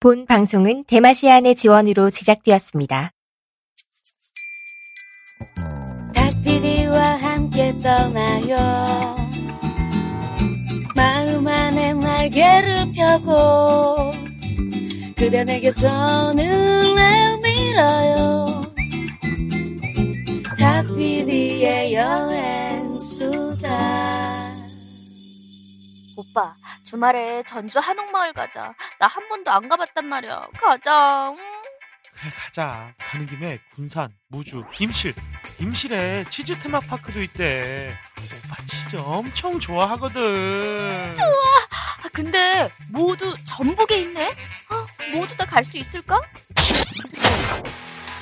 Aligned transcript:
본 0.00 0.26
방송은 0.26 0.84
대마시안의 0.84 1.56
지원으로 1.56 2.08
제작되었습니다. 2.08 3.10
닭피디와 6.14 7.16
함께 7.16 7.76
떠나요. 7.80 8.56
마음 10.94 11.48
안에 11.48 11.94
날개를 11.94 12.92
펴고 12.92 14.12
그대 15.16 15.42
내게 15.42 15.72
손을 15.72 16.94
내밀어요. 16.94 18.62
닭피디의 20.60 21.94
여행 21.94 23.00
수다 23.00 24.17
오빠, 26.18 26.52
주말에 26.84 27.44
전주 27.44 27.78
한옥마을 27.78 28.32
가자. 28.32 28.74
나 28.98 29.06
한 29.06 29.28
번도 29.28 29.52
안 29.52 29.68
가봤단 29.68 30.04
말이야. 30.04 30.48
가자. 30.60 31.28
응? 31.30 31.36
그래 32.12 32.32
가자. 32.36 32.92
가는 32.98 33.24
김에 33.24 33.58
군산, 33.72 34.08
무주, 34.26 34.64
임실. 34.80 35.14
임실에 35.60 36.24
치즈 36.28 36.58
테마파크도 36.58 37.22
있대. 37.22 37.96
오빠 38.46 38.56
치즈 38.66 38.96
엄청 38.96 39.60
좋아하거든. 39.60 41.14
아, 41.16 42.08
근데 42.12 42.68
모두 42.90 43.32
전북에 43.44 43.98
있네? 44.00 44.34
아, 44.70 44.86
모두 45.14 45.36
다 45.36 45.44
갈 45.46 45.64
수 45.64 45.78
있을까? 45.78 46.20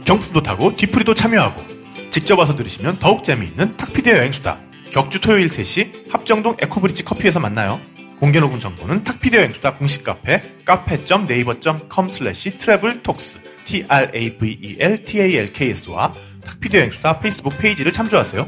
경품도 0.04 0.42
타고 0.42 0.76
뒤풀이도 0.76 1.14
참여하고 1.14 1.62
직접 2.10 2.38
와서 2.38 2.54
들으시면 2.54 2.98
더욱 2.98 3.24
재미있는 3.24 3.78
탁피디의 3.78 4.18
여행수다. 4.18 4.60
격주 4.92 5.22
토요일 5.22 5.46
3시 5.46 6.12
합정동 6.12 6.58
에코브리지 6.60 7.04
커피에서 7.04 7.40
만나요. 7.40 7.80
공개 8.20 8.38
녹음 8.38 8.58
정보는 8.58 9.04
탁피디의 9.04 9.44
여행수다 9.44 9.76
공식 9.76 10.04
카페 10.04 10.42
cafe.naver.com 10.66 12.10
slash 12.10 12.58
traveltalks 12.58 13.40
T-R-A-V-E-L-T-A-L-K-S와 13.64 16.12
탁피디의 16.44 16.80
여행수다 16.80 17.20
페이스북 17.20 17.56
페이지를 17.58 17.92
참조하세요. 17.92 18.46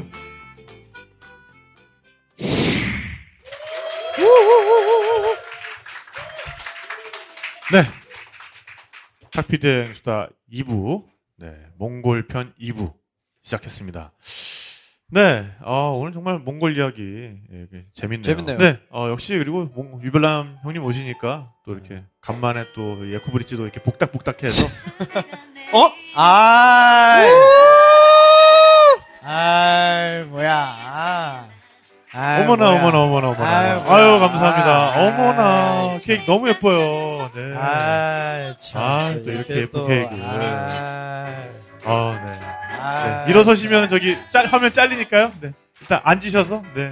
네. 7.71 7.83
탁피디의 9.31 9.75
여행수다 9.79 10.29
2부, 10.51 11.05
네, 11.37 11.55
몽골편 11.77 12.53
2부 12.61 12.93
시작했습니다. 13.43 14.11
네, 15.11 15.49
아, 15.63 15.71
오늘 15.95 16.11
정말 16.13 16.37
몽골 16.39 16.77
이야기 16.77 17.01
예, 17.51 17.67
재밌네요. 17.93 18.21
재밌네요. 18.23 18.57
네, 18.59 18.79
어, 18.91 19.07
역시 19.09 19.37
그리고 19.37 19.65
몽- 19.65 20.01
유별남 20.03 20.59
형님 20.63 20.83
오시니까 20.83 21.51
또 21.65 21.73
이렇게 21.73 22.03
간만에 22.21 22.65
또 22.73 23.03
에코브릿지도 23.05 23.63
이렇게 23.63 23.81
복닥복닥해서 23.81 24.67
어? 25.73 25.91
아. 26.15 27.23
아, 29.21 30.25
뭐야. 30.29 30.88
아. 32.11 32.19
아이, 32.21 32.41
어머나 32.43 32.71
뭐야. 32.71 32.79
어머나 32.81 32.99
어머나 33.01 33.27
어머나 33.29 33.49
아유, 33.49 33.83
아유. 33.87 34.19
감사합니다. 34.19 34.93
아, 34.93 35.07
어머나 35.07 35.43
아, 35.43 35.97
케이크 36.01 36.25
너무 36.25 36.49
예뻐요. 36.49 37.29
네. 37.35 37.53
아, 37.55 38.53
참. 38.57 38.81
아, 38.81 39.13
또 39.23 39.31
이렇게 39.31 39.55
예쁜 39.57 39.71
또, 39.71 39.87
케이크. 39.87 40.09
아, 40.23 41.27
아, 41.85 42.21
네. 42.25 42.39
아. 42.79 43.23
네. 43.25 43.31
일어서시면 43.31 43.89
저기 43.89 44.17
짤, 44.29 44.47
화면 44.47 44.71
잘리니까요. 44.71 45.31
네. 45.41 45.51
일단 45.81 46.01
앉으셔서, 46.03 46.63
네. 46.73 46.89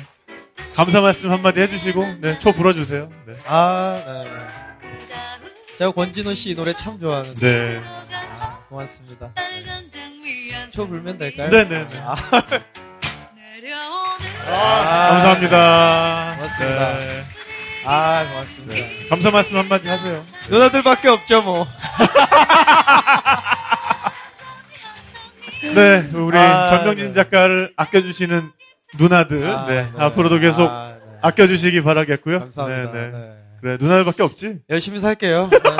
감사 0.75 1.01
말씀 1.01 1.31
한마디 1.31 1.62
해주시고, 1.62 2.06
네. 2.21 2.38
초 2.39 2.51
불어주세요. 2.51 3.09
네. 3.25 3.36
아, 3.47 4.00
네. 4.06 4.24
네. 4.24 4.38
제가 5.77 5.92
권진호 5.92 6.33
씨 6.36 6.56
노래 6.56 6.74
참 6.74 7.00
좋아하는데. 7.00 7.39
네. 7.39 7.81
아, 8.39 8.59
고맙습니다. 8.69 9.31
네. 9.36 10.71
초 10.71 10.88
불면 10.88 11.18
될까요? 11.18 11.50
네네네. 11.50 11.88
아, 12.03 12.15
아, 12.31 12.42
감사합니다. 14.47 16.35
고맙습니다. 16.35 16.99
네. 16.99 17.23
아, 17.85 18.25
고맙습니다. 18.31 18.73
네. 18.73 19.07
감사 19.09 19.31
말씀 19.31 19.57
한마디 19.57 19.88
하세요. 19.88 20.21
누나들밖에 20.49 21.07
없죠, 21.09 21.41
뭐. 21.41 21.67
네. 25.75 26.09
우리 26.13 26.38
아, 26.38 26.69
전명진 26.69 27.07
네. 27.07 27.13
작가를 27.13 27.73
아껴주시는 27.75 28.41
누나들, 28.99 29.45
아, 29.53 29.65
네. 29.67 29.91
앞으로도 29.97 30.39
계속 30.39 30.67
아, 30.69 30.97
네. 30.99 31.17
아껴주시기 31.21 31.83
바라겠고요. 31.83 32.39
감사합니다. 32.39 32.91
네, 32.91 33.11
네. 33.11 33.17
네. 33.17 33.38
그래, 33.59 33.77
누나들밖에 33.79 34.23
없지? 34.23 34.59
열심히 34.69 34.99
살게요. 34.99 35.49
네. 35.51 35.59
네, 35.59 35.73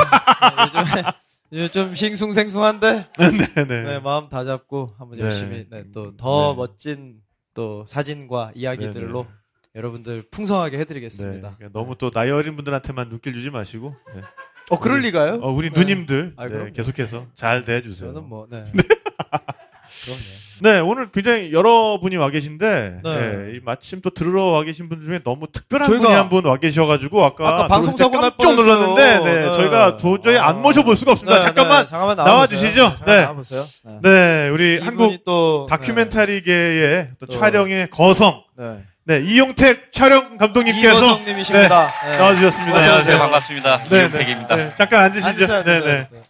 요즘에 1.51 1.67
좀 1.69 1.95
싱숭생숭한데 1.95 3.07
네네. 3.17 3.47
네, 3.83 3.99
마음 3.99 4.27
다 4.29 4.43
잡고 4.43 4.95
한번 4.97 5.17
네. 5.17 5.23
열심히 5.25 5.65
네, 5.69 5.85
또더 5.93 6.51
네. 6.51 6.57
멋진 6.57 7.15
또 7.57 7.83
사진과 7.88 8.51
이야기들로 8.54 9.24
네, 9.24 9.33
여러분들 9.74 10.27
풍성하게 10.30 10.77
네. 10.77 10.81
해드리겠습니다. 10.81 11.56
그러니까 11.57 11.80
너무 11.80 11.98
또 11.98 12.12
나이 12.12 12.30
어린 12.30 12.56
분들한테만 12.56 13.09
눈길 13.09 13.33
주지 13.33 13.50
마시고. 13.50 13.95
네. 14.13 14.21
어 14.69 14.80
그럴 14.80 15.00
리가요? 15.00 15.39
어, 15.42 15.51
우리 15.51 15.71
네. 15.71 15.80
누님들 15.80 16.33
아, 16.38 16.48
네. 16.48 16.71
계속해서 16.71 17.25
잘 17.33 17.65
대해주세요. 17.65 18.13
저는 18.13 18.30
뭐 18.30 18.48
네. 18.48 18.63
그럼요. 20.04 20.22
네, 20.60 20.80
오늘 20.80 21.12
굉장히 21.12 21.54
여러분이 21.54 22.16
와 22.18 22.31
계신데, 22.31 23.01
네. 23.04 23.19
네, 23.19 23.56
이 23.56 23.60
마침 23.63 24.01
또 24.01 24.10
들으러 24.10 24.45
와 24.45 24.63
계신 24.63 24.89
분 24.89 25.06
중에 25.06 25.19
너무 25.24 25.45
특별한 25.51 25.88
분이 25.88 26.04
한 26.12 26.30
분 26.30 26.45
와 26.45 26.57
계셔가지고, 26.57 27.24
아까, 27.24 27.48
아까 27.48 27.68
방송 27.68 27.95
사고 27.95 28.19
날 28.19 28.31
깜짝 28.31 28.56
놀랐는데. 28.56 29.19
네, 29.19 29.42
네. 29.42 29.54
저희가 29.54 29.98
도저히 29.98 30.38
안 30.38 30.56
아. 30.56 30.60
모셔볼 30.60 30.98
수가 30.98 31.12
없습니다. 31.12 31.38
네, 31.38 31.45
잠깐만, 31.45 31.84
네, 31.86 31.89
잠깐만 31.89 32.18
나와주시죠. 32.18 32.95
네. 33.06 33.22
나와보세요. 33.22 33.68
네. 33.84 34.00
네, 34.01 34.50
우리 34.50 34.80
한국 34.80 35.24
또 35.25 35.68
다큐멘터리계의 35.69 37.07
또, 37.19 37.25
또- 37.28 37.34
촬영의 37.39 37.89
거성, 37.92 38.42
네. 38.57 38.78
네, 39.04 39.22
이용택 39.25 39.94
촬영 39.94 40.38
감독님께서 40.38 40.98
이거성님이십니다. 40.98 41.88
네. 42.10 42.18
나와주셨습니다. 42.18 42.78
안녕하세요. 42.78 43.19
반갑습니다. 43.19 43.84
네, 43.89 44.00
이용택입니다. 44.00 44.56
네, 44.56 44.63
네, 44.66 44.74
잠깐 44.75 45.04
앉으시죠. 45.04 45.28
앉으세요, 45.30 45.48
네, 45.48 45.72
앉으세요, 45.72 45.84
네. 45.86 45.98
앉으세요. 46.00 46.22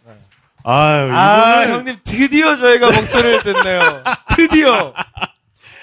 네. 0.68 0.72
아유, 0.74 1.12
아, 1.12 1.66
형님 1.68 1.96
드디어 2.04 2.56
저희가 2.56 2.86
목소리를 2.92 3.42
듣네요. 3.42 3.80
드디어. 4.36 4.92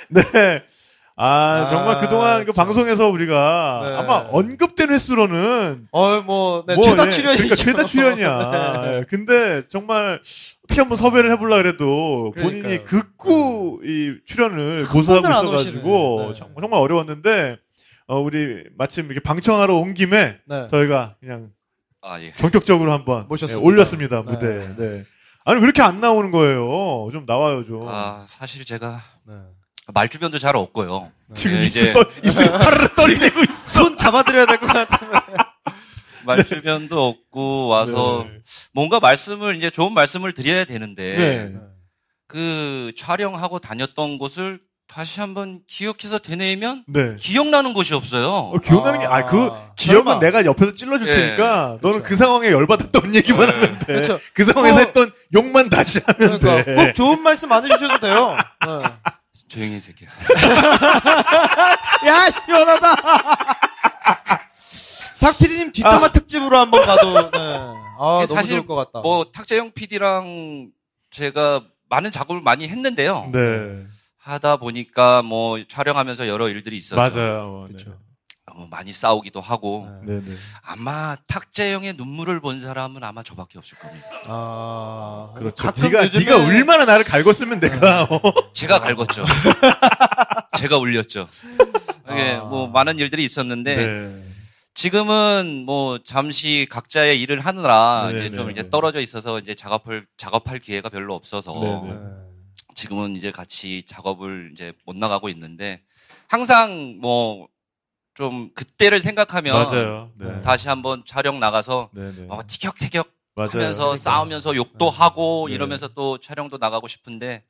네. 0.09 0.63
아, 1.17 1.63
아, 1.63 1.67
정말 1.69 1.99
그동안 1.99 2.45
그 2.45 2.51
참. 2.51 2.65
방송에서 2.67 3.07
우리가 3.09 3.81
네. 3.89 3.95
아마 3.95 4.27
언급된 4.31 4.89
횟수로는 4.89 5.87
어, 5.91 6.21
뭐, 6.21 6.63
네, 6.67 6.75
뭐, 6.75 6.83
최다 6.83 7.05
예, 7.05 7.09
출연이죠. 7.09 7.43
그러니까 7.43 7.55
최다 7.55 7.85
출연이야. 7.85 8.51
네. 8.83 8.97
예, 8.97 9.03
근데 9.09 9.63
정말 9.69 10.19
어떻게 10.65 10.81
한번 10.81 10.97
섭외를 10.97 11.31
해보려 11.31 11.55
그래도 11.57 12.31
본인이 12.37 12.61
그러니까요. 12.61 12.85
극구 12.85 13.79
이 13.85 14.15
출연을 14.27 14.85
한 14.85 14.91
고수하고 14.91 15.27
있어가지고 15.29 16.15
오시네. 16.17 16.27
네. 16.27 16.33
정- 16.37 16.49
정말 16.61 16.79
어려웠는데 16.81 17.57
어, 18.07 18.19
우리 18.19 18.63
마침 18.77 19.05
이렇게 19.05 19.21
방청하러 19.21 19.73
온 19.77 19.93
김에 19.93 20.37
네. 20.45 20.67
저희가 20.69 21.15
그냥 21.21 21.49
아, 22.05 22.21
예. 22.21 22.31
전격적으로 22.33 22.91
한번 22.93 23.27
모셨습니다. 23.27 23.61
예, 23.61 23.65
올렸습니다 23.67 24.23
네. 24.23 24.31
무대. 24.31 24.75
네. 24.77 25.03
아니 25.43 25.59
왜 25.59 25.63
이렇게 25.63 25.81
안 25.81 25.99
나오는 25.99 26.31
거예요? 26.31 27.09
좀 27.11 27.25
나와요 27.25 27.65
좀. 27.65 27.87
아, 27.87 28.23
사실 28.27 28.63
제가 28.65 29.01
네. 29.27 29.33
말주변도 29.93 30.37
잘 30.39 30.55
없고요. 30.55 31.11
지금 31.33 31.57
네, 31.57 31.65
입술 31.67 31.81
이제- 31.83 31.91
떠 31.91 32.01
입술이 32.23 32.49
파르르 32.49 32.87
떨리고 32.95 33.41
있어. 33.41 33.83
손 33.83 33.97
잡아드려야 33.97 34.45
될 34.45 34.57
것 34.59 34.67
같아요. 34.67 35.11
말주변도 36.25 37.07
없고 37.07 37.67
와서 37.67 38.25
네. 38.27 38.39
뭔가 38.73 38.99
말씀을 38.99 39.55
이제 39.55 39.69
좋은 39.69 39.93
말씀을 39.93 40.33
드려야 40.33 40.65
되는데 40.65 41.49
네. 41.53 41.59
그 42.27 42.91
촬영하고 42.97 43.59
다녔던 43.59 44.17
곳을 44.17 44.59
다시 44.87 45.19
한번 45.19 45.61
기억해서 45.67 46.19
되뇌면 46.19 46.83
네. 46.87 47.15
기억나는 47.17 47.73
곳이 47.73 47.93
없어요. 47.93 48.27
어, 48.29 48.57
기억나는 48.59 48.99
게, 48.99 49.05
아, 49.07 49.25
그, 49.25 49.51
기억은 49.75 50.03
설마. 50.05 50.19
내가 50.19 50.45
옆에서 50.45 50.73
찔러줄 50.75 51.07
예. 51.07 51.13
테니까, 51.15 51.79
너는 51.81 52.01
그쵸. 52.03 52.09
그 52.09 52.15
상황에 52.15 52.51
열받았던 52.51 53.15
얘기만 53.15 53.47
네. 53.47 53.53
하면 53.53 53.79
돼. 53.79 53.85
그렇죠. 53.87 54.19
그 54.33 54.45
상황에서 54.45 54.75
어. 54.75 54.79
했던 54.79 55.11
욕만 55.33 55.69
다시 55.69 55.99
하면 56.05 56.39
그러니까 56.39 56.63
돼. 56.63 56.75
꼭 56.75 56.93
좋은 56.93 57.21
말씀 57.21 57.51
안 57.51 57.65
해주셔도 57.65 57.99
돼요. 57.99 58.37
네. 58.65 58.83
조용히 59.47 59.73
해, 59.75 59.79
새끼야. 59.79 60.09
야, 62.07 62.29
시원하다! 62.29 62.95
닥피디님 65.19 65.71
뒷담화 65.71 66.09
특집으로 66.11 66.57
한번 66.57 66.85
가도, 66.85 67.31
네. 67.31 67.39
아, 67.99 68.19
너무 68.21 68.27
사실 68.27 68.57
좋을 68.57 68.67
것 68.67 68.75
같다. 68.75 68.99
뭐 69.01 69.25
탁재영 69.31 69.71
PD랑 69.71 70.69
제가 71.11 71.63
많은 71.89 72.11
작업을 72.11 72.41
많이 72.41 72.67
했는데요. 72.67 73.29
네. 73.33 73.85
하다 74.25 74.57
보니까 74.57 75.21
뭐 75.21 75.63
촬영하면서 75.67 76.27
여러 76.27 76.49
일들이 76.49 76.77
있었죠. 76.77 76.95
맞아요. 76.95 77.67
네. 77.71 77.77
뭐 78.55 78.67
많이 78.71 78.91
싸우기도 78.93 79.39
하고 79.41 79.87
네. 80.03 80.15
네, 80.15 80.21
네. 80.25 80.35
아마 80.63 81.15
탁재영의 81.27 81.93
눈물을 81.93 82.39
본 82.39 82.61
사람은 82.61 83.03
아마 83.03 83.21
저밖에 83.21 83.59
없을 83.59 83.77
겁니다. 83.77 84.07
아, 84.27 85.31
그렇죠. 85.35 85.71
네가, 85.79 86.07
요즘에- 86.07 86.19
네가 86.19 86.37
얼마나 86.43 86.85
나를 86.85 87.03
갈궜으면 87.03 87.59
내가, 87.59 88.03
어. 88.03 88.21
제가 88.53 88.79
갈궜죠. 88.79 89.25
제가 90.57 90.77
울렸죠. 90.77 91.27
이게 92.11 92.31
아. 92.33 92.45
뭐 92.45 92.67
많은 92.67 92.97
일들이 92.97 93.25
있었는데 93.25 93.75
네. 93.75 94.23
지금은 94.73 95.63
뭐 95.65 95.99
잠시 96.03 96.65
각자의 96.69 97.21
일을 97.21 97.41
하느라 97.41 98.09
네, 98.11 98.17
이제 98.19 98.29
네, 98.29 98.35
좀 98.37 98.47
네. 98.47 98.53
이제 98.53 98.69
떨어져 98.69 99.01
있어서 99.01 99.37
이제 99.39 99.53
작업을 99.53 100.05
작업할 100.17 100.59
기회가 100.59 100.89
별로 100.89 101.13
없어서 101.13 101.53
네, 101.59 101.93
네. 101.93 101.99
지금은 102.75 103.15
이제 103.15 103.31
같이 103.31 103.83
작업을 103.87 104.51
이제 104.53 104.73
못 104.85 104.95
나가고 104.95 105.29
있는데 105.29 105.81
항상 106.27 106.97
뭐 107.01 107.47
좀 108.15 108.49
그때를 108.53 109.01
생각하면 109.01 109.53
맞아요. 109.53 110.09
네. 110.17 110.39
다시 110.41 110.69
한번 110.69 111.03
촬영 111.05 111.39
나가서 111.39 111.89
네, 111.91 112.11
네. 112.15 112.25
어, 112.29 112.39
티격태격 112.47 113.11
맞아요. 113.35 113.49
하면서 113.51 113.79
그러니까. 113.87 113.97
싸우면서 114.01 114.55
욕도 114.55 114.89
하고 114.89 115.47
네. 115.49 115.55
이러면서 115.55 115.89
또 115.89 116.17
촬영도 116.17 116.57
나가고 116.57 116.87
싶은데 116.87 117.43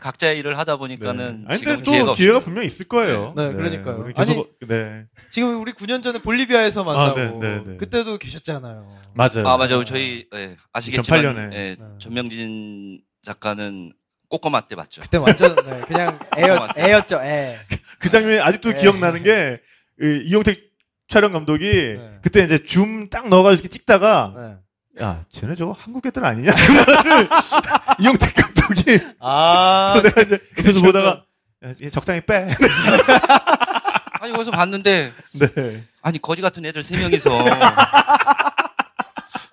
각자의 0.00 0.38
일을 0.38 0.56
하다 0.58 0.76
보니까는 0.76 1.40
네. 1.40 1.44
아니, 1.48 1.58
지금 1.58 1.74
근데 1.74 1.84
또 1.84 1.90
기회가 1.92 2.14
기회가. 2.14 2.40
분명 2.40 2.64
있을 2.64 2.86
거예요. 2.86 3.34
네, 3.36 3.52
그러니까요. 3.52 3.96
우리 4.04 4.14
계속, 4.14 4.30
아니, 4.30 4.68
네. 4.68 5.04
지금 5.32 5.60
우리 5.60 5.72
9년 5.72 6.04
전에 6.04 6.20
볼리비아에서 6.20 6.84
만나고, 6.84 7.18
네, 7.18 7.30
네, 7.40 7.62
네. 7.66 7.76
그때도 7.76 8.16
계셨잖아요. 8.18 8.96
맞아요. 9.14 9.46
아 9.48 9.56
맞아요. 9.56 9.84
저희 9.84 10.28
예, 10.34 10.56
아시겠지만 10.72 11.18
2008 11.20 11.22
년에. 11.50 11.56
예, 11.56 11.76
네. 11.76 11.84
전명진 11.98 13.02
작가는 13.22 13.92
꼬꼬마 14.32 14.62
때 14.62 14.76
봤죠. 14.76 15.02
그때 15.02 15.18
완전, 15.18 15.54
네, 15.54 15.80
그냥 15.86 16.18
애였, 16.38 16.78
애였죠, 16.78 17.20
애. 17.22 17.60
그 17.98 18.08
장면이 18.08 18.40
아직도 18.40 18.72
네. 18.72 18.80
기억나는 18.80 19.22
게, 19.22 19.60
이, 20.00 20.22
이용택 20.24 20.70
촬영 21.06 21.32
감독이, 21.32 21.66
네. 21.98 22.18
그때 22.22 22.42
이제 22.42 22.64
줌 22.64 23.10
딱 23.10 23.28
넣어가지고 23.28 23.60
이렇게 23.60 23.68
찍다가, 23.68 24.32
네. 24.34 25.04
야, 25.04 25.22
쟤네 25.32 25.54
저거 25.54 25.72
한국 25.78 26.06
애들 26.06 26.24
아니냐? 26.24 26.50
그 26.50 26.72
말을 26.72 27.28
이용택 28.00 28.34
감독이 28.34 29.00
아, 29.20 30.00
내가 30.04 30.22
이제 30.22 30.38
옆에서 30.58 30.80
보다가 30.80 31.24
야, 31.66 31.74
얘 31.82 31.90
적당히 31.90 32.22
빼. 32.22 32.48
아니 34.20 34.32
거기서 34.32 34.50
봤는데 34.50 35.12
네. 35.32 35.82
아니 36.00 36.20
거지 36.20 36.40
같은 36.42 36.64
애들 36.64 36.82
세 36.82 36.96
명이서 36.96 37.30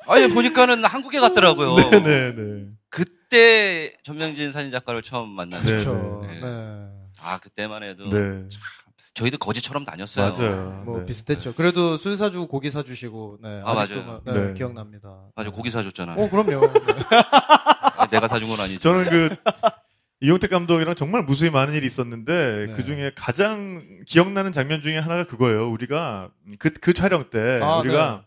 아니 0.08 0.28
보니까는 0.28 0.84
한국에 0.86 1.20
갔더라고요. 1.20 1.76
네, 1.76 2.00
네, 2.02 2.34
네. 2.36 2.66
그때 3.30 3.94
전명진 4.02 4.52
사진 4.52 4.72
작가를 4.72 5.04
처음 5.04 5.30
만났죠. 5.30 5.64
네, 5.64 5.71
그렇죠. 5.71 6.24
네. 6.26 6.42
네. 6.42 6.88
아 7.21 7.38
그때만 7.38 7.83
해도 7.83 8.09
네. 8.09 8.48
저희도 9.14 9.38
거지처럼 9.38 9.86
다녔어요. 9.86 10.33
맞아요. 10.33 10.83
뭐 10.86 11.00
네. 11.00 11.06
비슷했죠. 11.06 11.54
그래도 11.54 11.95
술 11.98 12.18
사주고 12.18 12.48
고기 12.48 12.71
사주시고, 12.71 13.40
네. 13.44 13.62
아, 13.64 13.71
아직도 13.71 14.02
맞아요. 14.02 14.21
뭐, 14.24 14.33
네, 14.33 14.48
네. 14.48 14.54
기억납니다. 14.54 15.26
맞아 15.36 15.50
고기 15.52 15.69
사줬잖아요. 15.69 16.18
어, 16.18 16.30
그럼요. 16.30 16.62
네. 16.74 16.94
아, 17.98 18.07
내가 18.07 18.28
사준 18.28 18.50
건 18.50 18.59
아니죠. 18.62 18.80
저는 18.80 19.09
그 19.09 19.36
이용택 20.21 20.50
감독이랑 20.50 20.95
정말 20.95 21.24
무수히 21.24 21.50
많은 21.50 21.74
일이 21.76 21.86
있었는데 21.86 22.66
네. 22.68 22.74
그 22.74 22.83
중에 22.83 23.12
가장 23.16 23.83
기억나는 24.07 24.54
장면 24.54 24.81
중에 24.81 24.98
하나가 24.98 25.26
그거예요. 25.26 25.69
우리가 25.69 26.31
그, 26.57 26.71
그 26.71 26.94
촬영 26.94 27.30
때 27.30 27.59
아, 27.62 27.78
우리가 27.80 28.26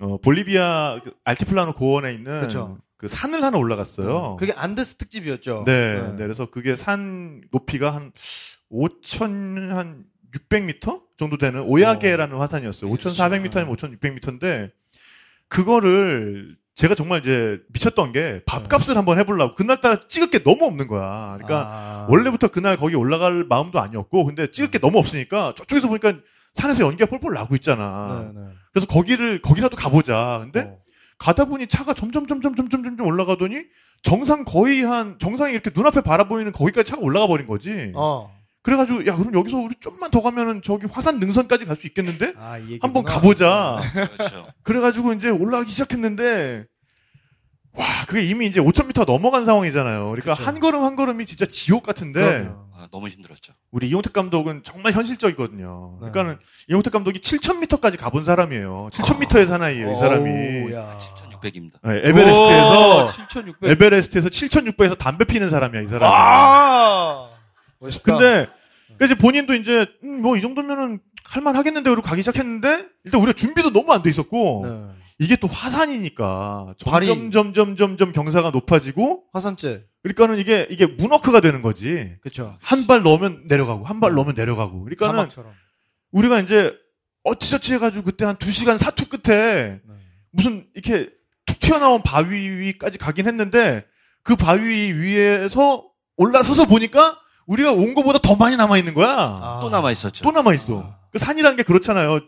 어, 0.00 0.18
볼리비아 0.18 1.00
그 1.04 1.14
알티플라노 1.24 1.74
고원에 1.74 2.12
있는 2.12 2.40
그쵸. 2.42 2.78
그 3.02 3.08
산을 3.08 3.42
하나 3.42 3.58
올라갔어요. 3.58 4.36
그게 4.38 4.52
안데스 4.52 4.94
특집이었죠. 4.94 5.64
네, 5.66 6.00
네. 6.00 6.16
그래서 6.18 6.48
그게 6.48 6.76
산 6.76 7.42
높이가 7.50 7.92
한 7.92 8.12
5천 8.70 9.70
한 9.70 10.04
600m 10.32 11.02
정도 11.18 11.36
되는 11.36 11.62
오야게라는 11.62 12.36
화산이었어요. 12.36 12.88
5,400m 12.88 13.56
아니면 13.56 13.76
5,600m인데 13.76 14.70
그거를 15.48 16.56
제가 16.76 16.94
정말 16.94 17.18
이제 17.18 17.60
미쳤던 17.72 18.12
게 18.12 18.42
밥값을 18.46 18.96
한번 18.96 19.18
해보려고 19.18 19.56
그날따라 19.56 20.06
찍을 20.06 20.30
게 20.30 20.44
너무 20.44 20.64
없는 20.64 20.86
거야. 20.86 21.38
그러니까 21.38 21.68
아. 21.68 22.06
원래부터 22.08 22.48
그날 22.48 22.76
거기 22.76 22.94
올라갈 22.94 23.42
마음도 23.42 23.80
아니었고 23.80 24.26
근데 24.26 24.52
찍을 24.52 24.70
게 24.70 24.78
너무 24.78 24.98
없으니까 24.98 25.54
저쪽에서 25.56 25.88
보니까 25.88 26.14
산에서 26.54 26.84
연기가 26.84 27.06
뻘뻘 27.06 27.34
나고 27.34 27.56
있잖아. 27.56 28.30
네, 28.32 28.40
네. 28.40 28.46
그래서 28.72 28.86
거기를 28.86 29.42
거기라도 29.42 29.76
가보자. 29.76 30.38
근데 30.44 30.68
어. 30.68 30.78
가다 31.22 31.44
보니 31.44 31.68
차가 31.68 31.94
점점 31.94 32.26
점점 32.26 32.56
점점 32.56 32.82
점점 32.82 33.06
올라가더니 33.06 33.62
정상 34.02 34.44
거의 34.44 34.82
한 34.82 35.16
정상이 35.20 35.52
이렇게 35.52 35.70
눈앞에 35.72 36.00
바라보이는 36.00 36.50
거기까지 36.50 36.90
차가 36.90 37.00
올라가 37.02 37.28
버린 37.28 37.46
거지. 37.46 37.92
어. 37.94 38.28
그래가지고 38.62 39.06
야 39.06 39.14
그럼 39.16 39.32
여기서 39.34 39.56
우리 39.56 39.74
좀만 39.80 40.10
더 40.10 40.20
가면은 40.22 40.62
저기 40.62 40.86
화산 40.86 41.20
능선까지 41.20 41.64
갈 41.64 41.76
수 41.76 41.86
있겠는데? 41.86 42.32
아, 42.36 42.58
이 42.58 42.78
한번. 42.82 43.04
가보자. 43.04 43.80
그렇죠. 43.92 44.46
그래가지고 44.64 45.12
이제 45.14 45.30
올라가기 45.30 45.70
시작했는데 45.70 46.64
와 47.74 47.86
그게 48.06 48.22
이미 48.22 48.46
이제 48.46 48.60
5,000m 48.60 49.06
넘어간 49.06 49.44
상황이잖아요. 49.46 50.06
그러니까 50.10 50.34
그쵸. 50.34 50.44
한 50.44 50.60
걸음 50.60 50.84
한 50.84 50.94
걸음이 50.96 51.24
진짜 51.26 51.46
지옥 51.46 51.84
같은데. 51.84 52.50
아, 52.74 52.88
너무 52.90 53.08
힘들었죠. 53.08 53.52
우리 53.70 53.88
이용택 53.88 54.12
감독은 54.12 54.62
정말 54.64 54.92
현실적이거든요. 54.92 55.98
네. 56.02 56.10
그러니까는 56.10 56.38
이용택 56.68 56.92
감독이 56.92 57.20
7,000m까지 57.20 57.96
가본 57.98 58.24
사람이에요. 58.24 58.90
7,000m의 58.92 59.46
사나이예요, 59.46 59.92
이 59.92 59.94
사람이. 59.94 60.72
야. 60.74 60.98
7,600. 60.98 61.54
7,600입니다. 61.54 61.72
네, 61.82 61.96
에베레스트에서 62.08 63.06
7,600. 63.06 63.70
에베레스트에서 63.70 64.28
7,600에서 64.28 64.98
담배 64.98 65.24
피는 65.24 65.48
사람이야 65.48 65.82
이 65.82 65.88
사람이. 65.88 66.12
아! 66.14 67.28
멋있다. 67.78 68.02
근데 68.18 68.48
그래서 68.98 69.14
본인도 69.14 69.54
이제 69.54 69.86
음, 70.04 70.20
뭐이 70.22 70.40
정도면은 70.40 71.00
할만 71.24 71.56
하겠는데 71.56 71.88
그러고 71.88 72.06
가기 72.06 72.22
시작했는데 72.22 72.84
일단 73.04 73.20
우리가 73.20 73.32
준비도 73.34 73.70
너무 73.72 73.92
안 73.92 74.02
돼 74.02 74.10
있었고 74.10 74.66
네. 74.66 75.01
이게 75.22 75.36
또 75.36 75.46
화산이니까 75.46 76.74
점점 76.78 77.30
점점 77.30 77.76
점점 77.76 78.12
경사가 78.12 78.50
높아지고 78.50 79.24
화산재. 79.32 79.84
그러니까는 80.02 80.38
이게 80.38 80.66
이게 80.70 80.86
문워크가 80.86 81.40
되는 81.40 81.62
거지. 81.62 82.16
그쵸. 82.22 82.56
한발 82.60 83.02
넣으면 83.02 83.44
내려가고 83.46 83.84
한 83.84 84.00
발 84.00 84.14
넣으면 84.14 84.34
내려가고. 84.34 84.82
그러니까는 84.84 85.14
사막처럼. 85.14 85.52
우리가 86.12 86.40
이제 86.40 86.74
어찌저찌 87.24 87.74
해가지고 87.74 88.02
그때 88.04 88.24
한 88.24 88.36
두 88.36 88.50
시간 88.50 88.78
사투 88.78 89.06
끝에 89.08 89.80
네. 89.84 89.94
무슨 90.32 90.66
이렇게 90.74 91.08
툭 91.46 91.60
튀어나온 91.60 92.02
바위 92.02 92.48
위까지 92.48 92.98
가긴 92.98 93.28
했는데 93.28 93.84
그 94.24 94.34
바위 94.34 94.92
위에서 94.92 95.84
올라서서 96.16 96.66
보니까 96.66 97.18
우리가 97.46 97.72
온 97.72 97.94
거보다 97.94 98.18
더 98.18 98.34
많이 98.36 98.56
남아 98.56 98.76
있는 98.78 98.94
거야. 98.94 99.08
아. 99.40 99.58
또 99.62 99.70
남아 99.70 99.90
있었죠. 99.92 100.24
또 100.24 100.30
남아 100.32 100.54
있어. 100.54 100.96
그 101.12 101.18
산이라는 101.18 101.56
게 101.56 101.62
그렇잖아요. 101.62 102.20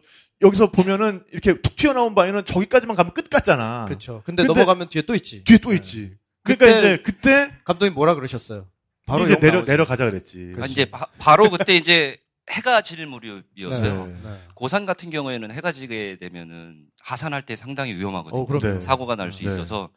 여기서 0.43 0.71
보면은 0.71 1.25
이렇게 1.33 1.61
툭 1.61 1.77
튀어나온 1.77 2.15
바위는 2.15 2.45
저기까지만 2.45 2.97
가면 2.97 3.15
끝 3.15 3.31
같잖아. 3.31 3.85
그쵸. 3.89 4.23
근데, 4.25 4.43
근데- 4.43 4.53
넘어가면 4.55 4.89
뒤에 4.89 5.03
또 5.03 5.15
있지. 5.15 5.45
뒤에 5.45 5.59
또 5.59 5.73
있지. 5.73 6.17
그러니까 6.43 6.67
그때- 6.67 6.79
이제 6.79 7.03
그때 7.03 7.53
감독님 7.65 7.95
뭐라 7.95 8.15
그러셨어요? 8.15 8.67
바로 9.07 9.25
이제 9.25 9.35
욕 9.35 9.41
내려 9.41 9.55
나오지. 9.57 9.71
내려가자 9.71 10.11
그랬지. 10.11 10.55
아, 10.61 10.67
이제 10.67 10.85
바, 10.87 11.07
바로 11.19 11.51
그때 11.51 11.77
이제 11.77 12.19
해가 12.51 12.83
질 12.83 13.07
무렵이어서요. 13.07 14.07
네. 14.07 14.15
네. 14.23 14.41
고산 14.55 14.85
같은 14.87 15.09
경우에는 15.11 15.51
해가 15.53 15.73
지게 15.73 16.17
되면은 16.21 16.85
하산할 17.01 17.43
때 17.43 17.57
상당히 17.57 17.95
위험하거든요. 17.95 18.43
어, 18.43 18.47
그럼요. 18.47 18.79
네. 18.79 18.81
사고가 18.81 19.15
날수 19.17 19.41
네. 19.43 19.47
있어서 19.47 19.89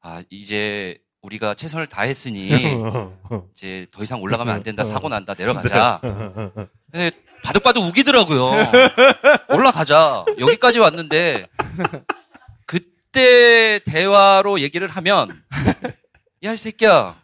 아 0.00 0.22
이제 0.30 0.98
우리가 1.22 1.54
최선을 1.54 1.86
다했으니 1.86 2.48
이제 3.54 3.86
더 3.92 4.02
이상 4.02 4.20
올라가면 4.20 4.52
안 4.54 4.62
된다. 4.62 4.82
사고 4.84 5.08
난다. 5.08 5.34
내려가자. 5.38 6.00
근데 6.90 7.10
바득바득 7.44 7.82
우기더라고요. 7.84 8.50
올라가자. 9.50 10.24
여기까지 10.40 10.78
왔는데 10.78 11.46
그때 12.66 13.78
대화로 13.84 14.60
얘기를 14.60 14.88
하면 14.88 15.42
야 16.42 16.52
이 16.52 16.56
새끼야 16.56 17.14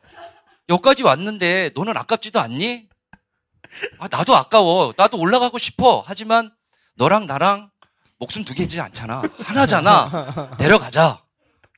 여기까지 0.68 1.02
왔는데 1.02 1.70
너는 1.74 1.96
아깝지도 1.96 2.38
않니? 2.40 2.84
아 3.98 4.08
나도 4.10 4.36
아까워. 4.36 4.92
나도 4.96 5.18
올라가고 5.18 5.58
싶어. 5.58 6.02
하지만 6.06 6.50
너랑 6.96 7.26
나랑 7.26 7.70
목숨 8.18 8.44
두 8.44 8.54
개지 8.54 8.80
않잖아. 8.80 9.22
하나잖아. 9.38 10.56
내려가자. 10.58 11.22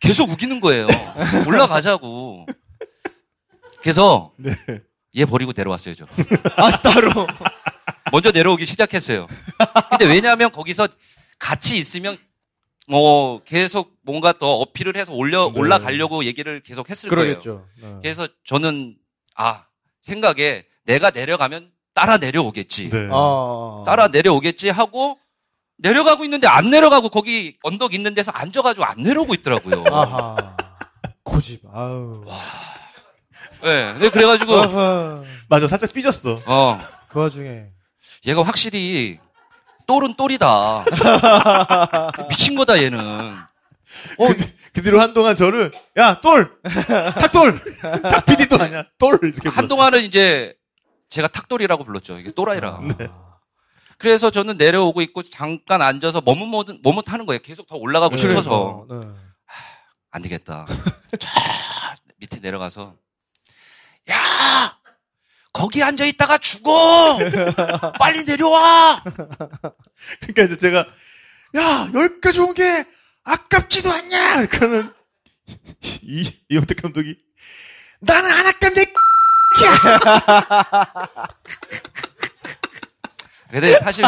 계속 0.01 0.31
우기는 0.31 0.61
거예요. 0.61 0.89
올라가자고. 1.47 2.47
그래서 3.81 4.33
네. 4.37 4.55
얘 5.17 5.25
버리고 5.25 5.53
내려왔어요, 5.55 5.95
저. 5.95 6.07
아, 6.57 6.71
따로. 6.79 7.27
먼저 8.13 8.31
내려오기 8.31 8.67
시작했어요. 8.67 9.27
근데 9.91 10.05
왜냐하면 10.05 10.53
거기서 10.53 10.87
같이 11.39 11.79
있으면 11.79 12.17
뭐 12.87 13.43
계속 13.43 13.95
뭔가 14.03 14.33
더 14.33 14.53
어필을 14.57 14.97
해서 14.97 15.13
올려 15.15 15.51
네. 15.53 15.59
올라가려고 15.59 16.25
얘기를 16.25 16.61
계속 16.61 16.91
했을 16.91 17.09
거예요. 17.09 17.25
그러겠죠. 17.41 17.67
네. 17.81 17.97
그래서 18.03 18.29
저는 18.45 18.97
아 19.35 19.65
생각에 20.03 20.65
내가 20.85 21.11
내려가면 21.11 21.71
따라 21.95 22.19
내려오겠지. 22.19 22.91
네. 22.91 23.09
아. 23.11 23.83
따라 23.87 24.09
내려오겠지 24.09 24.69
하고 24.69 25.19
내려가고 25.79 26.25
있는데 26.25 26.47
안 26.47 26.71
내려가고 26.71 27.09
거기 27.09 27.57
언덕 27.63 27.95
있는 27.95 28.15
데서 28.15 28.31
앉아가지고 28.31 28.85
안 28.85 29.03
내려오고 29.03 29.35
있더라고요. 29.35 29.85
아하. 29.91 30.37
고집. 31.23 31.63
아우. 31.73 32.25
네, 33.63 33.93
근데 33.95 34.11
그래가지고 34.11 34.55
아하. 34.55 35.23
맞아, 35.49 35.67
살짝 35.67 35.93
삐졌어. 35.95 36.43
어 36.45 36.79
그 37.13 37.19
와중에. 37.21 37.67
얘가 38.27 38.43
확실히 38.43 39.19
똘은 39.87 40.15
똘이다. 40.15 40.85
미친 42.29 42.55
거다 42.55 42.83
얘는. 42.83 42.99
어, 43.01 44.27
그 44.73 44.83
뒤로 44.83 45.01
한동안 45.01 45.37
저를 45.37 45.71
야 45.99 46.21
똘, 46.21 46.59
탁똘, 46.63 47.61
탁피디도 48.03 48.57
아니야, 48.63 48.85
똘 48.99 49.19
이렇게 49.23 49.49
한동안은 49.49 50.03
이제 50.03 50.55
제가 51.11 51.29
탁돌이라고 51.29 51.85
불렀죠. 51.85 52.19
이게 52.19 52.31
또라이라. 52.31 52.81
네. 52.97 53.09
그래서 53.99 54.31
저는 54.31 54.57
내려오고 54.57 55.03
있고 55.03 55.23
잠깐 55.23 55.83
앉아서 55.83 56.23
머뭇 56.23 56.49
머뭇 56.83 57.13
하는 57.13 57.27
거예요. 57.27 57.41
계속 57.41 57.67
더 57.67 57.77
올라가고 57.77 58.17
싶어서 58.17 58.87
네. 58.89 59.01
안 60.11 60.23
되겠다. 60.23 60.67
저 61.21 61.29
밑에 62.17 62.41
내려가서 62.41 62.95
야 64.11 64.77
거기 65.53 65.83
앉아 65.83 66.05
있다가 66.07 66.39
죽어. 66.39 67.19
빨리 67.99 68.25
내려와. 68.25 69.03
그러니까 70.21 70.43
이제 70.45 70.57
제가 70.57 70.87
야 71.57 71.91
여기까지 71.93 72.41
온 72.41 72.55
게 72.55 72.85
아깝지도 73.25 73.93
않냐. 73.93 74.47
그러니까는 74.47 74.93
이 76.03 76.31
이영택 76.49 76.81
감독이 76.83 77.17
나는 78.01 78.31
안 78.33 78.47
아깝네. 78.47 78.85
근데 83.53 83.79
사실 83.81 84.05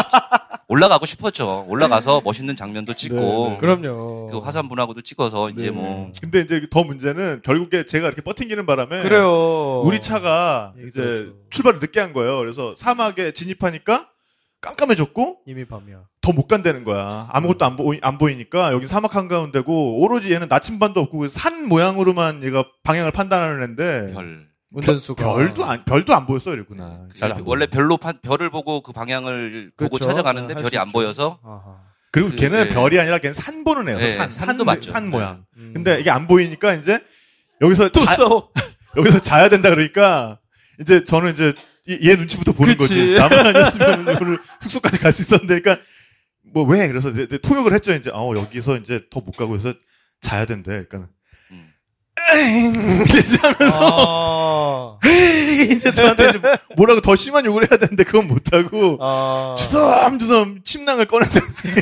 올라가고 0.67 1.05
싶었죠. 1.05 1.65
올라가서 1.69 2.21
멋있는 2.25 2.55
장면도 2.55 2.95
찍고 2.95 3.15
네, 3.15 3.49
네. 3.51 3.57
그럼요. 3.59 4.27
그 4.31 4.39
화산 4.39 4.67
분하고도 4.67 5.01
찍어서 5.01 5.51
이제 5.51 5.65
네. 5.65 5.69
뭐 5.71 6.11
근데 6.19 6.41
이제 6.41 6.65
더 6.69 6.83
문제는 6.83 7.41
결국에 7.43 7.85
제가 7.85 8.07
이렇게 8.07 8.21
버팅기는 8.23 8.65
바람에 8.65 9.03
그래요. 9.03 9.81
우리 9.85 10.01
차가 10.01 10.73
얘기 10.77 10.87
이제 10.87 11.01
들었어. 11.01 11.25
출발을 11.51 11.79
늦게 11.79 11.99
한 11.99 12.13
거예요. 12.13 12.39
그래서 12.39 12.73
사막에 12.77 13.31
진입하니까 13.33 14.09
깜깜해졌고 14.61 15.41
이미 15.45 15.65
밤이야. 15.65 16.01
더 16.21 16.31
못 16.31 16.47
간다는 16.47 16.83
거야. 16.83 17.27
아무것도 17.31 17.63
안, 17.65 17.75
보이, 17.77 17.99
안 18.01 18.17
보이니까 18.17 18.73
여기 18.73 18.87
사막 18.87 19.15
한가운데고 19.15 19.99
오로지 20.01 20.33
얘는 20.33 20.47
나침반도 20.47 20.99
없고 21.01 21.19
그산 21.19 21.67
모양으로만 21.67 22.43
얘가 22.43 22.65
방향을 22.83 23.11
판단하는 23.11 23.61
애인데 23.61 24.13
별. 24.15 24.47
운전수가. 24.75 25.23
별도 25.33 25.65
안 25.65 25.85
별도 25.85 26.13
안 26.13 26.25
보였어 26.25 26.53
이랬구나. 26.53 27.07
그 27.19 27.41
원래. 27.45 27.65
별로 27.65 27.97
판- 27.97 28.19
별을 28.21 28.49
보고 28.49 28.81
그 28.81 28.91
방향을 28.91 29.71
보고 29.77 29.97
그렇죠. 29.97 30.09
찾아가는데 30.09 30.53
네, 30.53 30.61
별이 30.61 30.77
안. 30.77 30.91
보여서 30.91 31.39
아하. 31.43 31.79
그리고 32.11 32.29
그, 32.29 32.35
걔는 32.35 32.69
네. 32.69 32.73
별이 32.73 32.99
아니라 32.99 33.17
걔는 33.19 33.33
산 33.33 33.63
보는 33.63 33.89
애야. 33.89 33.97
네, 33.97 34.15
산, 34.17 34.29
산도 34.29 34.63
산, 34.63 34.65
맞죠. 34.65 34.91
산 34.91 35.09
모양. 35.09 35.45
음. 35.57 35.71
근데 35.73 35.99
이게 35.99 36.09
안 36.09 36.27
보이니까 36.27 36.73
이제 36.75 36.99
여기서 37.61 37.89
또 37.89 38.05
자, 38.05 38.15
싸워. 38.15 38.49
여기서 38.97 39.19
자야 39.19 39.49
된다 39.49 39.69
그러니까 39.69 40.39
이제 40.79 41.03
저는 41.03 41.33
이제 41.33 41.53
이- 41.87 42.09
얘 42.09 42.15
눈치부터 42.15 42.53
보는 42.53 42.75
그치. 42.77 42.95
거지. 42.95 43.13
나만 43.15 43.47
아니었으면 43.47 44.01
이거를 44.15 44.39
숙소까지 44.61 44.99
갈 44.99 45.11
수 45.13 45.21
있었는데 45.23 45.59
그러니까 45.61 45.85
뭐 46.53 46.63
왜? 46.63 46.87
그래서 46.87 47.09
이제 47.09 47.23
이제 47.23 47.37
토역을 47.37 47.73
했죠. 47.73 47.93
이제 47.93 48.09
어 48.13 48.33
여기서 48.35 48.77
이제 48.77 49.01
더 49.09 49.19
못 49.21 49.35
가고 49.35 49.57
해서 49.57 49.73
자야 50.21 50.45
된대. 50.45 50.71
그러니까 50.71 50.97
음. 50.97 51.07
이제 53.05 53.37
하면서 53.41 53.79
아. 53.81 54.99
이제 55.71 55.93
저한테 55.93 56.29
이제 56.29 56.39
뭐라고 56.75 57.01
더 57.01 57.15
심한 57.15 57.45
욕을 57.45 57.63
해야 57.63 57.77
되는데 57.77 58.03
그건 58.03 58.27
못 58.27 58.53
하고 58.53 58.97
아. 59.01 59.55
주섬주섬 59.57 60.63
침낭을 60.63 61.05
꺼냈는데 61.05 61.81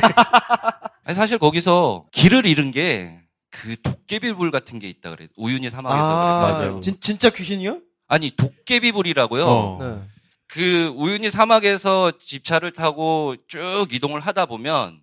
아니, 1.04 1.14
사실 1.14 1.38
거기서 1.38 2.04
길을 2.12 2.46
잃은 2.46 2.70
게 2.72 3.24
그 3.54 3.76
도깨비불 3.80 4.50
같은 4.50 4.80
게 4.80 4.88
있다 4.88 5.10
그래. 5.10 5.28
우윤희 5.36 5.70
사막에서 5.70 6.04
아, 6.04 6.54
그래. 6.56 6.66
맞아요. 6.66 6.80
진, 6.80 6.96
진짜 7.00 7.30
귀신이요? 7.30 7.78
아니 8.08 8.32
도깨비불이라고요. 8.36 9.46
어. 9.46 9.78
네. 9.80 9.94
그 10.48 10.92
우윤희 10.96 11.30
사막에서 11.30 12.12
집차를 12.18 12.72
타고 12.72 13.36
쭉 13.46 13.86
이동을 13.92 14.20
하다 14.20 14.46
보면 14.46 14.98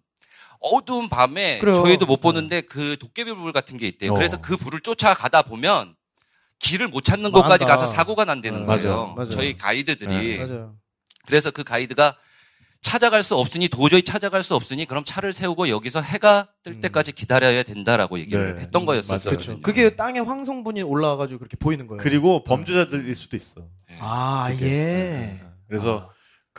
어두운 0.62 1.10
밤에 1.10 1.58
그래요. 1.60 1.76
저희도 1.76 2.06
못 2.06 2.22
보는데 2.22 2.62
그 2.62 2.96
도깨비 3.00 3.34
불 3.34 3.52
같은 3.52 3.78
게 3.78 3.88
있대요. 3.88 4.12
어. 4.12 4.16
그래서 4.16 4.38
그 4.40 4.56
불을 4.56 4.80
쫓아가다 4.82 5.42
보면 5.44 5.96
길을 6.60 6.88
못 6.88 7.04
찾는 7.04 7.32
망한다. 7.32 7.42
곳까지 7.42 7.66
가서 7.66 7.86
사고가 7.88 8.26
난다는 8.26 8.62
네, 8.62 8.66
거예요. 8.68 8.84
맞아요. 8.88 9.14
맞아요. 9.16 9.30
저희 9.32 9.58
가이드들이. 9.58 10.38
네, 10.38 10.46
맞아요. 10.46 10.76
그래서 11.26 11.50
그 11.52 11.64
가이드가 11.64 12.16
찾아갈 12.82 13.22
수 13.22 13.36
없으니 13.36 13.68
도저히 13.68 14.02
찾아갈 14.04 14.42
수 14.42 14.56
없으니 14.56 14.86
그럼 14.86 15.04
차를 15.04 15.34
세우고 15.34 15.70
여기서 15.70 16.02
해가 16.02 16.48
뜰 16.64 16.74
음. 16.74 16.82
때까지 16.82 17.12
기다려야 17.12 17.62
된다라고 17.64 18.20
얘기를 18.20 18.56
네. 18.56 18.62
했던 18.62 18.86
거였었어요. 18.86 19.32
그렇죠. 19.32 19.62
그게 19.62 19.96
땅에 19.96 20.20
황성분이 20.20 20.82
올라와 20.82 21.18
가지고 21.18 21.40
그렇게 21.40 21.58
보이는 21.58 21.86
거예요. 21.88 22.02
그리고 22.02 22.44
범죄자들일 22.44 23.16
수도 23.16 23.36
있어. 23.36 23.68
아, 24.00 24.48
그게. 24.52 24.66
예. 24.66 24.70
네. 24.70 25.44
그래서 25.68 26.10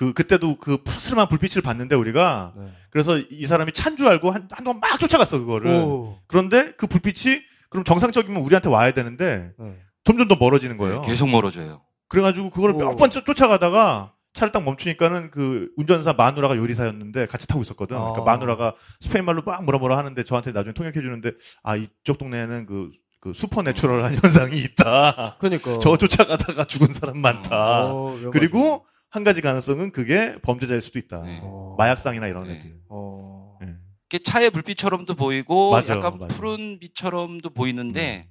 그 0.02 0.12
그때도 0.12 0.56
그 0.56 0.78
푸스름한 0.78 1.28
불빛을 1.28 1.62
봤는데 1.62 1.94
우리가 1.94 2.54
네. 2.56 2.66
그래서 2.90 3.18
이 3.18 3.47
사람이 3.47 3.71
찬 3.73 3.97
줄 3.97 4.09
알고 4.09 4.32
한 4.32 4.49
한동안 4.50 4.80
막 4.80 4.99
쫓아갔어 4.99 5.38
그거를. 5.38 5.71
오. 5.71 6.18
그런데 6.26 6.73
그 6.76 6.87
불빛이 6.88 7.40
그럼 7.71 7.85
정상적이면 7.85 8.42
우리한테 8.42 8.68
와야 8.68 8.90
되는데 8.92 9.52
네. 9.59 9.76
점점 10.04 10.26
더 10.26 10.35
멀어지는 10.37 10.76
거예요. 10.76 11.02
계속 11.02 11.28
멀어져요. 11.28 11.82
그래가지고 12.09 12.50
그걸 12.50 12.73
오. 12.73 12.78
몇번 12.78 13.11
쫓아가다가 13.11 14.12
차를 14.32 14.50
딱 14.50 14.64
멈추니까는 14.64 15.30
그 15.30 15.68
운전사 15.76 16.14
마누라가 16.14 16.56
요리사였는데 16.56 17.26
같이 17.26 17.47
타고 17.47 17.62
있었거든. 17.62 17.97
그러니까 17.97 18.23
아. 18.23 18.25
마누라가 18.25 18.75
스페인 18.99 19.25
말로 19.25 19.42
막 19.42 19.62
뭐라 19.64 19.78
뭐라 19.78 19.99
하는데 19.99 20.25
저한테 20.25 20.50
나중에 20.52 20.73
통역해 20.75 21.00
주는데 21.00 21.32
아 21.62 21.76
이쪽 21.76 22.18
동네에는 22.18 22.66
그, 22.66 22.90
그 23.21 23.32
슈퍼 23.35 23.62
내추럴한 23.62 24.16
현상이 24.21 24.56
있다. 24.59 25.37
그러니까. 25.38 25.78
저 25.80 25.97
쫓아가다가 25.97 26.64
죽은 26.64 26.92
사람 26.92 27.18
많다. 27.21 27.85
어. 27.92 28.18
그리고 28.32 28.85
한 29.12 29.25
가지 29.25 29.42
가능성은 29.42 29.92
그게 29.92 30.35
범죄자일 30.40 30.81
수도 30.81 30.99
있다. 30.99 31.19
네. 31.23 31.40
어. 31.42 31.75
마약상이나 31.78 32.26
이런 32.28 32.45
네. 32.49 32.54
애들. 32.54 32.75
어. 32.88 33.59
예. 33.62 33.75
이게 34.11 34.23
차의 34.23 34.50
불빛처럼도 34.50 35.14
보이고 35.14 35.71
맞아, 35.71 35.97
약간 35.97 36.19
맞아. 36.19 36.35
푸른 36.35 36.78
빛처럼도 36.81 37.50
보이는데 37.50 38.26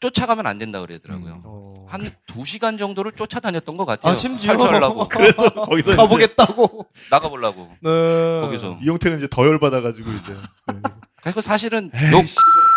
쫓아가면 0.00 0.46
안 0.46 0.58
된다 0.58 0.80
그러더라고요. 0.80 1.32
음. 1.34 1.42
어. 1.44 1.74
한두 1.88 2.44
시간 2.44 2.78
정도를 2.78 3.12
쫓아다녔던 3.12 3.76
것 3.76 3.84
같아요. 3.84 4.12
아, 4.12 4.16
심지어. 4.16 4.52
탈출하려고 4.56 5.06
그래서 5.08 5.50
거기서 5.54 5.94
가보겠다고. 5.94 6.86
나가보려고 7.12 7.68
네. 7.80 8.40
거기서. 8.40 8.78
이용택은 8.82 9.18
이제 9.18 9.28
더 9.30 9.46
열받아가지고 9.46 10.10
이제. 10.10 10.32
네. 10.72 10.80
그리고 11.22 11.40
사실은 11.42 11.92
욕, 12.12 12.24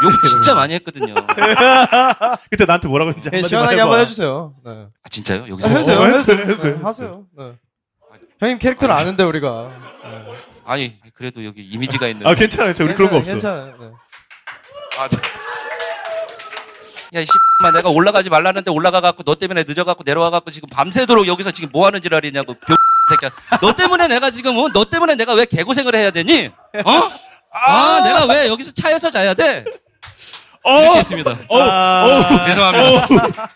욕 0.03 0.11
진짜 0.29 0.53
많이 0.53 0.73
했거든요. 0.75 1.13
그때 2.51 2.65
나한테 2.65 2.87
뭐라고 2.87 3.09
했는지 3.09 3.29
네, 3.31 3.41
시원하게. 3.41 3.79
한번 3.81 3.99
해주세요. 4.01 4.53
네. 4.63 4.71
아, 5.03 5.09
진짜요? 5.09 5.45
여기서? 5.49 5.67
아, 5.67 5.71
해도 5.71 5.85
돼요, 5.85 5.99
어, 5.99 6.05
해도 6.05 6.21
돼요. 6.21 6.37
돼, 6.37 6.43
해도 6.43 6.61
네, 6.63 6.73
돼. 6.75 6.79
하세요. 6.83 7.23
네. 7.37 7.51
형님 8.39 8.59
캐릭터를 8.59 8.93
아는데, 8.93 9.23
우리가. 9.23 9.71
네. 10.03 10.33
아니, 10.65 10.95
그래도 11.15 11.43
여기 11.45 11.61
이미지가 11.63 12.07
있는. 12.07 12.27
아 12.27 12.35
괜찮아요. 12.35 12.73
저 12.75 12.83
우리 12.83 12.93
그런 12.93 13.09
거 13.09 13.17
없어. 13.17 13.31
괜찮아요. 13.31 13.65
네. 13.79 13.89
아, 14.99 15.07
네. 15.07 15.17
야, 17.15 17.21
이 17.21 17.25
씨만 17.25 17.73
내가 17.73 17.89
올라가지 17.89 18.29
말라는데 18.29 18.69
올라가 18.69 18.99
갖고 19.01 19.23
너 19.23 19.35
때문에 19.35 19.63
늦어 19.67 19.83
갖고 19.85 20.03
내려와 20.05 20.29
갖고 20.29 20.51
지금 20.51 20.69
밤새도록 20.69 21.25
여기서 21.27 21.51
지금 21.51 21.69
뭐 21.71 21.85
하는 21.87 22.01
지랄이냐고, 22.01 22.53
병 22.53 22.75
새끼야. 23.09 23.31
너 23.61 23.73
때문에 23.73 24.07
내가 24.09 24.29
지금, 24.29 24.57
어? 24.57 24.67
너 24.73 24.85
때문에 24.85 25.15
내가 25.15 25.33
왜 25.33 25.45
개고생을 25.45 25.95
해야 25.95 26.11
되니? 26.11 26.47
어? 26.85 26.91
아, 27.53 28.01
내가 28.03 28.25
왜 28.33 28.47
여기서 28.49 28.71
차에서 28.73 29.09
자야 29.09 29.33
돼? 29.33 29.63
이렇게 30.67 30.99
했습니다. 30.99 31.37
어, 31.47 31.57
어, 31.59 32.45
죄송합니다. 32.45 33.49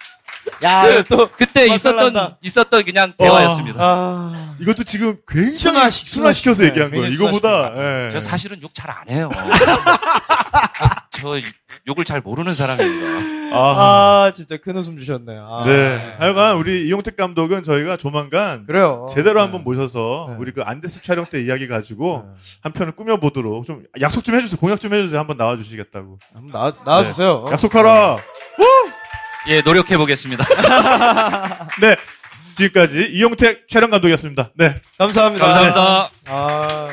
야, 0.64 1.04
또. 1.10 1.30
그때 1.30 1.66
있었던, 1.68 2.14
난다. 2.14 2.38
있었던 2.42 2.84
그냥 2.84 3.14
대화였습니다. 3.18 3.78
아. 3.84 4.56
이것도 4.60 4.84
지금 4.84 5.18
굉장히 5.28 5.50
순화시- 5.56 6.06
순화시켜서 6.08 6.62
순화시- 6.62 6.66
얘기한 6.68 6.92
네, 6.92 6.98
거예요. 6.98 7.12
이거보다. 7.14 7.74
예. 8.06 8.10
저 8.12 8.20
사실은 8.20 8.62
욕 8.62 8.74
잘 8.74 8.92
안 8.92 9.10
해요. 9.10 9.30
저 11.12 11.40
욕을 11.88 12.06
잘 12.06 12.22
모르는 12.22 12.54
사람입니다. 12.56 13.32
아, 13.54 13.58
아, 14.28 14.32
진짜 14.34 14.56
큰 14.58 14.78
웃음 14.78 14.98
주셨네. 14.98 15.36
아. 15.38 15.64
네. 15.66 16.16
하여간 16.20 16.56
우리 16.58 16.88
이용택 16.88 17.18
감독은 17.18 17.64
저희가 17.64 17.98
조만간 17.98 18.66
그래요. 18.66 19.08
제대로 19.14 19.36
네. 19.36 19.42
한번 19.42 19.64
모셔서 19.64 20.28
네. 20.32 20.36
우리 20.40 20.52
그 20.54 20.62
안데스 20.62 21.04
촬영 21.04 21.26
때 21.26 21.44
이야기 21.44 21.68
가지고 21.68 22.24
네. 22.26 22.34
한 22.62 22.72
편을 22.72 22.94
꾸며 22.96 23.18
보도록 23.18 23.66
좀 23.66 23.84
약속 24.00 24.24
좀 24.24 24.36
해주세요. 24.36 24.58
공약 24.58 24.80
좀 24.80 24.94
해주세요. 24.94 25.20
한번 25.20 25.36
나와주시겠다고. 25.38 26.18
한번 26.34 26.52
나, 26.62 26.74
나와주세요. 26.86 27.46
약속하라. 27.52 28.18
예, 29.48 29.62
노력해 29.62 29.98
보겠습니다. 29.98 30.44
네. 31.82 31.96
지금까지 32.56 33.10
이용택 33.12 33.68
촬영 33.70 33.90
감독이었습니다. 33.90 34.52
네. 34.56 34.76
감사합니다. 34.98 35.46
감사합니다. 35.46 36.10
아. 36.28 36.90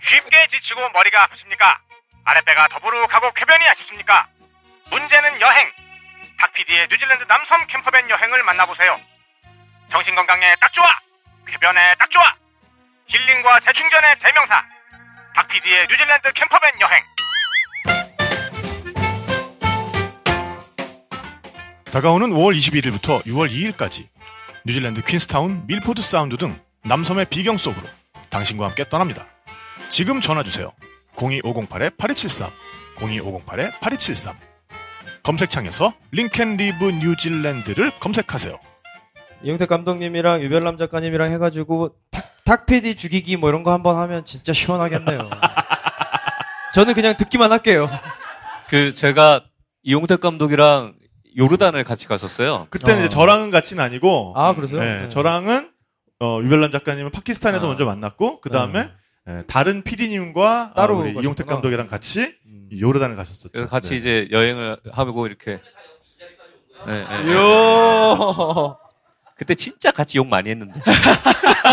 쉽게 0.00 0.46
지치고 0.48 0.80
머리가 0.90 1.24
아프십니까? 1.24 1.80
아랫배가 2.24 2.68
더부룩하고 2.68 3.32
쾌변이 3.32 3.66
아쉽습니까? 3.68 4.28
문제는 4.90 5.40
여행. 5.40 5.72
탁피디의 6.38 6.88
뉴질랜드 6.90 7.24
남섬 7.26 7.66
campervan 7.68 8.08
여행을 8.08 8.42
만나보세요. 8.44 9.00
정신 9.90 10.14
건강에 10.14 10.54
딱 10.60 10.72
좋아. 10.72 10.86
쾌변에 11.46 11.94
딱 11.98 12.10
좋아. 12.10 12.34
힐링과 13.08 13.60
재충전의 13.60 14.16
대명사. 14.20 14.64
탁피디의 15.34 15.86
뉴질랜드 15.88 16.32
campervan 16.32 16.80
여행. 16.80 17.02
다가오는 21.92 22.30
5월 22.30 22.56
21일부터 22.56 23.22
6월 23.26 23.50
2일까지 23.50 24.06
뉴질랜드 24.64 25.02
퀸스타운, 25.02 25.66
밀포드 25.66 26.00
사운드 26.00 26.38
등 26.38 26.58
남섬의 26.86 27.26
비경 27.26 27.58
속으로 27.58 27.86
당신과 28.30 28.64
함께 28.64 28.88
떠납니다. 28.88 29.26
지금 29.90 30.22
전화 30.22 30.42
주세요. 30.42 30.72
02508-8273, 31.16 32.50
02508-8273. 32.96 34.34
검색창에서 35.22 35.92
링켄 36.12 36.56
리브 36.56 36.92
뉴질랜드를 36.92 37.92
검색하세요. 38.00 38.58
이용택 39.42 39.68
감독님이랑 39.68 40.40
유별남 40.40 40.78
작가님이랑 40.78 41.30
해가지고 41.32 41.94
탁, 42.10 42.24
탁피디 42.44 42.94
죽이기 42.94 43.36
뭐 43.36 43.50
이런 43.50 43.62
거 43.62 43.72
한번 43.72 43.98
하면 43.98 44.24
진짜 44.24 44.54
시원하겠네요. 44.54 45.28
저는 46.72 46.94
그냥 46.94 47.18
듣기만 47.18 47.52
할게요. 47.52 47.90
그 48.70 48.94
제가 48.94 49.44
이용택 49.82 50.20
감독이랑 50.20 50.94
요르단을 51.36 51.84
같이 51.84 52.06
갔었어요. 52.06 52.66
그때는 52.70 53.02
어. 53.02 53.06
이제 53.06 53.08
저랑은 53.14 53.50
같이는 53.50 53.82
아니고, 53.82 54.34
아, 54.36 54.54
그러세요? 54.54 54.80
네, 54.80 55.02
네. 55.02 55.08
저랑은 55.08 55.70
어, 56.20 56.38
유별남 56.42 56.70
작가님은 56.70 57.10
파키스탄에서 57.10 57.64
아. 57.64 57.68
먼저 57.68 57.84
만났고 57.84 58.40
그 58.40 58.50
다음에 58.50 58.90
다른 59.48 59.82
PD님과 59.82 60.72
따로 60.76 60.98
우리 60.98 61.10
이용택. 61.20 61.46
감독이랑 61.46 61.88
같이 61.88 62.34
음. 62.46 62.68
요르단을 62.78 63.16
가셨었죠. 63.16 63.66
같이 63.68 63.90
네. 63.90 63.96
이제 63.96 64.28
여행을 64.30 64.78
하고 64.92 65.26
이렇게. 65.26 65.60
네, 66.86 67.04
네, 67.08 67.22
네. 67.24 67.32
요. 67.34 68.76
그때 69.36 69.54
진짜 69.54 69.90
같이 69.90 70.18
욕 70.18 70.28
많이 70.28 70.50
했는데. 70.50 70.80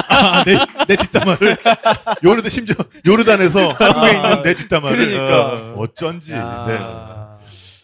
아, 0.09 0.43
내, 0.43 0.57
내 0.87 0.95
뒷담화를 0.95 1.57
요르단 2.23 2.49
심지어 2.49 2.75
요르단에서 3.05 3.69
한국에 3.69 4.15
있는 4.15 4.43
내 4.43 4.55
뒷담화를 4.55 4.97
그러니까. 4.97 5.73
어, 5.73 5.75
어쩐지. 5.77 6.33
야. 6.33 6.65
네. 6.67 7.18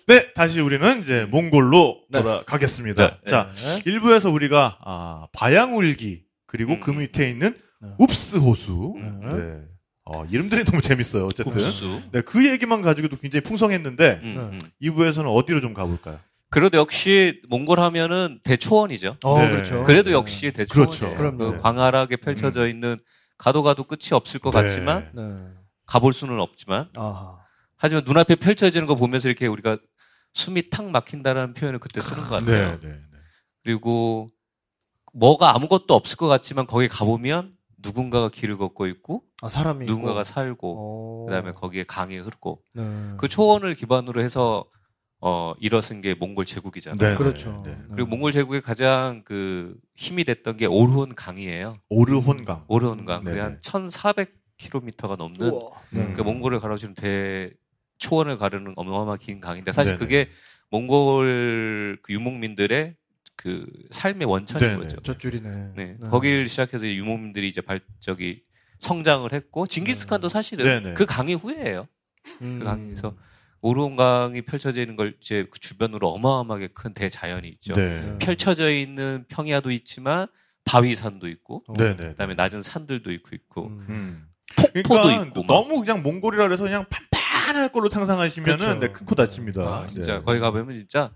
네, 0.08 0.32
다시 0.34 0.60
우리는 0.60 1.02
이제 1.02 1.26
몽골로 1.32 2.04
네. 2.10 2.22
돌아가겠습니다. 2.22 3.08
네. 3.08 3.18
자, 3.30 3.52
네. 3.56 3.82
일부에서 3.86 4.30
우리가 4.30 4.78
아, 4.82 5.28
바양울기 5.34 6.24
그리고 6.46 6.74
음. 6.74 6.80
그 6.80 6.92
밑에 6.92 7.28
있는 7.28 7.56
네. 7.82 7.90
웁스 7.98 8.38
호수. 8.38 8.94
음. 8.98 9.20
네. 9.24 9.76
어, 10.04 10.24
이름들이 10.26 10.64
너무 10.66 10.82
재밌어요. 10.82 11.26
어쨌든. 11.26 11.52
국수. 11.52 12.02
네, 12.12 12.22
그 12.22 12.48
얘기만 12.48 12.84
가지고도 12.84 13.18
굉장히 13.18 13.42
풍성했는데 13.42 14.20
음, 14.22 14.38
음. 14.54 14.60
2부에서는 14.80 15.26
어디로 15.36 15.62
좀 15.62 15.74
가볼까요? 15.74 16.20
그래도 16.52 16.78
역시 16.78 17.42
몽골 17.50 17.80
하면은 17.80 18.40
대초원이죠. 18.44 19.18
어, 19.24 19.40
네. 19.40 19.50
그렇죠. 19.50 19.84
그래도 19.84 20.12
네. 20.12 20.16
역시 20.16 20.52
대초원이에요. 20.52 21.00
그렇죠. 21.00 21.16
그럼요. 21.16 21.54
그 21.54 21.58
광활하게 21.58 22.18
펼쳐져 22.18 22.70
있는 22.70 23.00
가도 23.40 23.64
가도 23.64 23.86
끝이 23.86 24.10
없을 24.12 24.40
것 24.40 24.52
네. 24.52 24.62
같지만 24.62 25.10
네. 25.16 25.24
가볼 25.88 26.14
수는 26.14 26.40
없지만 26.40 26.90
아하. 26.96 27.40
하지만 27.76 28.04
눈앞에 28.06 28.36
펼쳐지는 28.36 28.88
거 28.88 28.96
보면서 28.96 29.28
이렇게 29.28 29.48
우리가 29.48 29.78
숨이 30.36 30.70
탁 30.70 30.90
막힌다라는 30.92 31.54
표현을 31.54 31.80
그때 31.80 32.02
쓰는 32.02 32.24
것 32.24 32.30
같아요. 32.30 32.72
네, 32.72 32.80
네, 32.82 32.88
네. 32.90 33.00
그리고 33.64 34.30
뭐가 35.14 35.56
아무것도 35.56 35.96
없을 35.96 36.18
것 36.18 36.28
같지만 36.28 36.68
거기 36.68 36.88
가보면 36.90 37.54
누군가가 37.82 38.30
길을 38.30 38.58
걷고 38.58 38.86
있고 38.88 39.24
아, 39.42 39.48
사람이. 39.50 39.86
누군가가 39.86 40.22
있고. 40.22 40.34
살고 40.34 40.76
어. 40.78 41.26
그다음에 41.28 41.54
거기에 41.54 41.86
강이 41.86 42.18
흐르고 42.18 42.62
네. 42.74 42.84
그 43.18 43.30
초원을 43.30 43.76
기반으로 43.76 44.22
해서 44.22 44.66
어 45.22 45.54
일어선 45.60 46.02
게 46.02 46.14
몽골 46.14 46.46
제국이잖아요. 46.46 47.12
네, 47.12 47.16
그렇죠. 47.16 47.64
네, 47.66 47.72
네. 47.72 47.78
그리고 47.94 48.10
몽골 48.10 48.34
제국의 48.34 48.62
가장 48.62 49.24
그 49.24 49.76
힘이 49.96 50.26
됐던 50.26 50.58
게 50.58 50.66
오르혼 50.66 51.16
강이에요. 51.16 51.70
오르혼강. 51.90 52.66
오르혼 52.68 53.06
강. 53.06 53.24
네, 53.24 53.32
그게 53.32 53.36
네. 53.38 53.42
한 53.42 53.60
1,400km가 53.62 55.16
넘는. 55.18 55.52
네. 55.92 56.12
그 56.14 56.22
몽골을 56.22 56.60
가로지는 56.60 56.94
대 56.94 57.52
초원을 58.06 58.38
가르는 58.38 58.74
어마어마하게 58.76 59.26
긴 59.26 59.42
강인데 59.42 59.72
사실 59.72 59.94
네네. 59.94 60.00
그게 60.00 60.30
몽골 60.70 62.00
그 62.02 62.14
유목민들의 62.14 62.96
그 63.36 63.66
삶의 63.92 64.28
원천인 64.28 64.68
네네. 64.68 64.80
거죠. 64.80 64.98
젖줄이네. 65.02 65.50
네. 65.76 65.98
네. 66.00 66.10
거기를 66.10 66.48
시작해서 66.48 66.88
유목민들이 66.88 67.48
이제 67.48 67.62
발적이 67.62 68.44
성장을 68.80 69.32
했고 69.32 69.66
징기스칸도 69.66 70.30
사실은 70.30 70.66
네네. 70.66 70.94
그 70.94 71.06
강이 71.06 71.34
후예예요. 71.34 71.88
음. 72.42 72.60
그 72.60 72.66
강에서 72.66 73.16
오르온 73.62 73.96
강이 73.96 74.44
펼쳐져 74.44 74.82
있는 74.82 74.96
걸 74.96 75.16
이제 75.20 75.48
그 75.50 75.60
주변으로 75.60 76.10
어마어마하게 76.10 76.70
큰 76.74 76.94
대자연이 76.94 77.48
있죠. 77.50 77.74
네. 77.74 78.18
펼쳐져 78.20 78.70
있는 78.70 79.26
평야도 79.28 79.72
있지만 79.72 80.28
바위산도 80.66 81.28
있고 81.30 81.64
어. 81.68 81.74
네, 81.74 81.96
네. 81.96 82.10
그다음에 82.10 82.36
낮은 82.36 82.62
산들도 82.62 83.12
있고 83.12 83.36
있고 83.36 83.68
음. 83.68 83.86
음. 83.90 84.28
폭포도 84.56 85.04
그러니까 85.04 85.26
있고 85.26 85.44
막. 85.44 85.54
너무 85.54 85.80
그냥 85.80 86.04
몽골이라 86.04 86.48
그래서 86.48 86.64
그냥 86.64 86.86
판판할 87.56 87.70
걸로 87.70 87.90
상상하시면은 87.90 88.58
그렇죠. 88.58 88.80
네, 88.80 88.88
큰코 88.90 89.16
다칩니다. 89.16 89.62
아, 89.62 89.88
진짜 89.88 90.18
네. 90.18 90.22
거기 90.24 90.40
가보면 90.40 90.76
진짜 90.76 91.12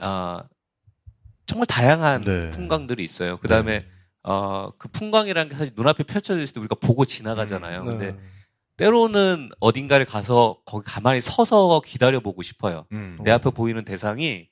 아 0.00 0.44
정말 1.46 1.66
다양한 1.66 2.24
네. 2.24 2.50
풍광들이 2.50 3.02
있어요. 3.02 3.38
그다음에 3.38 3.86
어, 4.22 4.70
그 4.78 4.88
풍광이라는 4.88 5.48
게 5.48 5.56
사실 5.56 5.72
눈앞에 5.74 6.04
있을 6.42 6.46
때 6.54 6.60
우리가 6.60 6.76
보고 6.76 7.04
지나가잖아요. 7.04 7.84
네. 7.84 7.90
근데 7.90 8.18
때로는 8.76 9.50
어딘가를 9.58 10.06
가서 10.06 10.58
거기 10.64 10.84
가만히 10.84 11.20
서서 11.20 11.80
기다려 11.84 12.20
보고 12.20 12.42
싶어요. 12.42 12.86
음. 12.92 13.18
내 13.24 13.30
앞에 13.30 13.50
보이는 13.50 13.84
대상이 13.84 14.48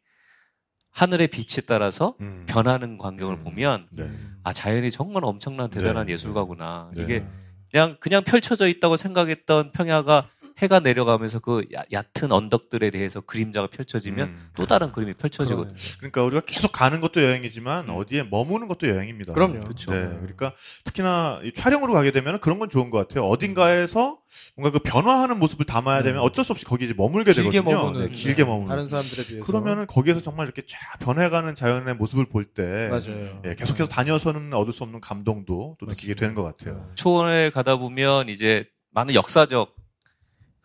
하늘의 0.91 1.29
빛에 1.29 1.63
따라서 1.67 2.17
음. 2.21 2.45
변하는 2.49 2.97
광경을 2.97 3.37
음. 3.37 3.45
보면 3.45 3.89
네. 3.93 4.11
아 4.43 4.53
자연이 4.53 4.91
정말 4.91 5.25
엄청난 5.25 5.69
대단한 5.69 6.07
네. 6.07 6.15
예술가구나. 6.15 6.91
네. 6.95 7.03
이게 7.03 7.25
그냥 7.71 7.97
그냥 8.01 8.25
펼쳐져 8.25 8.69
있다고 8.69 8.97
생각했던 8.97 9.73
평야가 9.73 10.29
해가 10.59 10.81
내려가면서 10.81 11.39
그 11.39 11.67
야- 11.75 11.85
얕은 11.93 12.33
언덕들에 12.33 12.91
대해서 12.91 13.21
그림자가 13.21 13.67
펼쳐지면 13.67 14.29
음. 14.29 14.49
또 14.57 14.65
다른 14.65 14.91
그림이 14.91 15.13
펼쳐지거든요. 15.13 15.75
그러네. 15.75 15.79
그러니까 15.99 16.23
우리가 16.25 16.41
계속 16.47 16.73
가는 16.73 17.01
것도 17.03 17.23
여행이지만 17.23 17.91
음. 17.91 17.95
어디에 17.95 18.23
머무는 18.23 18.67
것도 18.67 18.89
여행입니다. 18.89 19.35
그럼요. 19.35 19.61
그쵸. 19.61 19.91
네, 19.93 19.99
그러니까 20.21 20.55
특히나 20.85 21.41
이 21.45 21.53
촬영으로 21.53 21.93
가게 21.93 22.11
되면 22.11 22.41
그런 22.41 22.59
건 22.59 22.71
좋은 22.71 22.89
것 22.89 22.97
같아요. 23.07 23.27
어딘가에서 23.27 24.19
뭔가 24.55 24.71
그 24.71 24.79
변화하는 24.83 25.39
모습을 25.39 25.67
담아야 25.67 26.03
되면 26.03 26.23
어쩔 26.23 26.45
수 26.45 26.53
없이 26.53 26.65
거기 26.65 26.87
이제 26.87 26.95
머물게 26.97 27.33
길게 27.35 27.51
되거든요. 27.51 27.77
머무는 27.85 28.07
네, 28.07 28.13
길게 28.13 28.43
네. 28.43 28.49
머무는. 28.49 28.69
다른 28.69 28.89
사람들에 28.89 29.27
비해서 29.27 29.45
그러면은 29.47 29.87
거기에서 29.87 30.21
정말 30.23 30.47
이렇게 30.47 30.63
쫙 30.67 30.99
변해가는 31.01 31.55
자연의 31.55 31.97
모습을 31.97 32.27
볼때 32.31 32.89
맞아요. 32.91 33.43
예, 33.45 33.55
계속해서 33.55 33.89
다녀서는 33.89 34.55
얻을 34.55 34.73
수 34.73 34.85
없는 34.85 35.03
감동도 35.03 35.77
또 35.79 35.87
느끼게 35.87 36.15
맞습니다. 36.15 36.21
되는 36.21 36.35
것 36.35 36.43
같아요. 36.45 36.91
초원에 36.95 37.51
가다 37.51 37.77
보면 37.77 38.31
이제 38.31 38.67
많은 38.93 39.15
역사적 39.15 39.75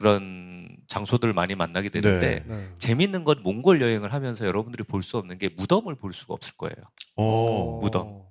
그런 0.02 0.68
장소들을 0.88 1.32
많이 1.34 1.54
만나게 1.56 1.90
되는데 1.90 2.44
네. 2.48 2.70
재밌는 2.80 3.24
건 3.24 3.42
몽골 3.44 3.82
여행을 3.82 4.12
하면서 4.14 4.46
여러분들이 4.46 4.84
볼 4.84 5.04
수 5.04 5.18
없는 5.18 5.38
게 5.38 5.50
무덤을 5.56 5.96
볼 5.96 6.12
수가 6.12 6.34
없을 6.34 6.56
거예요. 6.58 6.76
오. 7.16 7.80
무덤. 7.82 8.24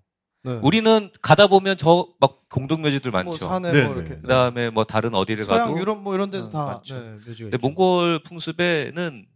네. 0.42 0.59
우리는 0.62 1.11
가다 1.22 1.46
보면 1.46 1.76
저 1.76 2.06
막 2.20 2.48
공동묘지들 2.48 3.11
많죠. 3.12 3.24
뭐 3.28 3.35
산에 3.37 3.70
네, 3.72 3.85
뭐 3.87 3.94
네. 3.94 4.00
이렇게 4.00 4.20
그다음에 4.20 4.70
뭐 4.70 4.85
다른 4.85 5.14
어디를 5.14 5.44
서양 5.44 5.68
가도 5.68 5.78
유럽 5.78 5.98
뭐 6.02 6.14
이런 6.14 6.30
데도 6.30 6.46
어, 6.46 6.48
다 6.50 6.64
맞죠. 6.66 6.98
네, 6.98 7.11
묘지가 7.26 7.50
근데. 7.50 7.56
몽골 7.59 8.22
풍습에는 8.24 9.26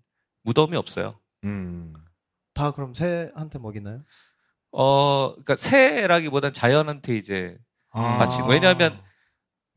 무덤이 0.43 0.77
없어요. 0.77 1.19
음. 1.45 1.95
다 2.55 2.71
그럼 2.73 2.95
새한테 2.95 3.59
먹이나요? 3.59 4.01
어, 4.73 5.31
그러니까 5.33 5.57
새라기보단 5.57 6.53
자연한테 6.53 7.17
이제 7.17 7.57
아. 7.93 8.19
바치고 8.19 8.49
왜냐하면 8.49 8.99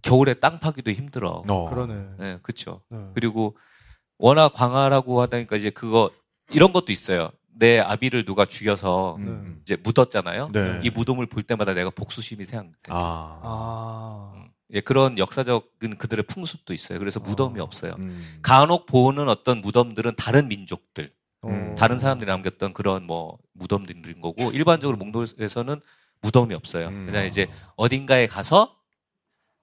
겨울에 0.08 0.34
땅 0.36 0.60
파기도 0.60 0.91
힘들어. 0.91 1.43
어. 1.48 1.70
그러네. 1.70 2.06
네, 2.17 2.39
그렇죠. 2.41 2.82
네. 2.89 3.00
그리고 3.13 3.56
워낙 4.17 4.50
광활하고 4.54 5.22
하다니까 5.22 5.58
이제 5.58 5.70
그거 5.70 6.10
이런 6.52 6.72
것도 6.72 6.91
있어요. 6.91 7.32
내 7.60 7.80
아비를 7.80 8.24
누가 8.24 8.46
죽여서 8.46 9.15
음. 9.17 9.60
이제 9.63 9.78
묻었잖아요. 9.84 10.52
네. 10.54 10.80
이 10.84 10.89
무덤을 10.89 11.26
볼 11.26 11.43
때마다 11.43 11.74
내가 11.74 11.89
복수심이 11.89 12.46
생각. 12.46 12.74
아. 12.89 13.39
아. 13.43 14.34
음. 14.36 14.48
예, 14.74 14.82
그런 14.82 15.17
역사적인 15.17 15.98
그들의 15.98 16.26
풍습도 16.26 16.74
있어요. 16.74 17.00
그래서 17.00 17.20
무덤이 17.20 17.60
아. 17.60 17.63
없어요. 17.63 17.96
음. 18.00 18.39
간혹 18.41 18.86
보는 18.86 19.30
어떤 19.30 19.62
무덤들은 19.62 20.15
다른 20.17 20.48
민족들, 20.48 21.12
음. 21.46 21.72
어. 21.72 21.76
다른 21.76 22.00
사람들이 22.00 22.30
남겼던 22.30 22.74
그런 22.74 23.04
뭐 23.04 23.38
무덤들인 23.54 24.22
거고 24.22 24.52
일반적으로 24.52 24.98
몽골에서는 24.98 25.82
무덤이 26.22 26.54
없어요. 26.54 26.89
음. 26.89 27.06
그냥 27.06 27.26
이제 27.26 27.48
어딘가에 27.76 28.28
가서 28.28 28.76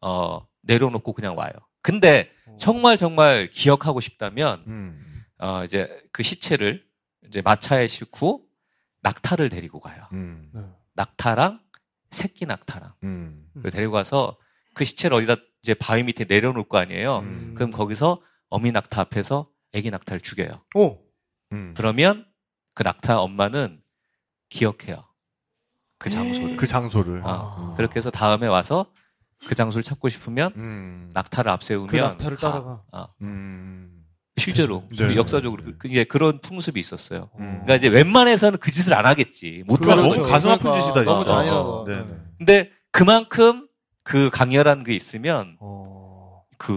어 0.05 0.47
내려놓고 0.62 1.12
그냥 1.14 1.37
와요. 1.37 1.53
근데 1.83 2.31
정말 2.59 2.97
정말 2.97 3.49
기억하고 3.51 4.01
싶다면 4.01 4.64
음. 4.67 5.25
어 5.38 5.64
이제 5.64 5.88
그 6.12 6.23
시체를 6.23 6.85
이제 7.27 7.40
마차에 7.43 7.88
싣고 7.88 8.45
낙타를 9.01 9.49
데리고 9.49 9.81
가요. 9.81 10.03
음. 10.12 10.51
네. 10.53 10.61
낙타랑 10.95 11.61
새끼 12.11 12.47
낙타랑 12.47 12.90
음. 13.03 13.51
데리고 13.73 13.93
가서 13.93 14.37
그 14.75 14.85
시체를 14.85 15.17
어디다 15.17 15.37
이제 15.62 15.75
바위 15.75 16.03
밑에 16.03 16.25
내려놓을 16.25 16.69
거 16.69 16.79
아니에요. 16.79 17.21
음. 17.21 17.55
그럼 17.57 17.71
거기서 17.71 18.21
어미 18.51 18.73
낙타 18.73 19.01
앞에서 19.01 19.47
애기 19.73 19.90
낙타를 19.90 20.21
죽여요. 20.21 20.53
오. 20.75 20.99
음. 21.53 21.75
그러면 21.77 22.27
그 22.75 22.83
낙타 22.83 23.21
엄마는 23.21 23.81
기억해요. 24.49 25.05
그 25.99 26.11
장소를. 26.11 26.57
그 26.57 26.67
장소를. 26.67 27.23
어, 27.25 27.75
그렇게 27.77 27.97
해서 27.97 28.11
다음에 28.11 28.47
와서 28.47 28.93
그 29.47 29.55
장소를 29.55 29.83
찾고 29.83 30.09
싶으면 30.09 30.53
음. 30.57 31.11
낙타를 31.14 31.51
앞세우면 31.53 31.87
그 31.88 31.97
낙타를 31.97 32.37
가. 32.37 32.51
따라가. 32.53 32.83
어, 32.92 33.07
음. 33.23 33.90
실제로 34.37 34.83
네. 34.97 35.14
역사적으로 35.14 35.62
그- 35.62 35.79
그게 35.79 36.05
그런 36.05 36.40
풍습이 36.40 36.81
있었어요. 36.81 37.31
음. 37.38 37.61
그러니까 37.62 37.77
이제 37.77 37.88
웬만해서는 37.88 38.59
그 38.59 38.70
짓을 38.73 38.94
안 38.94 39.07
하겠지. 39.07 39.62
못 39.66 39.79
그러니까 39.81 40.03
하는 40.05 40.16
너무. 40.18 40.29
가슴 40.31 40.49
아픈 40.51 40.73
짓이다, 40.75 41.03
너무. 41.03 41.25
잔인하다. 41.25 41.61
어, 41.61 41.85
네. 41.87 41.97
네. 41.97 42.16
근데 42.38 42.70
그만큼 42.90 43.68
그 44.03 44.31
강렬한 44.33 44.83
게 44.83 44.94
있으면 44.94 45.57
어. 45.61 46.42
그 46.59 46.73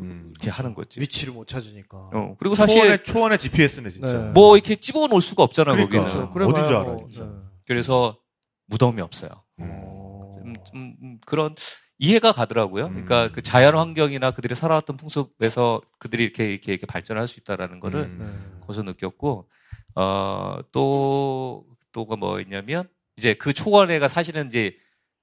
음. 0.00 0.32
이렇게 0.34 0.50
하는 0.50 0.74
거지. 0.74 1.00
위치를 1.00 1.32
못 1.32 1.46
찾으니까. 1.46 1.96
어, 2.12 2.36
그리고 2.38 2.54
사실 2.54 2.76
초원의 2.78 3.04
초원의 3.04 3.38
GPS네 3.38 3.90
진짜. 3.90 4.12
네. 4.12 4.30
뭐 4.32 4.56
이렇게 4.56 4.76
집어 4.76 5.06
놓을 5.06 5.20
수가 5.22 5.42
없잖아 5.44 5.72
그러니까. 5.72 6.02
거기는. 6.04 6.30
그래 6.30 6.44
어딘 6.44 6.66
줄 6.66 6.76
알아요, 6.76 6.94
뭐. 6.94 7.08
네. 7.10 7.22
그래서 7.66 8.18
무덤이 8.66 9.00
없어요. 9.00 9.30
음. 9.60 9.64
어. 9.70 10.36
음, 10.44 10.54
음, 10.74 10.94
음, 11.02 11.18
그런 11.26 11.54
이해가 11.98 12.32
가더라고요. 12.32 12.86
음. 12.86 12.90
그러니까 12.90 13.30
그 13.32 13.42
자연 13.42 13.76
환경이나 13.76 14.30
그들이 14.30 14.54
살아왔던 14.54 14.96
풍습에서 14.96 15.80
그들이 15.98 16.24
이렇게 16.24 16.46
이렇게, 16.46 16.72
이렇게 16.72 16.86
발전할 16.86 17.26
수 17.26 17.40
있다라는 17.40 17.80
거를 17.80 18.02
음. 18.02 18.18
네. 18.20 18.60
거기서 18.60 18.82
느꼈고 18.82 19.48
어또 19.94 21.66
또가 21.92 22.16
뭐 22.16 22.40
있냐면 22.40 22.88
이제 23.16 23.34
그 23.34 23.52
초원회가 23.52 24.06
사실은 24.06 24.46
이제 24.46 24.76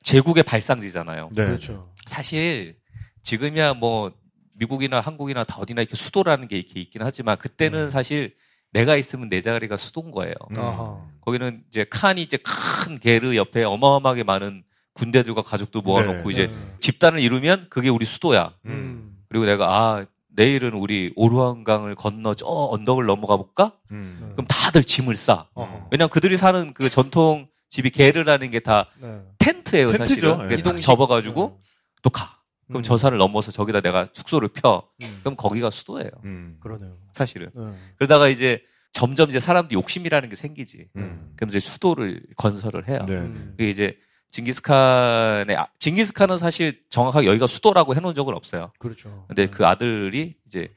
제국의 0.03 0.43
발상지잖아요. 0.43 1.29
네. 1.33 1.45
그렇죠. 1.45 1.91
사실 2.05 2.77
지금이야 3.21 3.73
뭐 3.73 4.11
미국이나 4.55 4.99
한국이나 4.99 5.43
다 5.43 5.57
어디나 5.57 5.81
이렇게 5.81 5.95
수도라는 5.95 6.47
게 6.47 6.57
이렇게 6.57 6.79
있긴 6.79 7.01
하지만 7.03 7.37
그때는 7.37 7.85
음. 7.85 7.89
사실 7.89 8.35
내가 8.71 8.97
있으면 8.97 9.29
내 9.29 9.39
자리가 9.39 9.77
수도인 9.77 10.11
거예요. 10.11 10.33
음. 10.51 10.59
아하. 10.59 11.07
거기는 11.21 11.63
이제 11.69 11.85
칸이 11.89 12.21
이제 12.21 12.37
큰 12.37 12.99
게르 12.99 13.35
옆에 13.37 13.63
어마어마하게 13.63 14.23
많은 14.23 14.63
군대들과 14.95 15.43
가족들 15.43 15.81
모아놓고 15.81 16.29
네. 16.29 16.33
이제 16.33 16.47
네. 16.47 16.75
집단을 16.79 17.19
이루면 17.19 17.67
그게 17.69 17.89
우리 17.89 18.05
수도야. 18.05 18.53
음. 18.65 18.71
음. 18.71 19.17
그리고 19.29 19.45
내가 19.45 19.67
아 19.67 20.05
내일은 20.35 20.73
우리 20.73 21.13
오르한강을 21.15 21.95
건너 21.95 22.33
저 22.33 22.45
언덕을 22.45 23.05
넘어가 23.05 23.37
볼까? 23.37 23.73
음. 23.91 24.31
그럼 24.33 24.47
다들 24.47 24.83
짐을 24.83 25.15
싸. 25.15 25.47
어허. 25.53 25.89
왜냐면 25.91 26.09
그들이 26.09 26.37
사는 26.37 26.73
그 26.73 26.89
전통 26.89 27.47
집이 27.69 27.89
게르라는 27.91 28.51
게다 28.51 28.87
네. 28.99 29.21
텐트예요, 29.37 29.91
텐트죠. 29.91 30.05
사실은. 30.37 30.45
예. 30.45 30.55
그게 30.55 30.63
딱. 30.63 30.79
접어가지고 30.79 31.59
또 32.01 32.09
가. 32.09 32.39
그럼 32.67 32.79
음. 32.79 32.83
저 32.83 32.97
산을 32.97 33.17
넘어서 33.17 33.51
저기다 33.51 33.81
내가 33.81 34.09
숙소를 34.13 34.49
펴. 34.49 34.87
음. 35.01 35.19
그럼 35.21 35.35
거기가 35.35 35.69
수도예요, 35.69 36.09
음. 36.23 36.57
그러네요. 36.59 36.97
사실은. 37.13 37.51
네. 37.53 37.73
그러다가 37.97 38.27
이제 38.27 38.61
점점 38.91 39.29
이제 39.29 39.39
사람들이 39.39 39.75
욕심이라는 39.75 40.29
게 40.29 40.35
생기지. 40.35 40.87
음. 40.95 41.33
그럼 41.35 41.49
이제 41.49 41.59
수도를 41.59 42.23
건설을 42.37 42.87
해요. 42.87 43.05
네. 43.07 43.15
음. 43.15 43.53
그게 43.57 43.69
이제 43.69 43.97
징기스칸의 44.35 45.55
아- 45.55 45.67
징기스칸은 45.79 46.37
사실 46.37 46.81
정확하게 46.89 47.27
여기가 47.27 47.47
수도라고 47.47 47.95
해놓은 47.95 48.13
적은 48.15 48.33
없어요. 48.33 48.71
그렇죠. 48.79 49.25
근데 49.27 49.45
네. 49.45 49.51
그 49.51 49.65
아들이 49.65 50.35
이제 50.45 50.73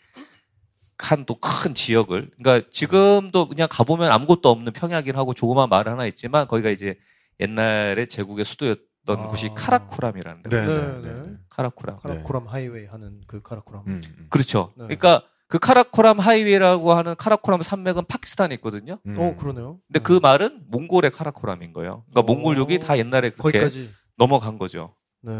한또큰 0.98 1.74
지역을 1.74 2.30
그러니까 2.38 2.68
지금도 2.70 3.48
그냥 3.48 3.68
가보면 3.70 4.10
아무것도 4.12 4.48
없는 4.50 4.72
평야긴 4.72 5.16
하고 5.16 5.32
조그만 5.34 5.68
마을 5.68 5.88
하나 5.88 6.06
있지만 6.06 6.46
거기가 6.46 6.70
이제 6.70 6.96
옛날에 7.40 8.06
제국의 8.06 8.44
수도였던 8.44 9.18
아. 9.18 9.28
곳이 9.28 9.50
카라코람이라는 9.56 10.42
데가 10.44 10.56
네. 10.56 10.62
있어요. 10.62 11.02
네, 11.02 11.08
네. 11.12 11.22
네. 11.22 11.36
카라코람. 11.50 11.96
카라코람 11.98 12.46
하이웨이 12.46 12.86
하는 12.86 13.20
그 13.26 13.42
카라코람. 13.42 13.82
음. 13.86 14.02
음. 14.04 14.26
그렇죠. 14.30 14.72
네. 14.76 14.84
그러니까 14.84 15.22
그 15.48 15.58
카라코람 15.58 16.18
하이웨이라고 16.18 16.92
하는 16.92 17.14
카라코람 17.16 17.62
산맥은 17.62 18.04
파키스탄에 18.06 18.54
있거든요. 18.56 18.98
음. 19.06 19.16
어, 19.18 19.34
그러네요. 19.36 19.78
근데 19.86 20.00
그 20.00 20.18
말은 20.22 20.64
몽골의 20.68 21.10
카라코람인 21.10 21.72
거예요. 21.72 22.04
그러니까 22.10 22.32
오. 22.32 22.34
몽골족이 22.36 22.80
다 22.80 22.98
옛날에 22.98 23.30
그렇게 23.30 23.58
거기까지. 23.58 23.90
넘어간 24.18 24.58
거죠. 24.58 24.94
네. 25.22 25.32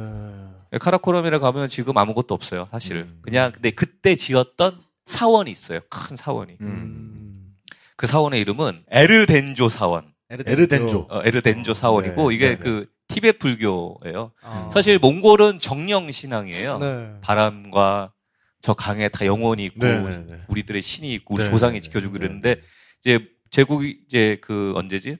카라코럼이라 0.80 1.38
가면 1.40 1.68
지금 1.68 1.96
아무것도 1.98 2.34
없어요, 2.34 2.68
사실. 2.70 2.96
음. 2.96 3.18
그냥 3.22 3.52
근데 3.52 3.70
그때 3.70 4.14
지었던 4.14 4.72
사원이 5.04 5.50
있어요. 5.50 5.80
큰 5.90 6.16
사원이. 6.16 6.56
음. 6.62 6.66
음. 6.66 7.54
그 7.96 8.06
사원의 8.06 8.40
이름은 8.40 8.80
에르덴조 8.90 9.68
사원. 9.68 10.12
에르덴조. 10.30 11.06
어, 11.10 11.22
에르덴조 11.24 11.74
사원이고 11.74 12.30
네, 12.30 12.34
이게 12.34 12.48
네, 12.50 12.54
네. 12.56 12.58
그 12.58 12.86
티베트 13.08 13.38
불교예요. 13.38 14.32
아. 14.42 14.70
사실 14.72 14.98
몽골은 14.98 15.58
정령 15.58 16.10
신앙이에요. 16.12 16.78
네. 16.78 17.10
바람과 17.22 18.12
저 18.60 18.74
강에 18.74 19.08
다 19.08 19.24
영혼이 19.24 19.64
있고 19.66 19.84
네, 19.84 20.00
네, 20.00 20.24
네. 20.26 20.40
우리들의 20.48 20.82
신이 20.82 21.12
있고 21.14 21.34
우리 21.34 21.44
네, 21.44 21.50
조상이 21.50 21.74
네, 21.74 21.80
지켜주고 21.80 22.18
네, 22.18 22.24
이러는데 22.24 22.54
네. 22.56 22.60
이제 23.00 23.26
제국이 23.50 24.00
이제 24.06 24.38
그 24.42 24.72
언제지? 24.76 25.16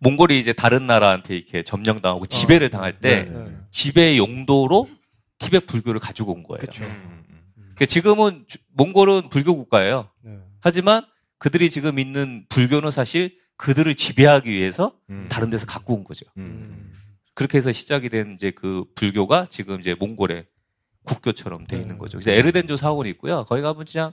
몽골이 0.00 0.38
이제 0.38 0.52
다른 0.52 0.86
나라한테 0.86 1.36
이렇게 1.36 1.62
점령당하고 1.62 2.26
지배를 2.26 2.70
당할 2.70 2.92
때 2.92 3.24
네, 3.24 3.30
네. 3.30 3.56
지배 3.70 4.16
용도로 4.18 4.88
티베트 5.38 5.66
불교를 5.66 6.00
가지고 6.00 6.32
온 6.32 6.42
거예요. 6.42 6.58
그쵸. 6.58 6.84
음. 6.84 7.24
그러니까 7.56 7.84
지금은 7.86 8.44
주- 8.46 8.58
몽골은 8.74 9.28
불교 9.30 9.56
국가예요. 9.56 10.10
네. 10.22 10.38
하지만 10.60 11.04
그들이 11.38 11.70
지금 11.70 11.98
있는 11.98 12.44
불교는 12.48 12.90
사실 12.90 13.38
그들을 13.56 13.94
지배하기 13.94 14.50
위해서 14.50 14.94
음. 15.10 15.26
다른 15.30 15.50
데서 15.50 15.66
갖고 15.66 15.94
온 15.94 16.04
거죠. 16.04 16.26
음. 16.36 16.92
그렇게 17.34 17.58
해서 17.58 17.70
시작이 17.72 18.08
된 18.08 18.34
이제 18.34 18.50
그 18.50 18.84
불교가 18.94 19.46
지금 19.50 19.80
이제 19.80 19.94
몽골의 19.94 20.46
국교처럼 21.06 21.66
돼 21.66 21.76
네. 21.76 21.82
있는 21.82 21.98
거죠. 21.98 22.18
그래서 22.18 22.30
에르덴조 22.32 22.76
사원이 22.76 23.08
있고요. 23.10 23.44
거기 23.44 23.62
가면 23.62 23.86
그냥 23.86 24.12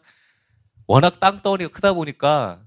워낙 0.88 1.20
땅덩어리가 1.20 1.72
크다 1.72 1.94
보니까 1.94 2.62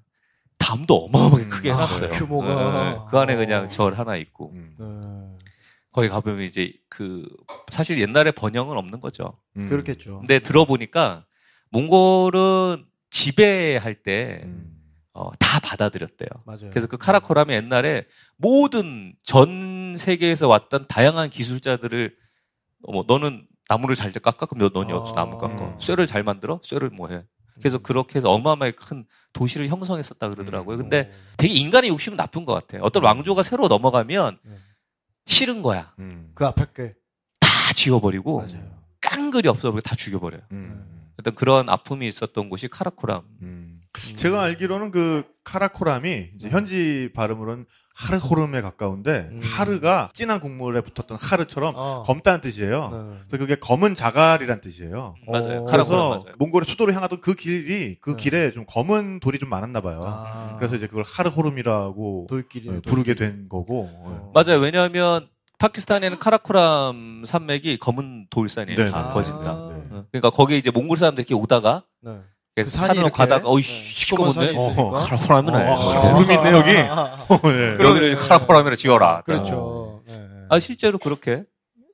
담도 0.59 1.05
어마어마하게 1.05 1.43
음. 1.45 1.49
크게 1.49 1.71
아, 1.71 1.75
해놨어요. 1.75 2.09
규모가. 2.11 2.47
네, 2.47 2.91
네. 2.91 2.99
그 3.09 3.19
안에 3.19 3.37
그냥 3.37 3.69
절 3.69 3.95
하나 3.95 4.17
있고 4.17 4.53
음. 4.53 4.75
네. 4.79 5.47
거기 5.93 6.09
가보면 6.09 6.43
이제 6.43 6.73
그 6.89 7.27
사실 7.71 8.01
옛날에 8.01 8.31
번영은 8.33 8.77
없는 8.77 9.01
거죠. 9.01 9.39
음. 9.57 9.69
그렇겠죠. 9.69 10.19
근데 10.19 10.41
들어보니까 10.41 11.25
몽골은 11.71 12.85
지배할 13.11 13.95
때 14.03 14.41
음. 14.45 14.77
어, 15.13 15.31
다 15.39 15.61
받아들였대요. 15.61 16.29
맞아요. 16.45 16.71
그래서 16.71 16.87
그 16.87 16.99
카라코람이 16.99 17.55
옛날에 17.55 18.05
모든 18.37 19.15
전 19.23 19.95
세계에서 19.97 20.49
왔던 20.49 20.89
다양한 20.89 21.31
기술자들을 21.31 22.15
어머 22.83 23.05
너는 23.07 23.47
나무를 23.69 23.95
잘 23.95 24.13
깎아 24.13 24.47
그럼 24.47 24.71
너는 24.73 24.91
아. 24.93 24.97
여기서 24.97 25.15
나무 25.15 25.39
깎아 25.39 25.65
음. 25.65 25.81
쇠를 25.81 26.07
잘 26.07 26.23
만들어 26.23 26.61
쇠를 26.63 26.91
뭐 26.91 27.09
해 27.11 27.25
그래서 27.59 27.79
그렇게 27.79 28.17
해서 28.17 28.31
어마어마하게 28.31 28.77
큰 28.77 29.07
도시를 29.33 29.69
형성했었다 29.69 30.29
그러더라고요. 30.29 30.77
근데 30.77 31.11
되게 31.39 31.55
인간의 31.55 31.89
욕심은 31.89 32.17
나쁜 32.17 32.45
것 32.45 32.53
같아요. 32.53 32.83
어떤 32.83 33.03
왕조가 33.03 33.43
새로 33.43 33.67
넘어가면 33.69 34.37
음. 34.45 34.59
싫은 35.25 35.63
거야. 35.63 35.95
음. 36.01 36.33
그 36.35 36.45
앞에 36.47 36.67
게다 36.75 37.73
지워버리고 37.75 38.39
맞아요. 38.43 38.77
깡글이 39.01 39.49
없어버리고 39.49 39.81
다 39.81 39.97
죽여버려요. 39.97 40.43
음. 40.53 41.09
어떤 41.19 41.35
그런 41.35 41.69
아픔이 41.71 42.07
있었던 42.07 42.51
곳이 42.51 42.69
카라코람. 42.69 43.23
음. 43.41 43.81
제가 44.17 44.43
알기로는 44.43 44.91
그 44.91 45.25
카라코람이 45.45 46.33
이제 46.35 46.51
현지 46.51 47.11
발음으로는 47.15 47.65
하르호름에 47.97 48.61
가까운데 48.61 49.31
음. 49.33 49.41
하르가 49.43 50.11
진한 50.13 50.39
국물에 50.39 50.83
붙었던 50.83 51.17
하르처럼 51.19 51.73
어. 51.75 52.03
검다는 52.05 52.43
뜻이에요. 52.43 52.91
네. 52.93 53.19
그래서 53.29 53.47
그게 53.47 53.57
검은 53.57 53.95
자갈이란 53.95 54.61
뜻이에요. 54.61 55.15
맞아요. 55.27 55.63
어. 55.63 55.65
카라코람 55.65 55.85
그래서 55.87 56.09
맞아요. 56.11 56.35
몽골의 56.39 56.67
수도로 56.67 56.93
향하던 56.93 57.21
그 57.23 57.35
길이 57.35 57.97
그 58.01 58.11
네. 58.11 58.17
길에 58.17 58.51
좀 58.53 58.65
검은 58.69 59.21
돌이 59.21 59.39
좀 59.39 59.49
많았나 59.49 59.81
봐요. 59.81 60.03
아. 60.05 60.57
그래서 60.59 60.77
이제 60.77 60.87
그걸 60.87 61.05
하르호름이라고 61.07 62.27
돌길이 62.29 62.71
네, 62.71 62.81
부르게 62.81 63.15
된 63.15 63.49
거고. 63.49 63.89
어. 63.91 64.33
맞아요. 64.35 64.61
왜냐하면 64.61 65.29
파키스탄에는 65.59 66.19
카라코람 66.19 67.23
산맥이 67.25 67.79
검은 67.79 68.27
돌산이에요. 68.29 68.77
네, 68.77 68.91
다 68.91 69.07
네. 69.09 69.15
거진다. 69.15 69.51
아. 69.51 69.53
어. 69.91 70.05
그러니까 70.13 70.29
거기 70.29 70.59
이제 70.59 70.71
몽골 70.71 70.99
사람들이 70.99 71.23
이렇게 71.27 71.35
오다가 71.35 71.85
네. 72.03 72.21
그래서 72.57 72.71
산으로? 72.71 73.11
가다가 73.11 73.51
어이 73.51 73.61
네. 73.61 73.69
시꺼먼데 73.69 74.33
산이 74.33 74.55
있으니까. 74.57 74.83
어, 74.83 74.91
카라코람이네. 74.93 75.59
어, 75.69 76.21
있네 76.23 76.53
여기. 76.53 76.71
어, 76.71 77.41
예. 77.53 77.77
여기를 77.79 78.17
카라코람이라 78.17 78.77
지어라. 78.77 79.21
그렇죠. 79.27 80.03
네, 80.09 80.17
네. 80.17 80.25
아 80.49 80.59
실제로 80.59 80.97
그렇게 80.97 81.45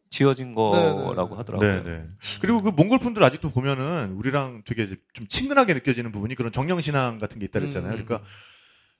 지어진 0.08 0.54
거라고 0.54 1.34
하더라고요. 1.34 1.82
네, 1.82 1.82
네. 1.82 2.04
그리고 2.40 2.62
그 2.62 2.68
몽골 2.68 3.00
분들 3.00 3.24
아직도 3.24 3.50
보면은 3.50 4.12
우리랑 4.12 4.62
되게 4.64 4.88
좀 5.14 5.26
친근하게 5.26 5.74
느껴지는 5.74 6.12
부분이 6.12 6.36
그런 6.36 6.52
정령 6.52 6.80
신앙 6.80 7.18
같은 7.18 7.40
게 7.40 7.46
있다 7.46 7.58
그랬잖아요. 7.58 7.94
음. 7.94 8.04
그러니까 8.04 8.20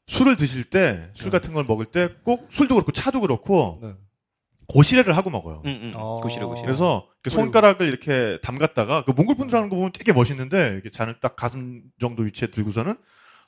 술을 0.09 0.37
드실 0.37 0.65
때, 0.65 1.11
술 1.15 1.31
네. 1.31 1.39
같은 1.39 1.55
걸 1.55 1.65
먹을 1.65 1.85
때 1.87 2.09
꼭 2.25 2.49
술도 2.51 2.75
그렇고 2.75 2.91
차도 2.91 3.21
그렇고 3.21 3.79
네. 3.83 3.93
고시래를 4.73 5.17
하고 5.17 5.31
먹어요. 5.31 5.63
응, 5.67 5.81
응. 5.85 5.93
어. 5.97 6.21
구시래 6.21 6.45
구시래. 6.45 6.67
그래서 6.67 7.05
이렇게 7.07 7.21
그리고- 7.23 7.41
손가락을 7.41 7.87
이렇게 7.87 8.39
담갔다가 8.43 9.05
그 9.05 9.11
몽골 9.13 9.37
분들 9.37 9.57
하는 9.57 9.69
거 9.69 9.77
보면 9.77 9.93
되게 9.93 10.13
멋있는데 10.13 10.69
이렇게 10.69 10.91
잔을 10.91 11.17
딱 11.21 11.37
가슴 11.37 11.83
정도 12.01 12.23
위치에 12.23 12.49
들고서는 12.49 12.97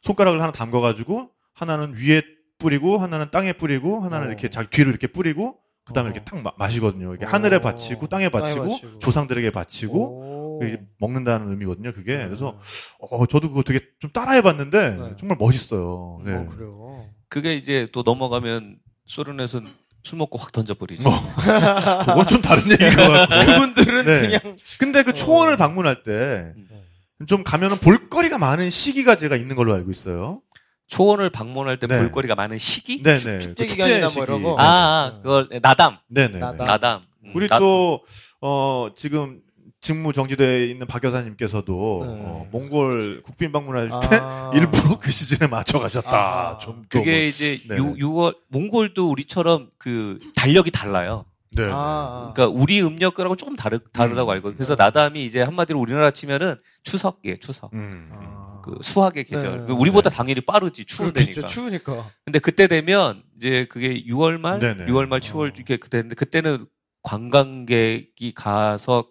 손가락을 0.03 0.41
하나 0.43 0.53
담가가지고 0.53 1.31
하나는 1.55 1.95
위에 1.97 2.23
뿌리고 2.59 2.99
하나는 2.99 3.31
땅에 3.31 3.53
뿌리고 3.55 4.01
하나는 4.01 4.27
어. 4.27 4.31
이렇게 4.31 4.51
자기 4.51 4.69
뒤를 4.71 4.91
이렇게 4.91 5.07
뿌리고 5.07 5.57
그다음에 5.87 6.09
어. 6.11 6.13
이렇게 6.13 6.25
탁 6.25 6.43
마, 6.43 6.53
마시거든요. 6.59 7.11
이렇게 7.11 7.27
어. 7.27 7.29
하늘에 7.29 7.61
바치고 7.61 8.07
땅에 8.09 8.29
땅에 8.29 8.45
바치고, 8.45 8.69
바치고. 8.69 8.99
조상들에게 9.01 9.51
바치고 9.51 10.59
오. 10.59 10.61
이게 10.63 10.81
먹는다는 10.99 11.49
의미거든요. 11.49 11.93
그게 11.93 12.17
네. 12.19 12.25
그래서 12.27 12.59
어 13.01 13.27
저도 13.27 13.49
그거 13.49 13.63
되게 13.63 13.81
좀 13.99 14.11
따라해봤는데 14.13 14.91
네. 14.91 15.17
정말 15.19 15.37
멋있어요. 15.39 16.23
네. 16.25 16.33
어, 16.35 16.47
그래요. 16.47 17.07
그게 17.29 17.55
이제 17.57 17.89
또 17.93 18.03
넘어가면 18.03 18.79
소련에서 19.07 19.61
술 20.05 20.19
먹고 20.19 20.39
확 20.39 20.53
던져버리지. 20.53 21.03
어. 21.07 21.11
그건 22.05 22.29
좀 22.29 22.43
다른 22.43 22.71
얘기인 22.71 22.91
것 22.91 23.09
같고. 23.09 23.35
그분들은 23.53 24.05
네. 24.05 24.21
그냥 24.21 24.57
근데 24.79 25.03
그 25.03 25.15
초원을 25.15 25.57
방문할 25.57 26.03
때좀 26.05 27.41
음. 27.41 27.45
가면은 27.45 27.79
볼거리가 27.79 28.37
많은 28.39 28.69
시기가 28.71 29.17
제가 29.17 29.37
있는 29.37 29.57
걸로 29.57 29.75
알고 29.75 29.91
있어요. 29.91 30.43
초원을 30.89 31.31
방문할 31.31 31.79
때 31.79 31.87
네. 31.87 31.99
볼거리가 31.99 32.35
많은 32.35 32.59
시기? 32.59 33.03
네네. 33.03 33.39
축제 33.39 33.67
그 33.67 33.73
기간이나 33.75 34.09
시기. 34.09 34.19
뭐 34.21 34.25
이런 34.27 34.43
거? 34.43 34.57
아, 34.59 34.65
아, 34.65 35.21
그걸 35.23 35.49
나담. 35.63 35.97
네네. 36.09 36.39
나담. 36.39 36.65
나담. 36.67 37.03
음, 37.25 37.33
우리 37.35 37.47
나- 37.49 37.59
또, 37.59 38.05
어, 38.43 38.91
지금 38.95 39.41
직무 39.85 40.15
정지되어 40.15 40.65
있는 40.65 40.87
박 40.87 41.05
여사님께서도, 41.05 42.05
네. 42.07 42.23
어, 42.25 42.49
몽골 42.51 43.21
국빈 43.23 43.53
방문할 43.53 43.91
때 43.91 44.17
아. 44.23 44.51
일부러 44.55 44.97
그 44.99 45.11
시즌에 45.11 45.47
맞춰 45.47 45.79
가셨다. 45.79 46.11
아하. 46.11 46.59
좀또 46.59 46.89
그게 46.89 47.11
뭐- 47.11 47.21
이제 47.21 47.59
네. 47.69 47.77
유, 47.77 47.95
6월 47.95 48.35
몽골도 48.49 49.11
우리처럼 49.11 49.69
그 49.77 50.19
달력이 50.37 50.71
달라요. 50.71 51.27
네. 51.51 51.65
아. 51.71 52.33
그러니까 52.35 52.59
우리 52.59 52.81
음력거라고 52.83 53.37
조금 53.37 53.57
다르 53.57 53.79
다르다고 53.93 54.31
음. 54.31 54.33
알거든요. 54.37 54.57
그래서 54.57 54.75
나담이 54.75 55.23
이제 55.23 55.43
한마디로 55.43 55.79
우리나라 55.79 56.11
치면은 56.11 56.57
추석이에요. 56.83 57.37
추석. 57.41 57.71
음. 57.75 58.09
아. 58.11 58.63
그 58.65 58.79
수학의 58.81 59.25
계절. 59.25 59.61
네. 59.61 59.67
그 59.67 59.73
우리보다 59.75 60.09
당연히 60.09 60.41
빠르지 60.41 60.87
추운데니까. 60.87 61.45
추우니까. 61.47 62.07
근데 62.25 62.39
그때 62.39 62.69
되면 62.69 63.23
이제 63.37 63.67
그게 63.69 64.03
6월 64.07 64.39
말, 64.39 64.61
네네. 64.61 64.87
6월 64.87 65.07
말, 65.09 65.21
7월 65.21 65.43
어. 65.43 65.47
이렇게 65.55 65.77
그때인데 65.77 66.15
그때는 66.15 66.65
관광객이 67.03 68.33
가서 68.35 69.09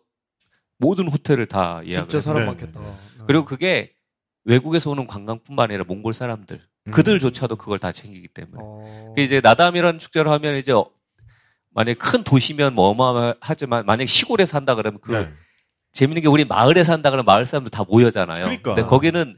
모든 0.84 1.08
호텔을 1.08 1.46
다 1.46 1.82
예약을 1.86 2.10
진짜. 2.10 2.20
사람 2.20 2.42
네, 2.42 2.48
많겠다. 2.48 2.80
네, 2.82 2.86
네. 2.86 3.24
그리고 3.26 3.46
그게 3.46 3.94
외국에서 4.44 4.90
오는 4.92 5.08
관광뿐만 5.08 5.70
아니라 5.72 5.86
몽골 5.88 6.14
사람들 6.14 6.62
음. 6.88 6.92
그들조차도 6.92 7.56
그걸 7.56 7.80
다 7.80 7.92
챙기기 7.94 8.28
때문에 8.28 8.58
어. 8.62 9.14
그 9.16 9.22
이제 9.22 9.40
나담이라는 9.42 10.00
축제를 10.00 10.30
하면 10.32 10.58
이제 10.58 10.74
어, 10.74 10.90
만약 11.72 11.98
큰 11.98 12.24
도시면 12.24 12.76
뭐 12.76 12.90
어마어마하지만 12.90 13.86
만약 13.86 14.08
시골에 14.08 14.46
산다 14.46 14.76
그러면 14.76 15.00
그 15.02 15.14
네. 15.14 15.30
재밌는 15.94 16.22
게 16.22 16.28
우리 16.28 16.44
마을에 16.44 16.84
산다 16.84 17.10
그러면 17.10 17.26
마을 17.26 17.46
사람들 17.46 17.72
다 17.72 17.86
모여잖아요. 17.88 18.44
그러니까. 18.44 18.76
근데 18.76 18.88
거기는 18.88 19.38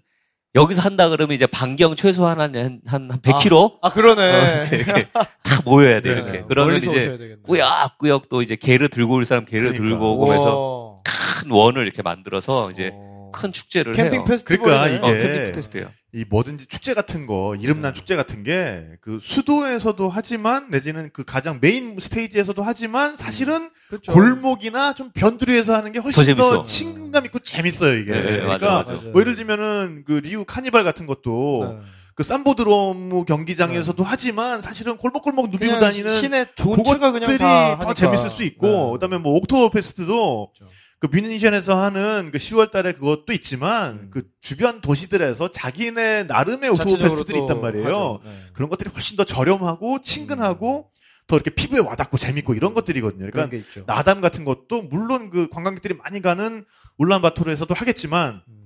여기서 0.55 0.81
한다 0.81 1.09
그러면 1.09 1.35
이제 1.35 1.45
반경 1.45 1.95
최소한 1.95 2.39
한, 2.39 2.55
한, 2.55 2.81
한 2.87 3.09
100km? 3.21 3.77
아 3.81 3.89
그러네. 3.89 4.21
어, 4.21 4.63
이렇게, 4.63 4.75
이렇게 4.77 5.07
다 5.43 5.61
모여야 5.65 6.01
돼, 6.01 6.15
네. 6.15 6.21
이렇게. 6.21 6.43
그러면 6.47 6.77
이제. 6.77 7.37
꾸역꾸역 7.43 8.29
또 8.29 8.41
이제 8.41 8.55
게르 8.55 8.89
들고 8.89 9.15
올 9.15 9.25
사람 9.25 9.43
게르 9.43 9.73
그러니까. 9.73 9.89
들고 9.89 10.13
오고 10.13 10.33
해서 10.33 10.57
오. 10.57 10.84
큰 11.05 11.51
원을 11.51 11.83
이렇게 11.83 12.01
만들어서 12.01 12.71
이제 12.71 12.91
어. 12.93 13.31
큰 13.33 13.51
축제를 13.51 13.93
캠핑 13.93 14.19
해요. 14.19 14.25
페스티벌. 14.25 14.63
그러니까 14.63 15.07
어, 15.07 15.11
이게 15.11 15.21
캠핑 15.21 15.51
fest예요. 15.53 15.91
이 16.13 16.23
뭐든지 16.29 16.67
축제 16.67 16.93
같은 16.93 17.25
거, 17.27 17.55
이름난 17.59 17.91
네. 17.91 17.97
축제 17.99 18.15
같은 18.15 18.43
게, 18.43 18.85
그 19.01 19.19
수도에서도 19.21 20.07
하지만, 20.07 20.69
내지는 20.69 21.09
그 21.11 21.25
가장 21.25 21.57
main 21.59 21.97
stage에서도 21.99 22.63
하지만, 22.63 23.17
사실은 23.17 23.69
그렇죠. 23.89 24.13
골목이나 24.13 24.93
좀 24.95 25.11
변두리에서 25.13 25.75
하는 25.75 25.91
게 25.91 25.99
훨씬 25.99 26.37
더 26.37 26.51
더. 26.51 26.63
친근감 26.63 27.25
있고 27.25 27.39
재밌어요, 27.39 27.97
이게. 27.97 28.11
네, 28.13 28.21
네, 28.21 28.29
그러니까, 28.37 28.47
맞아, 28.47 28.91
맞아. 28.93 29.01
뭐 29.11 29.19
예를 29.19 29.35
들면은, 29.35 30.03
그 30.07 30.13
리우 30.13 30.45
카니발 30.45 30.85
같은 30.85 31.05
것도, 31.05 31.79
네. 31.81 31.85
그 32.15 32.23
삼보드로무 32.23 33.25
경기장에서도 33.25 34.01
하지만, 34.01 34.61
사실은 34.61 34.95
골목골목 34.95 35.47
누비고 35.49 35.65
그냥 35.65 35.81
다니는, 35.81 36.11
시내 36.11 36.45
좋은 36.55 36.81
차가 36.85 37.11
그냥 37.11 37.37
다 37.37 37.77
더 37.77 37.87
하니까. 37.89 37.93
재밌을 37.93 38.29
수 38.29 38.43
있고, 38.43 38.67
네. 38.67 38.91
그다음에 38.93 39.17
뭐 39.17 39.33
옥토버 39.35 39.69
페스트도 39.71 40.51
그렇죠. 40.57 40.73
그 40.99 41.07
뮌헨에서 41.07 41.81
하는 41.81 42.29
그 42.31 42.37
10월 42.37 42.71
달에 42.71 42.93
그것도 42.93 43.33
있지만 43.33 43.93
음. 43.93 44.07
그 44.11 44.27
주변 44.39 44.81
도시들에서 44.81 45.51
자기네 45.51 46.23
나름의 46.23 46.75
자체적으로 46.75 47.09
fest들이 47.09 47.37
또 47.39 47.43
있단 47.43 47.61
말이에요. 47.61 48.21
네. 48.23 48.31
그런 48.53 48.69
것들이 48.69 48.89
훨씬 48.89 49.17
더 49.17 49.23
저렴하고 49.23 50.01
친근하고 50.01 50.89
더 51.27 51.35
이렇게 51.35 51.49
피부에 51.49 51.79
와닿고 51.79 52.17
재밌고 52.17 52.53
이런 52.53 52.73
것들이거든요. 52.73 53.25
음. 53.25 53.31
그러니까. 53.31 53.85
나담 53.85 54.21
같은 54.21 54.45
것도 54.45 54.83
물론 54.83 55.29
그 55.29 55.49
관광객들이 55.49 55.95
많이 55.95 56.21
가는 56.21 56.65
울란바토르에서도 56.97 57.73
하겠지만 57.73 58.41
음. 58.47 58.65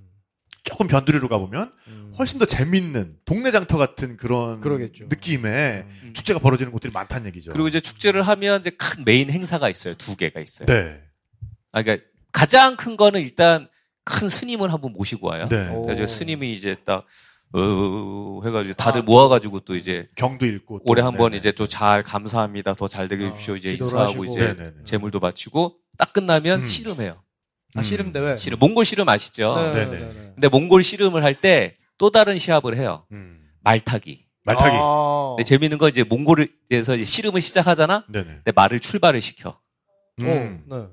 조금 0.63 0.87
변두리로 0.87 1.29
가보면 1.29 1.71
음. 1.87 2.13
훨씬 2.19 2.37
더 2.37 2.45
재밌는 2.45 3.15
동네 3.25 3.51
장터 3.51 3.77
같은 3.77 4.17
그런 4.17 4.59
그러겠죠. 4.59 5.05
느낌의 5.09 5.85
음. 6.03 6.13
축제가 6.13 6.39
벌어지는 6.39 6.71
곳들이 6.71 6.91
많다는 6.93 7.27
얘기죠. 7.27 7.51
그리고 7.51 7.67
이제 7.67 7.79
축제를 7.79 8.23
하면 8.23 8.59
이제 8.59 8.69
큰 8.69 9.03
메인 9.05 9.31
행사가 9.31 9.69
있어요. 9.69 9.95
두 9.95 10.15
개가 10.15 10.39
있어요. 10.39 10.67
네. 10.67 11.01
아, 11.71 11.81
그러니까 11.81 12.05
가장 12.31 12.75
큰 12.75 12.97
거는 12.97 13.21
일단 13.21 13.67
큰 14.03 14.29
스님을 14.29 14.71
한번 14.73 14.93
모시고 14.93 15.27
와요. 15.27 15.45
네. 15.49 15.69
오. 15.69 15.83
그래서 15.85 16.05
스님이 16.07 16.53
이제 16.53 16.75
딱, 16.85 17.05
어, 17.53 18.41
해가지고 18.45 18.73
아. 18.73 18.83
다들 18.83 19.01
모아가지고 19.03 19.61
또 19.61 19.75
이제 19.75 20.07
경도 20.15 20.45
읽고 20.45 20.79
또. 20.79 20.83
올해 20.85 21.01
한번 21.01 21.31
네네. 21.31 21.37
이제 21.39 21.51
또 21.51 21.65
잘 21.67 22.03
감사합니다. 22.03 22.73
더 22.75 22.87
잘 22.87 23.07
되게 23.07 23.25
해주십시오. 23.25 23.53
어, 23.53 23.57
이제 23.57 23.69
인사하고 23.71 23.99
하시고. 23.99 24.25
이제 24.25 24.39
네네네. 24.53 24.71
재물도 24.83 25.19
바치고 25.19 25.75
딱 25.97 26.13
끝나면 26.13 26.61
음. 26.61 26.67
씨름해요. 26.67 27.21
아 27.75 27.81
씨름 27.83 28.11
대회. 28.11 28.37
씨름. 28.37 28.57
몽골 28.59 28.85
씨름 28.85 29.09
아시죠? 29.09 29.55
네, 29.55 29.73
네네. 29.73 29.85
네, 29.99 30.05
네. 30.13 30.31
근데 30.35 30.47
몽골 30.47 30.83
씨름을 30.83 31.23
할 31.23 31.35
때 31.35 31.75
또 31.99 32.09
다른 32.11 32.37
시합을 32.37 32.77
해요. 32.77 33.05
음. 33.11 33.41
말타기. 33.61 34.25
말타기. 34.45 34.77
아. 34.79 35.33
근데 35.35 35.43
재밌는 35.45 35.77
건 35.77 35.89
이제 35.89 36.03
몽골에서 36.03 36.95
이제 36.95 37.03
씨름을 37.03 37.41
시작하잖아? 37.41 38.05
네네. 38.07 38.25
근데 38.25 38.51
말을 38.55 38.79
출발을 38.79 39.19
시켜. 39.19 39.59
음. 40.21 40.63
어, 40.71 40.75
네. 40.77 40.87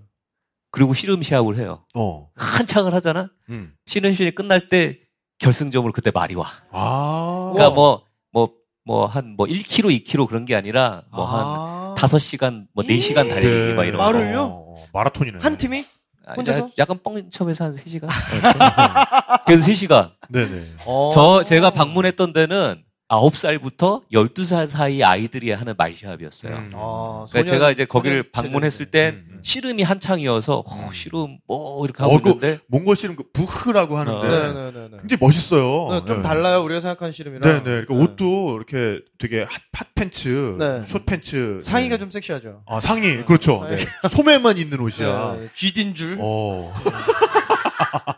그리고 0.77 0.93
씨름 0.93 1.23
시합을 1.23 1.57
해요. 1.57 1.85
어. 1.95 2.29
한창을 2.37 2.93
하잖아? 2.93 3.31
음. 3.49 3.73
씨름 3.87 4.13
시합이 4.13 4.35
끝날 4.35 4.61
때 4.69 4.99
결승점으로 5.39 5.93
그때 5.93 6.11
말이 6.11 6.35
와. 6.35 6.47
아. 6.71 7.53
그러니까 7.55 7.75
뭐 7.75 8.03
뭐 8.33 8.49
뭐 8.85 9.07
한뭐 9.07 9.47
1km, 9.47 10.05
2km 10.05 10.29
그런 10.29 10.45
게 10.45 10.55
아니라 10.55 11.03
뭐한 11.11 11.45
아. 11.45 11.95
5시간 11.99 12.67
뭐 12.73 12.85
4시간 12.85 13.29
달리기 13.29 13.49
네. 13.49 13.75
막 13.75 13.85
이런 13.85 13.99
말을- 14.01 14.13
거. 14.13 14.19
마를요? 14.19 14.43
어, 14.43 14.75
마라톤이네. 14.93 15.39
한 15.41 15.57
팀이? 15.57 15.85
아, 16.27 16.35
혼자서? 16.35 16.71
약간 16.79 17.01
뻥쳐면서 17.03 17.65
한 17.65 17.75
3시간. 17.75 18.07
그래서 19.47 19.67
3시간. 19.67 20.13
네네. 20.29 20.63
어. 20.85 21.11
저 21.13 21.43
제가 21.43 21.71
방문했던 21.71 22.33
데는 22.33 22.83
9살부터 23.09 24.03
12살 24.13 24.67
사이 24.67 25.03
아이들이 25.03 25.53
하는 25.53 25.75
말시합이었어요. 25.77 26.53
음. 26.57 26.71
아, 26.75 27.25
그러니까 27.27 27.27
소년- 27.29 27.47
제가 27.47 27.71
이제 27.71 27.85
거기를 27.85 28.31
방문했을. 28.33 28.87
땐 28.87 29.15
음, 29.15 29.27
음. 29.35 29.39
씨름이 29.43 29.83
한창이어서 29.85 30.59
어, 30.67 30.87
음. 30.87 30.93
씨름 30.93 31.39
뭐 31.47 31.85
이렇게 31.85 32.03
어, 32.03 32.07
하고 32.07 32.21
그 32.23 32.31
있는데 32.31 32.59
몽골 32.69 32.97
씨름 32.97 33.17
그 33.17 33.25
부흐라고 33.33 33.97
하는데 33.97 34.19
어. 34.19 34.53
네 34.53 34.71
네 34.73 34.89
네. 34.91 34.97
굉장히 35.01 35.19
멋있어요. 35.21 35.89
네, 35.91 36.05
좀 36.07 36.17
네. 36.17 36.23
달라요 36.23 36.63
우리가 36.65 36.81
생각하는 36.81 37.13
씨름이랑. 37.13 37.43
네네. 37.65 37.85
그러니까 37.87 37.95
옷도 37.95 38.57
이렇게 38.57 39.01
되게 39.19 39.43
핫, 39.43 39.51
핫 39.73 39.87
팬츠, 39.95 40.57
네. 40.59 40.83
숏 40.85 41.07
팬츠. 41.07 41.61
상의가 41.63 41.95
네. 41.97 41.99
좀 42.01 42.11
섹시하죠. 42.11 42.63
아 42.67 42.81
상의 42.81 43.25
그렇죠. 43.25 43.59
상의. 43.59 43.77
네. 43.77 44.09
소매만 44.11 44.59
있는 44.59 44.81
옷이야. 44.81 45.37
네, 45.41 45.49
GD인 45.55 45.95
줄. 45.95 46.19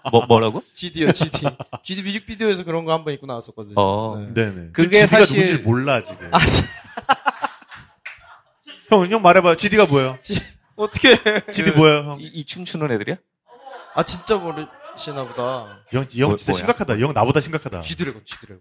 어. 0.03 0.11
뭐 0.11 0.27
뭐라고? 0.27 0.63
GD요, 0.75 1.13
GD. 1.13 1.47
GD 1.83 2.03
뮤직비디오에서 2.03 2.65
그런 2.65 2.85
거 2.85 2.93
한 2.93 3.05
번 3.05 3.15
입고 3.15 3.27
나왔었거든요. 3.27 3.75
어. 3.77 4.17
네. 4.19 4.35
네네. 4.35 4.71
그게 4.73 5.07
지디가 5.07 5.19
사실- 5.21 5.37
누군지 5.47 5.63
몰라 5.63 6.03
지금. 6.03 6.29
아, 6.33 6.45
지- 6.45 6.65
형, 8.91 9.07
형 9.11 9.23
말해봐요. 9.23 9.55
지디가 9.57 9.87
뭐예요? 9.87 10.19
어떻게? 10.77 11.19
지디 11.53 11.73
뭐예요, 11.73 12.13
형? 12.13 12.21
이, 12.21 12.25
이 12.27 12.45
춤추는 12.45 12.91
애들이야? 12.93 13.17
아 13.95 14.03
진짜 14.05 14.37
모르시나 14.37 15.25
보다. 15.27 15.81
형, 15.91 16.07
이형 16.13 16.29
뭐- 16.31 16.37
진짜 16.37 16.53
뭐야? 16.53 16.59
심각하다. 16.61 16.95
이형 16.95 17.13
나보다 17.13 17.41
심각하다. 17.41 17.81
G드래곤, 17.83 18.23
G드래곤. 18.25 18.61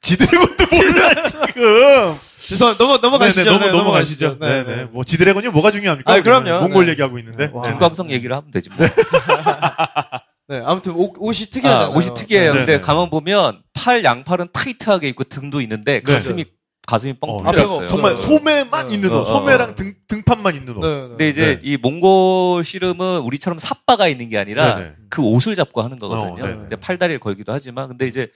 지드래곤도 0.00 0.64
몰라 0.70 1.22
지금. 1.22 2.14
죄송, 2.46 2.74
넘어 2.78 2.98
넘어가시죠. 2.98 3.44
네네, 3.44 3.58
넘어, 3.58 3.66
네, 3.66 3.78
넘어가시죠. 3.78 4.38
네, 4.40 4.48
네 4.48 4.64
네. 4.64 4.76
네. 4.76 4.84
뭐 4.86 5.04
지드래곤이 5.04 5.48
뭐가 5.48 5.70
중요합니까? 5.70 6.12
아이, 6.12 6.22
그럼요. 6.22 6.62
몽골 6.62 6.86
네. 6.86 6.92
얘기하고 6.92 7.18
있는데. 7.18 7.50
와. 7.52 7.62
네. 7.62 7.70
김광석 7.70 8.10
얘기를 8.10 8.34
하면 8.34 8.50
되지 8.50 8.70
뭐. 8.70 8.86
네, 10.48 10.60
아무튼 10.64 10.94
옷, 10.94 11.12
옷이 11.18 11.46
특이하잖아요. 11.48 11.86
아, 11.86 11.96
옷이 11.96 12.12
특이해요. 12.12 12.52
네, 12.52 12.58
근데 12.58 12.72
네. 12.78 12.80
가만 12.80 13.08
보면 13.08 13.62
팔 13.72 14.02
양팔은 14.02 14.48
타이트하게 14.52 15.08
입고 15.10 15.24
등도 15.24 15.60
있는데 15.60 16.02
네, 16.04 16.12
가슴이 16.12 16.44
가슴이 16.88 17.12
뻥 17.20 17.30
어. 17.30 17.34
없어요. 17.46 17.86
정말 17.86 18.16
소매만 18.16 18.88
네. 18.88 18.94
있는 18.94 19.12
옷, 19.12 19.18
어, 19.18 19.20
어, 19.22 19.24
소매랑 19.26 19.76
등 19.76 19.94
등판만 20.08 20.56
있는 20.56 20.76
옷. 20.76 20.80
네, 20.80 20.88
네. 20.88 21.08
근데 21.08 21.28
이제 21.28 21.46
네. 21.46 21.60
이 21.62 21.76
몽골 21.76 22.64
씨름은 22.64 23.20
우리처럼 23.20 23.60
삿바가 23.60 24.08
있는 24.08 24.28
게 24.28 24.38
아니라 24.38 24.74
네네. 24.74 24.92
그 25.08 25.22
옷을 25.22 25.54
잡고 25.54 25.82
하는 25.82 26.00
거거든요. 26.00 26.42
어, 26.42 26.46
네. 26.48 26.54
근데 26.54 26.74
팔다리를 26.74 27.20
걸기도 27.20 27.52
하지만 27.52 27.86
근데 27.86 28.08
이제 28.08 28.28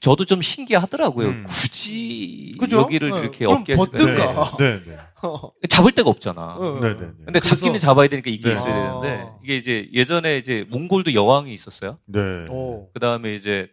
저도 0.00 0.24
좀 0.26 0.42
신기하더라고요. 0.42 1.28
음. 1.28 1.44
굳이 1.48 2.54
그죠? 2.60 2.78
여기를 2.80 3.10
네. 3.10 3.18
이렇게 3.20 3.38
그럼 3.46 3.62
어깨에 3.62 3.76
벗든가. 3.76 4.56
네, 4.58 4.82
네. 4.84 4.96
잡을 5.68 5.92
데가 5.92 6.10
없잖아. 6.10 6.56
어. 6.56 6.78
네, 6.80 6.88
네. 6.90 7.00
네. 7.00 7.06
근데 7.24 7.40
그래서- 7.40 7.48
잡기는 7.56 7.78
잡아야 7.78 8.06
되니까 8.08 8.30
이게 8.30 8.48
네. 8.48 8.52
있어야 8.52 8.74
아. 8.74 9.00
되는데 9.00 9.30
이게 9.42 9.56
이제 9.56 9.88
예전에 9.94 10.36
이제 10.38 10.66
몽골도 10.70 11.14
여왕이 11.14 11.52
있었어요. 11.54 11.98
네. 12.06 12.44
오, 12.50 12.90
그 12.92 13.00
다음에 13.00 13.34
이제 13.34 13.70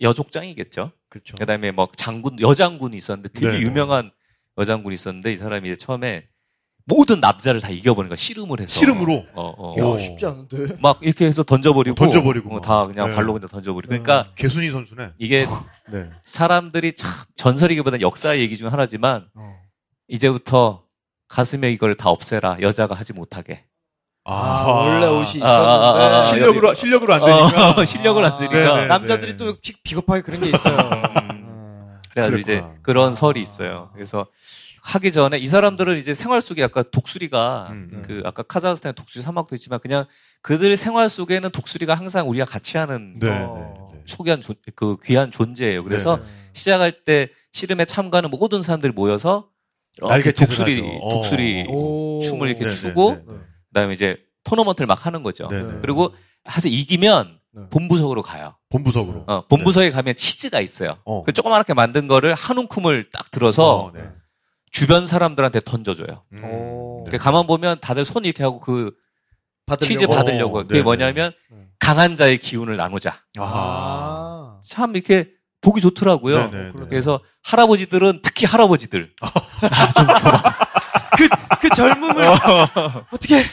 여족장이겠죠. 0.00 0.92
그렇죠. 1.08 1.36
그 1.38 1.44
다음에 1.46 1.70
뭐 1.70 1.86
장군, 1.96 2.40
여장군이 2.40 2.96
있었는데 2.96 3.28
되게. 3.38 3.60
유명한 3.60 4.10
여장군이 4.58 4.94
있었는데 4.94 5.32
이 5.32 5.36
사람이 5.36 5.68
이제 5.68 5.76
처음에 5.76 6.26
모든 6.84 7.20
남자를 7.20 7.60
다 7.60 7.68
이겨버린 7.68 8.08
거야. 8.08 8.16
씨름을 8.16 8.60
해서. 8.60 8.72
씨름으로? 8.72 9.24
어, 9.34 9.54
어. 9.56 9.74
야, 9.78 9.84
오. 9.84 9.98
쉽지 9.98 10.26
않은데. 10.26 10.76
막 10.80 10.98
이렇게 11.00 11.26
해서 11.26 11.42
던져버리고. 11.42 11.92
어, 11.92 11.94
던져버리고 11.96 12.50
어, 12.50 12.54
막. 12.54 12.62
다 12.62 12.86
그냥 12.86 13.10
네. 13.10 13.14
발로 13.14 13.32
그냥 13.32 13.48
던져버리고. 13.48 13.88
그러니까 13.88 14.30
개순이 14.34 14.70
선수네. 14.70 15.10
이게 15.18 15.46
네. 15.92 16.10
사람들이 16.22 16.94
참 16.94 17.10
전설이기보다는 17.36 18.00
역사 18.00 18.36
얘기 18.38 18.56
중 18.56 18.72
하나지만 18.72 19.26
어. 19.34 19.54
이제부터 20.08 20.82
가슴에 21.28 21.70
이걸 21.70 21.94
다 21.94 22.10
없애라. 22.10 22.58
여자가 22.60 22.94
하지 22.94 23.12
못하게. 23.12 23.64
아, 24.24 24.64
원래 24.66 25.06
옷이 25.06 25.42
아, 25.42 25.46
아, 25.48 25.50
아, 25.50 25.96
아, 25.96 26.20
있었는데. 26.24 26.36
실력으로 26.36 26.74
실력으로 26.74 27.14
안 27.14 27.24
되니까. 27.24 27.70
어, 27.80 27.84
실력을 27.84 28.24
안 28.24 28.36
되니까. 28.38 28.56
네, 28.56 28.80
네. 28.82 28.86
남자들이 28.86 29.32
네. 29.32 29.36
또 29.36 29.54
비- 29.60 29.80
비겁하게 29.82 30.22
그런 30.22 30.40
게 30.40 30.48
있어요. 30.48 30.76
음. 30.76 31.98
그래가지고 32.10 32.38
이제 32.38 32.52
그랬구나. 32.54 32.78
그런 32.82 33.14
설이 33.14 33.40
있어요. 33.40 33.90
그래서 33.94 34.26
하기 34.84 35.12
전에 35.12 35.38
이 35.38 35.46
사람들은 35.46 35.96
이제 35.96 36.12
생활 36.12 36.40
속에 36.40 36.62
아까 36.64 36.82
독수리가 36.82 37.68
음, 37.70 38.02
그 38.04 38.20
아까 38.24 38.42
카자흐스탄 38.42 38.94
독수리 38.94 39.22
사냥도 39.22 39.54
있지만 39.54 39.78
그냥 39.78 40.06
그들 40.42 40.76
생활 40.76 41.08
속에는 41.08 41.50
독수리가 41.50 41.94
항상 41.94 42.28
우리가 42.28 42.44
같이 42.44 42.76
하는 42.76 43.14
네, 43.20 43.28
어. 43.30 43.90
네, 43.92 43.98
네. 43.98 44.02
소귀한 44.06 44.40
존- 44.40 44.56
그 44.74 44.96
귀한 45.04 45.30
존재예요. 45.30 45.84
그래서 45.84 46.16
네. 46.16 46.22
시작할 46.54 47.04
때 47.04 47.28
씨름에 47.52 47.84
참가하는 47.84 48.30
모든 48.30 48.62
사람들이 48.62 48.92
모여서 48.92 49.48
이렇게 49.98 50.14
날개짓을 50.14 50.46
독수리 50.56 50.80
하죠. 50.80 50.96
어. 51.00 51.14
독수리 51.14 51.66
오. 51.68 52.20
춤을 52.24 52.48
이렇게 52.48 52.64
네, 52.64 52.70
네, 52.70 52.74
추고 52.74 53.10
네, 53.12 53.22
네. 53.28 53.38
그다음에 53.68 53.92
이제 53.92 54.16
토너먼트를 54.42 54.88
막 54.88 55.06
하는 55.06 55.22
거죠. 55.22 55.46
네, 55.46 55.62
네. 55.62 55.78
그리고 55.80 56.12
해서 56.50 56.68
이기면 56.68 57.38
네. 57.54 57.62
본부석으로 57.70 58.22
가요. 58.22 58.56
본부석으로. 58.70 59.24
어, 59.28 59.46
본부석에 59.46 59.92
가면 59.92 60.16
치즈가 60.16 60.60
있어요. 60.60 60.96
어. 61.04 61.22
그 61.22 61.32
조그맣게 61.32 61.74
만든 61.74 62.08
거를 62.08 62.34
한 62.34 62.58
움큼을 62.58 63.10
딱 63.12 63.30
들어서 63.30 63.76
어, 63.84 63.92
네. 63.92 64.02
주변 64.72 65.06
사람들한테 65.06 65.60
던져줘요. 65.60 66.22
음. 66.32 66.44
오. 66.44 67.04
그 67.08 67.18
가만 67.18 67.46
보면 67.46 67.78
다들 67.80 68.04
손 68.04 68.24
이렇게 68.24 68.42
하고 68.42 68.58
그 68.58 68.92
받으려고. 69.66 69.86
치즈 69.86 70.06
받으려고 70.06 70.58
어, 70.58 70.62
그게 70.62 70.74
네네. 70.74 70.82
뭐냐면 70.82 71.32
네. 71.50 71.58
강한 71.78 72.16
자의 72.16 72.38
기운을 72.38 72.76
나누자. 72.76 73.10
아. 73.38 73.42
아. 73.44 74.60
참 74.64 74.96
이렇게 74.96 75.28
보기 75.60 75.80
좋더라고요. 75.80 76.50
네네, 76.50 76.72
네. 76.74 76.86
그래서 76.88 77.20
할아버지들은 77.44 78.20
특히 78.22 78.46
할아버지들. 78.46 79.12
그, 81.16 81.28
그 81.60 81.68
젊음을 81.68 82.28
어떻게? 83.12 83.44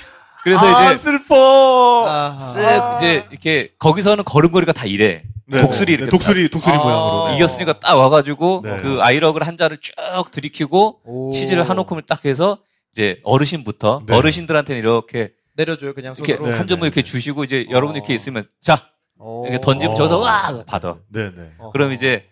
그래서 0.44 0.66
아, 0.66 0.86
이제 0.86 0.96
슬퍼. 0.96 2.06
아, 2.08 2.38
쓱 2.40 2.98
이제 2.98 3.28
이렇게 3.30 3.74
거기서는 3.78 4.24
걸음걸이가 4.24 4.72
다 4.72 4.86
이래. 4.86 5.24
네, 5.50 5.62
독수리 5.62 5.86
네, 5.88 5.94
이렇게 5.94 6.10
독수리 6.10 6.50
독수리 6.50 6.74
아. 6.74 6.78
모양으로. 6.78 7.28
네. 7.30 7.36
이겼으니까 7.38 7.80
딱 7.80 7.96
와가지고 7.96 8.62
네. 8.64 8.78
그 8.78 9.02
아이럭을 9.02 9.46
한 9.46 9.58
잔을 9.58 9.78
쭉 9.78 9.94
들이키고 10.32 11.02
오. 11.04 11.32
치즈를 11.32 11.68
한 11.68 11.78
움큼을 11.78 12.04
딱 12.04 12.26
해서 12.26 12.60
이제 12.92 13.20
어르신부터 13.24 14.04
네. 14.08 14.16
어르신들한테는 14.16 14.82
이렇게 14.82 15.34
내려줘요 15.56 15.94
그냥 15.94 16.14
이렇게 16.18 16.36
손으로. 16.36 16.52
네, 16.52 16.58
한 16.58 16.68
점을 16.68 16.82
네, 16.82 16.88
이렇게 16.88 17.02
네. 17.02 17.10
주시고 17.10 17.44
이제 17.44 17.66
어. 17.70 17.72
여러분 17.72 17.96
이렇게 17.96 18.14
있으면 18.14 18.48
자 18.62 18.90
오. 19.18 19.46
이렇게 19.46 19.60
던지면 19.62 19.94
어. 19.94 19.96
저기서 19.96 20.20
와 20.20 20.64
받아. 20.66 20.98
네, 21.10 21.32
네. 21.36 21.52
어허. 21.58 21.72
그럼 21.72 21.92
이제 21.92 22.30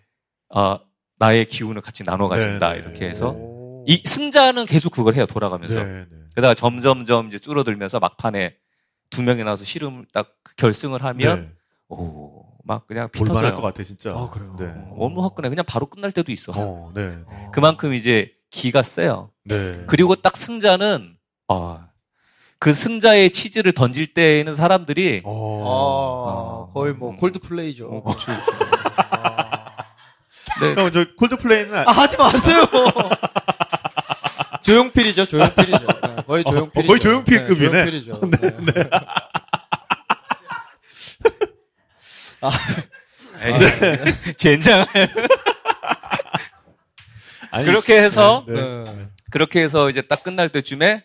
어, 0.54 0.78
나의 1.18 1.46
기운을 1.46 1.82
같이 1.82 2.04
나눠 2.04 2.28
가진다. 2.28 2.74
이렇게 2.74 3.08
해서 3.08 3.30
오. 3.30 3.84
이 3.86 4.02
승자는 4.04 4.66
계속 4.66 4.90
그걸 4.90 5.14
해요 5.14 5.26
돌아가면서. 5.26 5.82
네, 5.82 6.06
네. 6.10 6.18
게다가 6.34 6.54
점점점 6.54 7.26
이제 7.26 7.38
줄어들면서 7.38 7.98
막판에 7.98 8.54
두 9.10 9.22
명이 9.22 9.42
나와서 9.42 9.64
씨름 9.64 10.04
딱 10.12 10.28
결승을 10.56 11.02
하면 11.02 11.40
네. 11.40 11.50
오 11.88 12.48
막 12.68 12.86
그냥 12.86 13.08
피 13.10 13.20
볼만할. 13.20 13.54
것 13.54 13.62
같아 13.62 13.82
진짜. 13.82 14.10
아, 14.10 14.28
그래요? 14.28 14.54
네. 14.58 14.66
어, 14.66 15.06
업무 15.06 15.24
화끈해 15.24 15.48
그냥 15.48 15.64
바로 15.66 15.86
끝날 15.86 16.12
때도 16.12 16.30
있어. 16.30 16.52
어, 16.54 16.92
네. 16.94 17.16
그만큼 17.50 17.94
이제 17.94 18.30
기가 18.50 18.82
세요. 18.82 19.30
네. 19.46 19.84
그리고 19.86 20.14
딱 20.14 20.36
승자는 20.36 21.16
아, 21.48 21.88
그 22.58 22.74
승자의 22.74 23.30
치즈를 23.30 23.72
던질 23.72 24.08
때에는 24.12 24.54
사람들이 24.54 25.22
어. 25.24 26.68
아, 26.68 26.72
거의 26.74 26.92
뭐 26.92 27.16
콜드플레이죠. 27.16 27.86
어, 27.88 28.02
그치, 28.04 28.26
네. 30.60 30.74
형, 30.74 30.92
저 30.92 31.06
콜드플레이는 31.16 31.74
아, 31.74 31.84
아, 31.86 31.90
하지 31.92 32.18
마세요. 32.18 32.64
조용필이죠, 34.62 35.24
조용필이죠. 35.24 35.86
네, 35.86 36.16
거의 36.26 36.44
어, 36.46 36.50
조용필. 36.50 36.82
어, 36.82 36.86
거의 36.86 37.00
조용필급이네. 37.00 37.70
조용필이죠. 37.70 38.20
네. 38.74 38.90
에이, 43.42 44.34
젠장. 44.36 44.84
아니, 47.50 47.64
그렇게 47.66 48.00
해서 48.02 48.44
네, 48.46 48.54
네. 48.54 48.84
네. 48.84 49.08
그렇게 49.30 49.62
해서 49.62 49.88
이제 49.90 50.02
딱 50.02 50.22
끝날 50.22 50.48
때쯤에 50.48 51.04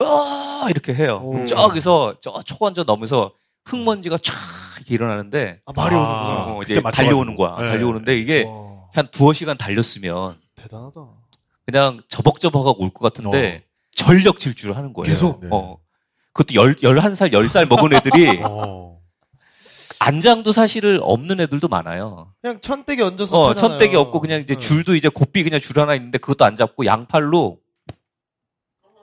아 0.00 0.66
이렇게 0.70 0.94
해요. 0.94 1.44
저기서 1.48 2.16
저 2.20 2.40
초원저 2.44 2.84
넘어서 2.84 3.32
흙먼지가 3.66 4.18
쫙 4.18 4.34
이렇게 4.78 4.94
일어나는데 4.94 5.60
아, 5.66 5.72
말이 5.74 5.94
아. 5.94 5.98
오는구나. 5.98 6.44
어, 6.56 6.60
이제 6.62 6.74
그때 6.74 6.80
맞춰가지고. 6.82 7.04
달려오는 7.04 7.36
거야. 7.36 7.56
네. 7.60 7.68
달려오는데 7.68 8.18
이게 8.18 8.42
와, 8.44 8.88
한 8.92 9.08
두어 9.10 9.32
시간 9.32 9.56
달렸으면 9.56 10.36
대단하다. 10.56 11.00
그냥 11.66 12.00
저벅저벅하고 12.08 12.82
올 12.82 12.90
것 12.92 13.12
같은데 13.12 13.62
전력 13.94 14.38
질주를 14.38 14.76
하는 14.76 14.92
거예요. 14.92 15.04
계속? 15.04 15.40
네. 15.40 15.48
어. 15.52 15.78
그것도 16.32 16.54
열, 16.60 16.74
11살, 16.74 17.32
10살 17.32 17.68
먹은 17.68 17.92
애들이 17.94 18.40
어. 18.44 18.98
안장도 20.08 20.52
사실 20.52 20.98
없는 21.02 21.40
애들도 21.40 21.68
많아요. 21.68 22.32
그냥 22.42 22.60
천대기 22.60 23.00
얹어서 23.02 23.40
어, 23.40 23.48
타잖아요. 23.48 23.68
천대기 23.70 23.96
없고 23.96 24.20
그냥 24.20 24.40
이제 24.40 24.54
네. 24.54 24.58
줄도 24.60 24.94
이제 24.96 25.08
곱비 25.08 25.42
그냥 25.44 25.60
줄 25.60 25.78
하나 25.78 25.94
있는데 25.94 26.18
그것도 26.18 26.44
안 26.44 26.56
잡고 26.56 26.84
양팔로 26.84 27.58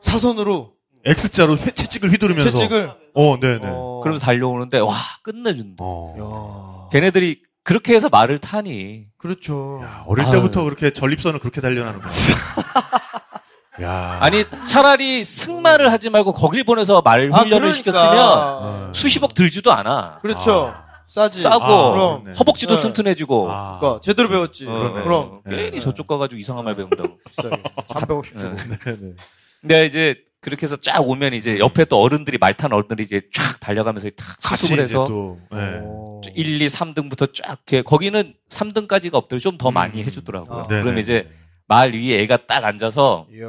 사선으로 0.02 0.74
X자로 1.06 1.58
채- 1.58 1.72
채찍을 1.74 2.12
휘두르면서. 2.12 2.52
채찍을. 2.52 2.92
어, 3.16 3.40
네 3.40 3.58
네. 3.60 3.68
어. 3.68 4.00
그러면서 4.04 4.24
달려오는데 4.26 4.78
와 4.80 4.96
끝내준다. 5.24 5.84
어. 5.84 6.86
야. 6.86 6.90
걔네들이 6.92 7.42
그렇게 7.64 7.96
해서 7.96 8.08
말을 8.10 8.38
타니 8.40 9.06
그렇죠. 9.18 9.80
야, 9.84 10.04
어릴 10.08 10.26
아유. 10.26 10.32
때부터 10.34 10.64
그렇게 10.64 10.92
전립선을 10.94 11.40
그렇게 11.40 11.62
단련하는구나. 11.62 12.12
야. 13.82 14.18
아니 14.22 14.44
차라리 14.68 15.24
승마를 15.24 15.92
하지 15.92 16.10
말고 16.12 16.34
거길 16.34 16.64
보내서 16.64 17.02
말 17.02 17.32
아, 17.34 17.40
훈련을 17.40 17.70
그러니까. 17.72 17.74
시켰으면 17.92 18.18
어. 18.20 18.92
수십억 18.94 19.34
들지도 19.34 19.72
않아. 19.72 20.20
그렇죠. 20.22 20.76
싸지. 21.12 21.42
싸고 21.42 21.64
아, 21.66 21.92
그럼. 21.92 22.24
네. 22.24 22.32
허벅지도 22.40 22.76
네. 22.76 22.82
튼튼해지고. 22.82 23.52
아. 23.52 23.80
그러니까 23.80 24.02
제대로 24.02 24.30
배웠지. 24.30 24.66
어, 24.66 24.74
그러네. 24.74 25.04
그럼 25.04 25.42
괜히 25.46 25.72
네. 25.72 25.80
저쪽 25.80 26.08
가가지고 26.08 26.40
이상한 26.40 26.64
말 26.64 26.74
배운다고. 26.74 27.18
비싸게 27.28 27.64
350 27.86 28.40
주고. 28.40 28.56
네네. 28.56 29.14
근데 29.60 29.86
이제 29.86 30.16
그렇게 30.40 30.64
해서 30.64 30.78
쫙 30.78 31.02
오면 31.02 31.34
이제 31.34 31.60
옆에 31.60 31.84
또 31.84 32.02
어른들이 32.02 32.38
말탄 32.38 32.72
어른들이 32.72 33.04
이제 33.04 33.22
쫙 33.34 33.60
달려가면서 33.60 34.10
탁 34.12 34.40
수습을 34.40 34.84
해서 34.84 35.04
또. 35.06 35.38
네. 35.52 35.82
어. 35.84 36.22
1, 36.34 36.62
2, 36.62 36.68
3등부터 36.68 37.34
쫙 37.34 37.60
이렇게 37.68 37.82
거기는 37.82 38.34
3등까지가 38.50 39.16
없더라고요. 39.16 39.40
좀더 39.40 39.68
음. 39.68 39.74
많이 39.74 40.04
해주더라고요. 40.04 40.60
아. 40.62 40.68
그럼 40.68 40.98
이제 40.98 41.30
말 41.68 41.92
위에 41.92 42.22
애가 42.22 42.46
딱 42.48 42.64
앉아서 42.64 43.28
이야. 43.34 43.48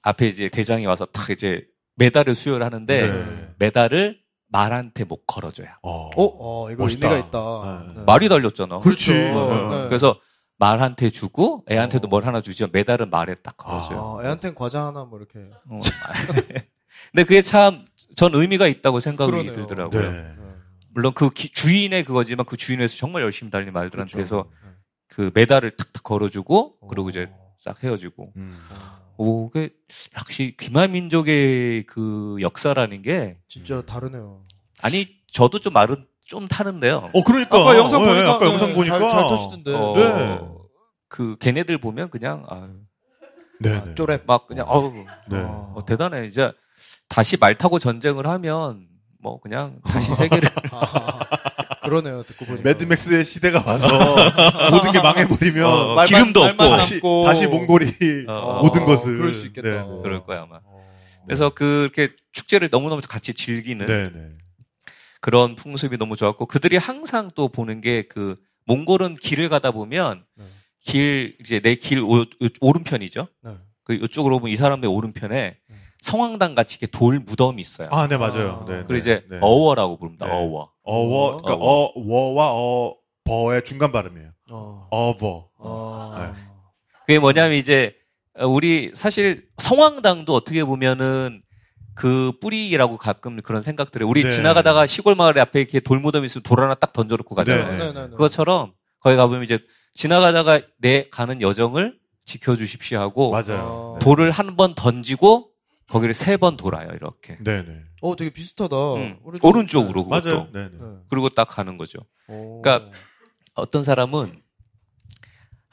앞에 0.00 0.28
이제 0.28 0.48
대장이 0.48 0.86
와서 0.86 1.04
딱 1.12 1.28
이제 1.28 1.66
메달을 1.96 2.34
수여를 2.34 2.64
하는데 2.64 3.06
네. 3.06 3.24
메달을 3.58 4.21
말한테 4.52 5.04
못 5.04 5.26
걸어줘요. 5.26 5.68
어. 5.82 6.10
어, 6.10 6.12
어, 6.16 6.70
이거 6.70 6.84
멋있다. 6.84 7.08
의미가 7.08 7.28
있다. 7.28 7.84
네. 7.88 7.94
네. 8.00 8.04
말이 8.04 8.28
달렸잖아. 8.28 8.80
그렇지. 8.80 9.12
그렇죠. 9.12 9.70
네. 9.70 9.76
네. 9.82 9.88
그래서 9.88 10.20
말한테 10.58 11.10
주고 11.10 11.64
애한테도 11.70 12.06
어. 12.06 12.10
뭘 12.10 12.26
하나 12.26 12.40
주지만 12.42 12.70
메달은 12.72 13.10
말에 13.10 13.34
딱 13.36 13.56
걸어줘요. 13.56 14.18
아, 14.20 14.24
애한테는 14.24 14.54
과자 14.54 14.84
하나 14.86 15.04
뭐 15.04 15.18
이렇게. 15.18 15.40
어. 15.68 15.78
근데 17.10 17.24
그게 17.24 17.42
참 17.42 17.84
전 18.14 18.34
의미가 18.34 18.66
있다고 18.66 19.00
생각이 19.00 19.30
그러네요. 19.30 19.52
들더라고요. 19.54 20.12
네. 20.12 20.34
물론 20.90 21.14
그 21.14 21.30
기- 21.30 21.50
주인의 21.50 22.04
그거지만 22.04 22.44
그 22.44 22.58
주인에서 22.58 22.94
정말 22.98 23.22
열심히 23.22 23.50
달린 23.50 23.72
말들한테 23.72 24.20
해서 24.20 24.44
네. 24.62 24.68
그 25.08 25.30
메달을 25.32 25.70
탁탁 25.78 26.02
걸어주고 26.02 26.76
그리고 26.90 27.08
이제 27.08 27.28
어. 27.32 27.54
싹 27.58 27.82
헤어지고. 27.82 28.32
음. 28.36 28.58
오, 29.16 29.50
그 29.50 29.68
역시 30.18 30.54
귀마 30.58 30.86
민족의 30.86 31.84
그 31.86 32.36
역사라는 32.40 33.02
게 33.02 33.38
진짜 33.48 33.82
다르네요. 33.82 34.42
아니 34.80 35.06
저도 35.30 35.58
좀 35.60 35.72
말은 35.74 36.06
좀 36.24 36.46
타는데요. 36.48 37.10
어, 37.12 37.22
그러니까. 37.22 37.58
아까 37.60 37.76
영상 37.76 38.02
네, 38.02 38.08
보니까 38.08 38.32
아까 38.34 38.46
영상 38.46 38.68
네, 38.68 38.74
보니까. 38.74 38.98
잘, 38.98 39.10
잘 39.10 39.26
타시던데. 39.28 39.74
어, 39.74 39.94
네. 39.96 40.40
그 41.08 41.36
걔네들 41.38 41.78
보면 41.78 42.10
그냥 42.10 42.44
아, 42.48 42.68
네네. 43.60 43.76
아, 43.76 43.94
쪼랩. 43.94 44.22
막 44.26 44.46
그냥 44.46 44.66
어 44.68 44.78
우 44.80 45.04
네. 45.28 45.38
어. 45.38 45.72
어, 45.76 45.84
대단해. 45.84 46.26
이제 46.26 46.50
다시 47.08 47.36
말 47.36 47.56
타고 47.56 47.78
전쟁을 47.78 48.26
하면 48.26 48.88
뭐 49.20 49.38
그냥 49.40 49.78
다시 49.84 50.12
세계를 50.16 50.48
아, 50.72 51.20
그러네요. 51.82 52.22
듣고 52.24 52.44
보니까. 52.46 52.62
매드맥스의 52.68 53.24
시대가 53.24 53.62
와서 53.66 53.86
모든 54.70 54.92
게 54.92 55.00
망해버리면 55.00 55.64
어, 55.64 55.94
말만- 55.96 56.06
기름도 56.08 56.40
말만 56.44 56.66
없고 56.66 56.76
다시, 56.76 56.94
남고. 56.94 57.24
다시 57.24 57.46
몽골이 57.48 57.86
어, 58.28 58.32
어, 58.32 58.62
모든 58.62 58.82
어, 58.82 58.86
것을. 58.86 59.16
그럴 59.16 59.32
수 59.32 59.46
있겠다. 59.46 59.68
네, 59.68 59.76
네. 59.78 60.00
그럴 60.02 60.24
거야 60.24 60.42
아마. 60.42 60.60
어. 60.64 60.82
그래서 61.26 61.50
그렇게 61.50 62.08
축제를 62.32 62.68
너무너무 62.70 63.00
같이 63.06 63.34
즐기는 63.34 63.86
네네. 63.86 64.28
그런 65.20 65.54
풍습이 65.54 65.96
너무 65.98 66.16
좋았고 66.16 66.46
그들이 66.46 66.76
항상 66.76 67.30
또 67.34 67.48
보는 67.48 67.80
게 67.80 68.04
그 68.08 68.34
몽골은 68.66 69.16
길을 69.16 69.48
가다 69.48 69.70
보면 69.72 70.24
네. 70.36 70.44
길 70.80 71.36
이제 71.40 71.60
내 71.60 71.74
길 71.76 72.00
오른편이죠. 72.60 73.26
네. 73.42 73.52
그 73.84 73.94
이쪽으로 73.94 74.38
보면 74.40 74.52
이 74.52 74.56
사람의 74.56 74.88
오른편에 74.88 75.34
네. 75.68 75.76
성황당 76.02 76.54
같이 76.54 76.76
이렇게 76.80 76.90
돌 76.90 77.20
무덤이 77.20 77.60
있어요. 77.60 77.88
아, 77.90 78.06
네, 78.08 78.16
맞아요. 78.18 78.64
아. 78.66 78.70
네, 78.70 78.76
그리고 78.86 78.92
네, 78.92 78.98
이제 78.98 79.24
네. 79.30 79.38
어워라고 79.40 79.96
부릅니다. 79.98 80.26
네. 80.26 80.32
어워. 80.32 80.70
어워, 80.82 81.36
그러니까 81.40 81.64
어, 81.64 81.92
워와 81.94 82.50
어, 82.52 82.94
버의 83.24 83.62
중간 83.64 83.92
발음이에요. 83.92 84.30
어. 84.50 84.88
어버. 84.90 85.48
어. 85.58 86.32
그게 87.06 87.18
뭐냐면 87.18 87.52
이제 87.56 87.94
우리 88.40 88.90
사실 88.94 89.46
성황당도 89.58 90.34
어떻게 90.34 90.64
보면은 90.64 91.42
그 91.94 92.32
뿌리라고 92.40 92.96
가끔 92.96 93.40
그런 93.42 93.62
생각들을 93.62 94.06
우리 94.06 94.24
네. 94.24 94.30
지나가다가 94.30 94.86
시골 94.86 95.14
마을 95.14 95.38
앞에 95.38 95.60
이렇게 95.60 95.78
돌무덤 95.78 96.24
있으면 96.24 96.42
돌 96.42 96.60
하나 96.60 96.74
딱 96.74 96.92
던져놓고 96.92 97.34
가잖아요. 97.34 97.70
네. 97.70 97.78
네, 97.78 97.92
네, 97.92 98.00
네. 98.04 98.10
그것처럼 98.10 98.72
거기 99.00 99.14
가보면 99.16 99.44
이제 99.44 99.60
지나가다가 99.94 100.62
내 100.80 101.08
가는 101.10 101.40
여정을 101.42 101.96
지켜주십시오 102.24 102.98
하고 102.98 103.30
맞아요. 103.30 103.60
어. 103.60 103.98
돌을 104.00 104.30
한 104.30 104.56
번 104.56 104.74
던지고 104.74 105.50
거기를 105.92 106.14
세 106.14 106.36
번 106.38 106.56
돌아요 106.56 106.90
이렇게. 106.94 107.36
네네. 107.44 107.82
어, 108.00 108.16
되게 108.16 108.30
비슷하다. 108.30 108.76
음, 108.94 109.18
오른쪽- 109.22 109.46
오른쪽으로 109.46 110.04
그것도. 110.04 110.28
맞아요. 110.28 110.48
네네. 110.52 110.68
네. 110.72 110.86
그리고 111.08 111.28
딱 111.28 111.44
가는 111.48 111.76
거죠. 111.76 111.98
오. 112.28 112.62
그러니까 112.62 112.90
어떤 113.54 113.84
사람은 113.84 114.32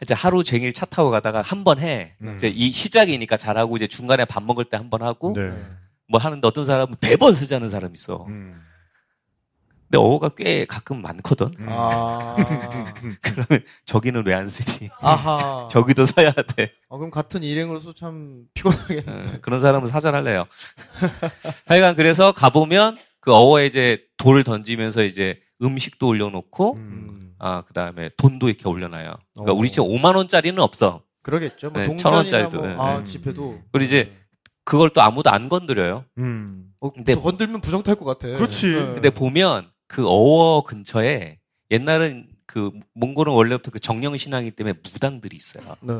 이제 0.01 0.13
하루 0.13 0.43
종일 0.43 0.72
차 0.74 0.86
타고 0.86 1.09
가다가 1.09 1.41
한 1.41 1.63
번 1.63 1.80
해. 1.80 2.15
음. 2.22 2.36
이제 2.36 2.47
이 2.49 2.72
시작이니까 2.72 3.38
잘하고 3.38 3.76
이제 3.78 3.88
중간에 3.88 4.26
밥 4.26 4.43
먹을 4.43 4.65
때 4.65 4.78
한 4.78 4.89
번 4.89 5.01
하고 5.01 5.34
네. 5.36 5.51
뭐 6.07 6.20
하는데 6.20 6.45
어떤 6.47 6.65
사람은 6.65 6.95
매번 7.01 7.34
쓰자는 7.34 7.70
사람 7.70 7.93
있어. 7.93 8.26
음. 8.28 8.61
근데 9.91 9.97
어가 9.97 10.29
꽤 10.29 10.65
가끔 10.65 11.01
많거든. 11.01 11.49
음. 11.59 11.65
아. 11.69 12.35
그러면 13.21 13.63
저기는 13.85 14.23
왜 14.25 14.33
안 14.35 14.47
쓰지? 14.47 14.89
아하. 15.01 15.67
저기도 15.71 16.05
써야 16.05 16.31
돼. 16.31 16.71
어, 16.89 16.97
그럼 16.97 17.09
같은 17.11 17.41
일행으로서 17.43 17.93
참 17.93 18.43
피곤하겠네. 18.53 19.03
어, 19.07 19.23
그런 19.41 19.59
사람은 19.59 19.87
사절할래요. 19.87 20.45
하여간 21.65 21.95
그래서 21.95 22.31
가보면 22.31 22.97
그 23.19 23.33
어워에 23.33 23.65
이제 23.65 24.03
돌 24.17 24.43
던지면서 24.43 25.03
이제 25.03 25.39
음식도 25.61 26.07
올려놓고 26.07 26.73
음. 26.75 26.79
음. 26.79 27.35
아 27.39 27.63
그 27.65 27.73
다음에 27.73 28.09
돈도 28.17 28.49
이렇게 28.49 28.67
올려놔요. 28.69 29.13
그러니까 29.33 29.53
어. 29.53 29.55
우리 29.55 29.69
집에 29.69 29.81
5만 29.81 30.15
원짜리는 30.15 30.59
없어. 30.59 31.03
그러겠죠. 31.23 31.69
뭐 31.71 31.81
네, 31.81 31.87
동전이나 31.87 32.09
천 32.09 32.17
원짜리도, 32.17 32.57
뭐, 32.59 32.67
네, 32.67 32.75
아, 32.77 32.97
네. 32.99 33.05
지폐도. 33.05 33.59
그리고 33.71 33.85
이제 33.85 34.13
그걸 34.65 34.89
또 34.91 35.01
아무도 35.01 35.29
안 35.31 35.49
건드려요. 35.49 36.05
음. 36.17 36.65
어, 36.79 36.91
근데- 36.91 37.13
또 37.15 37.21
건들면 37.21 37.61
부정 37.61 37.81
탈 37.83 37.95
것 37.95 38.05
같아. 38.05 38.27
그렇지. 38.37 38.67
네. 38.67 38.85
근데 38.85 39.09
보면 39.09 39.69
그 39.89 40.07
어워 40.07 40.63
근처에 40.63 41.39
옛날은 41.71 42.29
그 42.45 42.71
몽골은 42.93 43.33
원래부터 43.33 43.71
그 43.71 43.79
정령 43.79 44.15
신앙이기 44.15 44.55
때문에 44.55 44.79
무당들이 44.83 45.35
있어요. 45.35 45.75
네. 45.81 45.93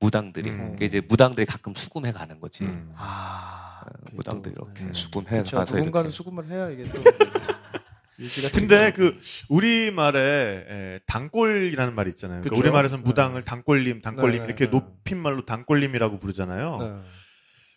무당들이. 0.00 0.50
음. 0.50 0.72
그게 0.72 0.86
이제 0.86 1.00
무당들이 1.00 1.44
가끔 1.44 1.74
수금해 1.74 2.12
가는 2.12 2.40
거지. 2.40 2.64
음. 2.64 2.92
아. 2.96 3.82
무당들이 4.12 4.54
또, 4.54 4.64
이렇게 4.64 4.84
네. 4.84 4.92
수금해 4.92 5.28
그렇죠. 5.30 5.56
가서 5.56 5.76
누군가는 5.76 6.06
이렇게. 6.06 6.16
수금을 6.16 6.46
해야 6.46 6.70
이게 6.70 6.84
또 6.84 7.02
근데. 8.52 8.92
그 8.92 9.18
우리 9.48 9.90
말에 9.90 10.66
에, 10.68 11.00
단골이라는 11.06 11.94
말이 11.94 12.10
있잖아요. 12.10 12.40
그러니까 12.40 12.56
그쵸? 12.56 12.60
우리 12.60 12.72
말에서는 12.72 13.02
네. 13.02 13.08
무당을 13.08 13.44
단골님, 13.44 14.02
단골님 14.02 14.40
네, 14.40 14.44
이렇게 14.44 14.64
네. 14.66 14.70
높임말로 14.70 15.44
단골님이라고 15.44 16.18
부르잖아요. 16.18 16.78
네. 16.80 17.10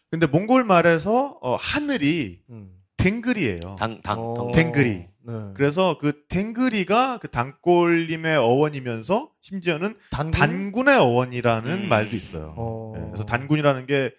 근데 0.10 0.28
몽골 0.28 0.66
말에서 0.66 1.38
어, 1.42 1.56
하늘이 1.56 2.42
음. 2.50 2.81
댕글이에요. 3.04 3.76
당, 3.80 4.02
당, 4.02 4.20
어. 4.20 4.34
당. 4.34 4.52
댕글이. 4.52 4.90
네. 5.24 5.34
그래서 5.56 5.98
그 6.00 6.24
댕글이가 6.30 7.20
그 7.20 7.28
단골님의 7.30 8.38
어원이면서 8.38 9.30
심지어는 9.42 9.96
단군? 10.10 10.32
단군의 10.32 10.98
어원이라는 10.98 11.72
음. 11.84 11.90
말도 11.90 12.16
있어요. 12.16 12.54
어. 12.58 12.94
예, 12.98 13.02
그래서 13.12 13.26
단군이라는 13.26 13.86
게 13.88 14.12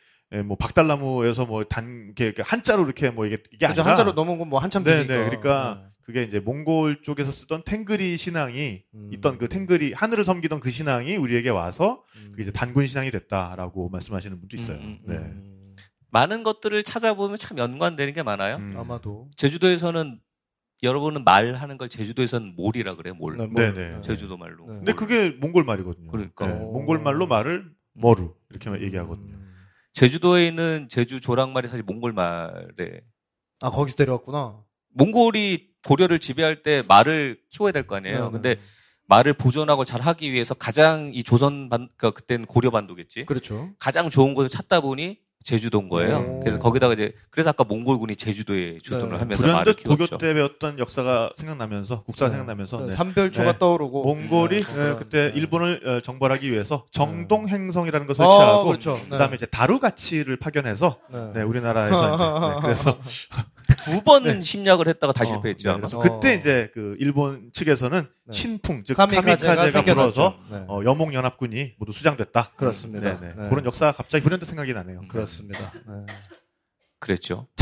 뭐 0.46 0.56
박달나무에서 0.56 1.44
뭐단 1.44 2.14
이게 2.18 2.32
한자로 2.38 2.84
이렇게 2.84 3.10
뭐 3.10 3.26
이게 3.26 3.36
이게 3.52 3.66
그렇죠. 3.66 3.82
아니라 3.82 3.90
한자로 3.90 4.12
넘은 4.12 4.38
건 4.38 4.48
뭐 4.48 4.60
한참 4.60 4.82
네, 4.82 5.04
뒤니까. 5.06 5.14
네. 5.14 5.24
그러니까 5.24 5.90
그게 6.06 6.22
이제 6.22 6.40
몽골 6.40 7.02
쪽에서 7.02 7.30
쓰던 7.32 7.64
탱그리 7.64 8.16
신앙이 8.16 8.82
음. 8.94 9.10
있던 9.12 9.36
그 9.36 9.48
탱그리 9.50 9.92
하늘을 9.92 10.24
섬기던 10.24 10.60
그 10.60 10.70
신앙이 10.70 11.16
우리에게 11.16 11.50
와서 11.50 12.02
음. 12.16 12.28
그게 12.30 12.44
이제 12.44 12.50
단군 12.50 12.86
신앙이 12.86 13.10
됐다라고 13.10 13.90
말씀하시는 13.90 14.40
분도 14.40 14.56
있어요. 14.56 14.78
음, 14.78 14.98
음, 15.06 15.12
네. 15.12 15.51
음. 16.12 16.14
많은 16.14 16.42
것들을 16.42 16.82
찾아보면 16.82 17.38
참 17.38 17.58
연관되는 17.58 18.12
게 18.12 18.22
많아요. 18.22 18.56
음. 18.56 18.74
아마도. 18.76 19.30
제주도에서는 19.36 20.20
여러분은 20.82 21.24
말하는 21.24 21.78
걸 21.78 21.88
제주도에서는 21.88 22.54
몰이라 22.56 22.96
그래요. 22.96 23.14
몰. 23.14 23.36
네, 23.36 23.46
뭐, 23.46 23.62
네, 23.62 23.72
네. 23.72 24.00
제주도 24.02 24.36
말로. 24.36 24.66
네. 24.68 24.74
근데 24.76 24.92
그게 24.92 25.30
몽골 25.30 25.64
말이거든요. 25.64 26.10
그러니까. 26.10 26.46
네, 26.46 26.54
몽골 26.54 26.98
말로 27.00 27.26
말을 27.26 27.70
머루 27.94 28.34
이렇게 28.50 28.70
얘기하거든요. 28.84 29.34
음. 29.34 29.54
제주도에 29.92 30.46
있는 30.48 30.88
제주 30.90 31.20
조랑말이 31.20 31.68
사실 31.68 31.82
몽골 31.84 32.12
말에 32.12 33.00
아 33.60 33.70
거기서 33.70 33.96
데려왔구나. 33.96 34.60
몽골이 34.94 35.68
고려를 35.86 36.18
지배할 36.18 36.62
때 36.62 36.82
말을 36.88 37.38
키워야 37.50 37.72
될 37.72 37.86
거 37.86 37.96
아니에요. 37.96 38.18
네, 38.18 38.24
네. 38.24 38.30
근데 38.32 38.56
말을 39.06 39.34
보존하고 39.34 39.84
잘 39.84 40.00
하기 40.00 40.32
위해서 40.32 40.54
가장 40.54 41.10
이 41.12 41.22
조선 41.22 41.68
반, 41.68 41.88
그 41.96 42.10
그때는 42.12 42.46
고려 42.46 42.70
반도겠지. 42.70 43.26
그렇죠. 43.26 43.70
가장 43.78 44.10
좋은 44.10 44.34
곳을 44.34 44.48
찾다 44.48 44.80
보니 44.80 45.18
제주도인 45.42 45.88
거예요. 45.88 46.18
오. 46.18 46.40
그래서 46.40 46.58
거기다가 46.58 46.94
이제 46.94 47.12
그래서 47.30 47.50
아까 47.50 47.64
몽골군이 47.64 48.16
제주도에 48.16 48.78
주둔을 48.82 49.12
네. 49.12 49.18
하면서 49.18 49.42
말을 49.46 49.64
불현듯 49.64 49.84
고교 49.84 49.96
키웠죠. 49.96 50.18
때 50.18 50.34
배웠던 50.34 50.78
역사가 50.78 51.32
생각나면서 51.36 52.02
국사가 52.02 52.30
네. 52.30 52.36
생각나면서 52.36 52.86
네. 52.86 52.90
삼별초가 52.90 53.52
네. 53.52 53.58
떠오르고 53.58 54.04
몽골이 54.04 54.62
네, 54.62 54.94
그때 54.98 55.30
네. 55.32 55.38
일본을 55.38 55.88
어, 55.88 56.00
정벌하기 56.00 56.50
위해서 56.50 56.84
정동 56.90 57.48
행성이라는 57.48 58.06
것을 58.06 58.24
아, 58.24 58.28
설치하고 58.28 58.64
그렇죠. 58.66 59.00
네. 59.04 59.08
그다음에 59.10 59.36
이제 59.36 59.46
다루가치를 59.46 60.36
파견해서 60.36 60.98
네. 61.10 61.30
네, 61.34 61.42
우리나라에서 61.42 62.14
이제 62.14 62.24
네, 62.24 62.60
그래서 62.62 62.98
두 63.84 64.02
번 64.04 64.40
심략을 64.42 64.88
했다가 64.88 65.12
다 65.12 65.22
어, 65.22 65.26
실패했죠. 65.26 65.72
네. 65.72 65.76
그래서 65.78 65.98
어. 65.98 66.00
그때 66.02 66.34
이제 66.34 66.70
그 66.74 66.96
일본 66.98 67.50
측에서는 67.52 68.02
네. 68.02 68.32
신풍 68.32 68.84
즉 68.84 68.94
카미카제가. 68.94 69.84
불어서 69.84 70.38
네. 70.50 70.64
어, 70.68 70.82
여몽 70.84 71.14
연합군이 71.14 71.74
모두 71.78 71.92
수장됐다. 71.92 72.52
그렇습니다. 72.56 73.20
네, 73.20 73.28
네. 73.28 73.34
네. 73.42 73.48
그런 73.48 73.64
역사가 73.64 73.92
갑자기 73.92 74.22
불현듯 74.24 74.48
생각이 74.48 74.72
나네요. 74.74 75.02
그렇습니다. 75.08 75.72
네. 75.72 76.14
그랬죠. 77.00 77.48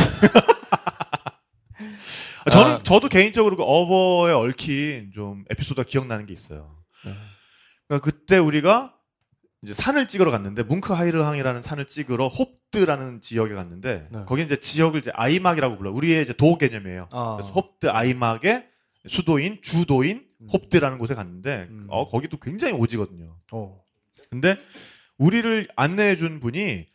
아, 2.46 2.50
저는 2.50 2.72
아. 2.76 2.82
저도 2.82 3.08
개인적으로 3.08 3.56
그 3.56 3.62
어버에 3.62 4.32
얽힌 4.32 5.10
좀 5.14 5.44
에피소드가 5.50 5.84
기억나는 5.86 6.26
게 6.26 6.32
있어요. 6.32 6.74
네. 7.04 7.12
그러니까 7.88 8.04
그때 8.04 8.38
우리가 8.38 8.94
이제 9.62 9.74
산을 9.74 10.08
찍으러 10.08 10.30
갔는데 10.30 10.62
뭉크하이르항이라는 10.62 11.60
산을 11.62 11.86
찍으러 11.86 12.28
홉드라는 12.28 13.20
지역에 13.20 13.54
갔는데 13.54 14.08
네. 14.10 14.24
거기 14.26 14.42
이제 14.42 14.56
지역을 14.56 15.00
이제 15.00 15.10
아이막이라고 15.14 15.76
불러. 15.76 15.90
요 15.90 15.94
우리의 15.94 16.22
이제 16.22 16.32
도 16.32 16.56
개념이에요. 16.56 17.08
아. 17.12 17.36
그래서 17.36 17.52
홉드 17.52 17.88
아이막의 17.90 18.66
수도인 19.06 19.58
주도인 19.62 20.26
음. 20.40 20.48
홉드라는 20.50 20.98
곳에 20.98 21.14
갔는데 21.14 21.66
음. 21.70 21.86
어 21.90 22.08
거기도 22.08 22.38
굉장히 22.38 22.72
오지거든요. 22.74 23.36
어. 23.52 23.82
근데 24.30 24.56
우리를 25.18 25.68
안내해 25.76 26.16
준 26.16 26.40
분이 26.40 26.86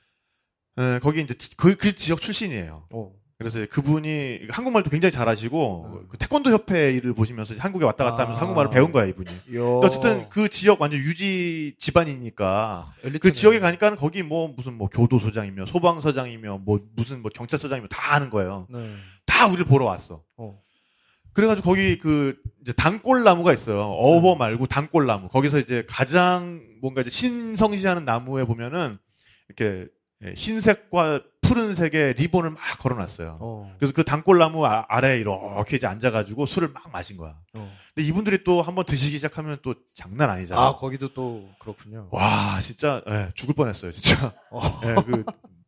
에, 0.77 0.99
거기 0.99 1.21
이제 1.21 1.33
지- 1.35 1.55
그, 1.55 1.75
그 1.75 1.93
지역 1.95 2.19
출신이에요. 2.19 2.87
어. 2.91 3.13
그래서 3.37 3.65
그분이 3.69 4.47
한국말도 4.49 4.89
굉장히 4.89 5.11
잘하시고 5.11 5.91
음. 5.93 6.07
그 6.09 6.17
태권도 6.17 6.51
협회 6.51 6.93
일을 6.93 7.13
보시면서 7.13 7.53
한국에 7.57 7.83
왔다 7.83 8.05
갔다 8.05 8.23
하면서 8.23 8.39
아. 8.39 8.41
한국말을 8.43 8.69
배운 8.71 8.93
거야 8.93 9.05
이분이. 9.05 9.29
요. 9.55 9.79
근데 9.81 9.87
어쨌든 9.87 10.29
그 10.29 10.47
지역 10.47 10.79
완전 10.79 11.01
유지 11.01 11.75
집안이니까 11.77 12.93
그 13.01 13.07
엘리트네. 13.07 13.33
지역에 13.33 13.59
가니까는 13.59 13.97
거기 13.97 14.23
뭐 14.23 14.47
무슨 14.47 14.77
뭐 14.77 14.87
교도소장이며 14.87 15.65
소방서장이며 15.65 16.59
뭐 16.59 16.79
무슨 16.95 17.21
뭐 17.21 17.29
경찰서장이며 17.33 17.89
다 17.89 18.15
아는 18.15 18.29
거예요. 18.29 18.67
네. 18.69 18.95
다 19.25 19.47
우리를 19.47 19.65
보러 19.65 19.83
왔어. 19.83 20.23
어. 20.37 20.57
그래가지고 21.33 21.69
거기 21.69 21.97
그 21.97 22.37
이제 22.61 22.71
단골나무가 22.71 23.51
있어요. 23.51 23.81
음. 23.81 23.97
어버 23.99 24.35
말고 24.35 24.67
단골나무. 24.67 25.27
거기서 25.27 25.59
이제 25.59 25.83
가장 25.89 26.61
뭔가 26.79 27.01
이제 27.01 27.09
신성시하는 27.09 28.05
나무에 28.05 28.45
보면은 28.45 28.97
이렇게 29.49 29.87
예, 30.23 30.33
흰색과 30.33 31.23
푸른색의 31.47 32.13
리본을 32.15 32.51
막 32.51 32.59
걸어놨어요. 32.79 33.37
어. 33.39 33.75
그래서 33.77 33.93
그 33.93 34.03
단골나무 34.03 34.65
아, 34.65 34.85
아래에 34.87 35.19
이렇게 35.19 35.77
이제 35.77 35.87
앉아가지고 35.87 36.45
술을 36.45 36.69
막 36.73 36.91
마신 36.91 37.17
거야. 37.17 37.35
어. 37.53 37.71
근데 37.93 38.07
이분들이 38.07 38.43
또 38.43 38.61
한번 38.61 38.85
드시기 38.85 39.15
시작하면 39.15 39.57
또 39.61 39.75
장난 39.93 40.29
아니잖아. 40.29 40.61
아, 40.61 40.75
거기도 40.75 41.13
또 41.13 41.49
그렇군요. 41.59 42.07
와, 42.11 42.59
진짜 42.61 43.01
예, 43.09 43.29
죽을 43.33 43.53
뻔했어요, 43.55 43.91
진짜. 43.91 44.33
어. 44.51 44.59
예, 44.83 44.95
그 44.95 45.23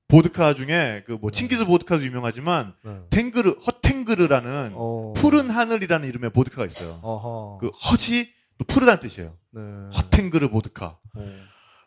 보드카 0.08 0.54
중에 0.54 1.04
그 1.06 1.18
뭐 1.20 1.32
칭기즈 1.32 1.66
보드카도 1.66 2.04
유명하지만 2.06 2.74
네. 2.84 2.98
탱그르 3.10 3.56
헛탱그르라는 3.66 4.72
어. 4.76 5.14
푸른 5.18 5.50
하늘이라는 5.50 6.08
이름의 6.08 6.30
보드카가 6.32 6.66
있어요. 6.66 7.00
어허. 7.02 7.58
그 7.60 7.68
헛이 7.68 8.28
또 8.58 8.66
푸르다는 8.66 9.02
뜻이에요. 9.02 9.34
네. 9.52 9.62
헛탱그르 9.94 10.50
보드카. 10.50 10.98
어. 11.16 11.34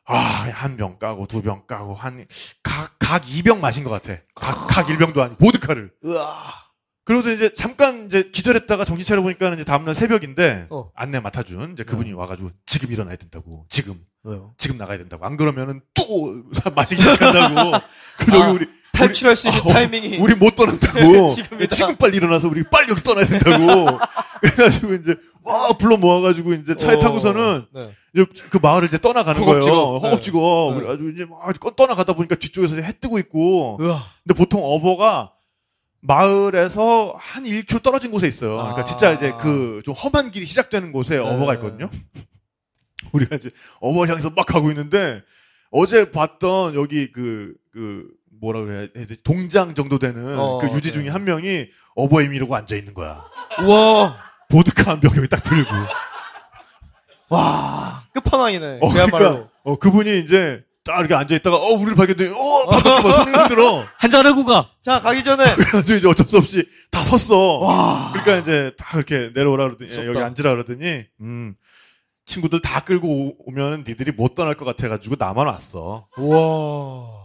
아, 0.07 0.16
한 0.53 0.76
병 0.76 0.99
까고 0.99 1.26
두 1.26 1.41
병 1.43 1.66
까고 1.66 1.95
한 1.95 2.26
각 2.62 2.99
각 3.11 3.22
2병 3.24 3.58
마신 3.61 3.82
것 3.84 3.90
같아. 3.90 4.20
각 4.36 4.66
각 4.68 4.86
1병도 4.86 5.18
아니 5.18 5.34
보드카를. 5.36 5.90
으아. 6.04 6.30
그러고서 7.04 7.32
이제 7.32 7.52
잠깐 7.54 8.06
이제 8.06 8.30
기절했다가 8.30 8.84
정신 8.84 9.04
차려 9.06 9.20
보니까 9.22 9.52
이제 9.54 9.64
다음날 9.64 9.94
새벽인데 9.96 10.68
어. 10.70 10.90
안내 10.94 11.18
맡아준 11.18 11.72
이제 11.72 11.82
그분이 11.82 12.12
와가지고 12.12 12.50
지금 12.66 12.92
일어나야 12.92 13.16
된다고. 13.16 13.66
지금 13.68 13.96
왜요? 14.25 14.55
지금 14.59 14.77
나가야 14.77 14.99
된다고. 14.99 15.25
안 15.25 15.37
그러면은 15.37 15.81
또 15.95 16.43
마시기 16.75 17.01
시작한다고. 17.03 17.79
그리고 18.18 18.37
여기 18.37 18.45
아, 18.47 18.51
우리 18.51 18.66
탈출할 18.93 19.35
수 19.37 19.49
있는 19.49 19.61
아, 19.61 19.64
어, 19.64 19.73
타이밍이 19.73 20.18
우리 20.18 20.35
못 20.35 20.55
떠난다고. 20.57 21.29
지금이다. 21.33 21.75
지금 21.75 21.97
빨리 21.97 22.16
일어나서 22.18 22.49
우리 22.49 22.62
빨리 22.64 22.91
여기 22.91 23.03
떠나야 23.03 23.25
된다고. 23.27 23.99
그래가지고 24.43 24.95
이제 24.95 25.16
와 25.43 25.73
불러 25.73 25.97
모아가지고 25.97 26.53
이제 26.55 26.75
차에 26.77 26.97
어. 26.97 26.99
타고서는 26.99 27.66
네. 27.73 27.95
이제 28.14 28.27
그 28.51 28.59
마을을 28.61 28.89
이제 28.89 28.99
떠나가는 28.99 29.41
허겁지겁. 29.41 29.75
거예요. 29.75 29.93
네. 29.95 30.09
허겁지겁. 30.09 30.73
네. 30.75 30.81
그래가지고 30.81 31.09
이제 31.11 31.25
막 31.25 31.77
떠나가다 31.77 32.12
보니까 32.12 32.35
뒤쪽에서 32.35 32.77
해 32.77 32.93
뜨고 33.01 33.18
있고. 33.21 33.79
으아. 33.81 34.05
근데 34.23 34.37
보통 34.37 34.61
어버가 34.62 35.33
마을에서 36.03 37.14
한 37.18 37.45
1km 37.45 37.83
떨어진 37.83 38.11
곳에 38.11 38.27
있어요. 38.27 38.57
그러니까 38.57 38.81
아. 38.81 38.85
진짜 38.85 39.12
이제 39.12 39.33
그 39.41 39.81
좀 39.85 39.95
험한 39.95 40.31
길이 40.31 40.45
시작되는 40.45 40.93
곳에 40.93 41.16
네. 41.16 41.23
어버가 41.23 41.55
있거든요. 41.55 41.89
우리가 43.14 43.36
이제 43.36 43.50
어버를 43.80 44.11
향해서 44.11 44.30
막 44.30 44.46
가고 44.46 44.70
있는데 44.70 45.22
어제 45.70 46.11
봤던 46.11 46.74
여기 46.74 47.12
그, 47.12 47.54
그, 47.72 48.08
뭐라 48.40 48.61
그래야 48.64 48.88
되지? 48.92 49.18
동장 49.22 49.74
정도 49.74 49.98
되는 49.98 50.38
어, 50.38 50.58
그 50.58 50.66
유지 50.74 50.88
네. 50.88 50.94
중에 50.94 51.08
한 51.08 51.24
명이 51.24 51.66
어버이 51.94 52.28
미루고 52.28 52.54
앉아 52.56 52.74
있는 52.74 52.94
거야. 52.94 53.24
우와. 53.62 54.16
보드카 54.48 54.92
한 54.92 55.00
병 55.00 55.14
여기 55.16 55.28
딱 55.28 55.42
들고. 55.42 55.70
와. 57.28 58.02
끝판왕이네. 58.14 58.78
어, 58.80 58.88
그야말로. 58.92 59.18
그러니까, 59.18 59.50
어, 59.62 59.78
그분이 59.78 60.20
이제 60.20 60.64
딱 60.84 60.98
이렇게 61.00 61.14
앉아 61.14 61.34
있다가, 61.36 61.56
어, 61.56 61.74
우리를 61.74 61.94
발견돼. 61.94 62.28
어, 62.30 62.66
반갑게 62.68 63.08
막 63.08 63.14
손을 63.14 63.38
흔들어. 63.42 63.84
한잔 63.98 64.26
하고 64.26 64.44
가. 64.44 64.70
자, 64.80 65.00
가기 65.00 65.22
전에. 65.22 65.44
그래가지고 65.54 65.98
이제 65.98 66.08
어쩔 66.08 66.26
수 66.26 66.38
없이 66.38 66.66
다 66.90 67.04
섰어. 67.04 67.58
와. 67.58 68.11
그러니까 68.12 68.38
이제 68.38 68.72
딱 68.76 68.94
이렇게 68.96 69.30
내려오라 69.34 69.64
그러더니, 69.66 69.88
무섭다. 69.90 70.08
여기 70.08 70.18
앉으라 70.18 70.50
그러더니, 70.52 71.04
음, 71.20 71.54
친구들 72.27 72.61
다 72.61 72.81
끌고 72.81 73.09
오- 73.09 73.37
오면 73.47 73.85
니들이 73.87 74.12
못 74.12 74.35
떠날 74.35 74.55
것 74.57 74.64
같아가지고 74.64 75.16
나만 75.18 75.47
왔어. 75.47 76.07
우와. 76.16 77.21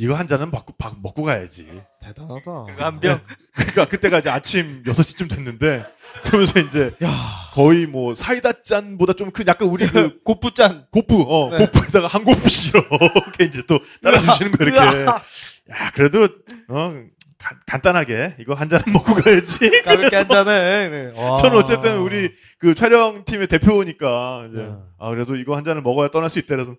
이거 0.00 0.14
한 0.14 0.28
잔은 0.28 0.52
먹고, 0.52 0.74
박- 0.78 1.00
먹고 1.02 1.24
가야지. 1.24 1.66
대단하다. 2.00 2.66
한 2.78 3.00
병. 3.00 3.20
그러니까 3.54 3.84
그때가 3.86 4.20
이제 4.20 4.30
아침 4.30 4.84
6시쯤 4.84 5.28
됐는데, 5.28 5.84
그러면서 6.22 6.60
이제 6.60 6.94
야. 7.02 7.10
거의 7.52 7.86
뭐 7.86 8.14
사이다 8.14 8.62
잔보다 8.62 9.12
좀 9.14 9.32
큰 9.32 9.44
약간 9.48 9.68
우리 9.68 9.86
그 9.88 10.20
고프 10.22 10.54
짠. 10.54 10.86
고프, 10.92 11.20
어, 11.22 11.50
네. 11.50 11.58
고프에다가 11.66 12.06
한 12.06 12.22
고프씩 12.24 12.74
이렇게 12.76 13.44
이제 13.46 13.62
또 13.66 13.80
따라 14.02 14.20
주시는 14.20 14.52
거예요, 14.52 14.72
이렇게. 14.72 15.04
야, 15.04 15.90
그래도, 15.94 16.28
어, 16.68 16.94
간, 17.38 17.58
간단하게 17.66 18.36
이거 18.40 18.54
한 18.54 18.68
잔 18.68 18.80
먹고 18.92 19.14
가야지. 19.14 19.70
가볍게 19.84 20.16
한 20.16 20.28
잔에. 20.28 20.88
네. 20.88 21.12
와. 21.20 21.36
저는 21.36 21.58
어쨌든 21.58 21.98
우리 21.98 22.32
그 22.58 22.74
촬영팀의 22.74 23.46
대표니까 23.46 24.48
이제 24.50 24.62
네. 24.62 24.72
아 24.98 25.10
그래도 25.10 25.36
이거 25.36 25.56
한 25.56 25.64
잔을 25.64 25.82
먹어야 25.82 26.08
떠날 26.08 26.30
수 26.30 26.38
있다 26.38 26.56
그래서 26.56 26.74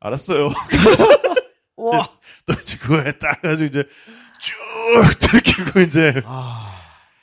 알았어요. 0.00 0.48
와. 1.76 2.08
또 2.46 2.54
그거에 2.80 3.12
딱 3.12 3.38
해가지고 3.44 3.64
이제 3.66 3.84
쭉 4.40 4.52
들키고 5.30 5.80
이제 5.80 6.22
아. 6.24 6.78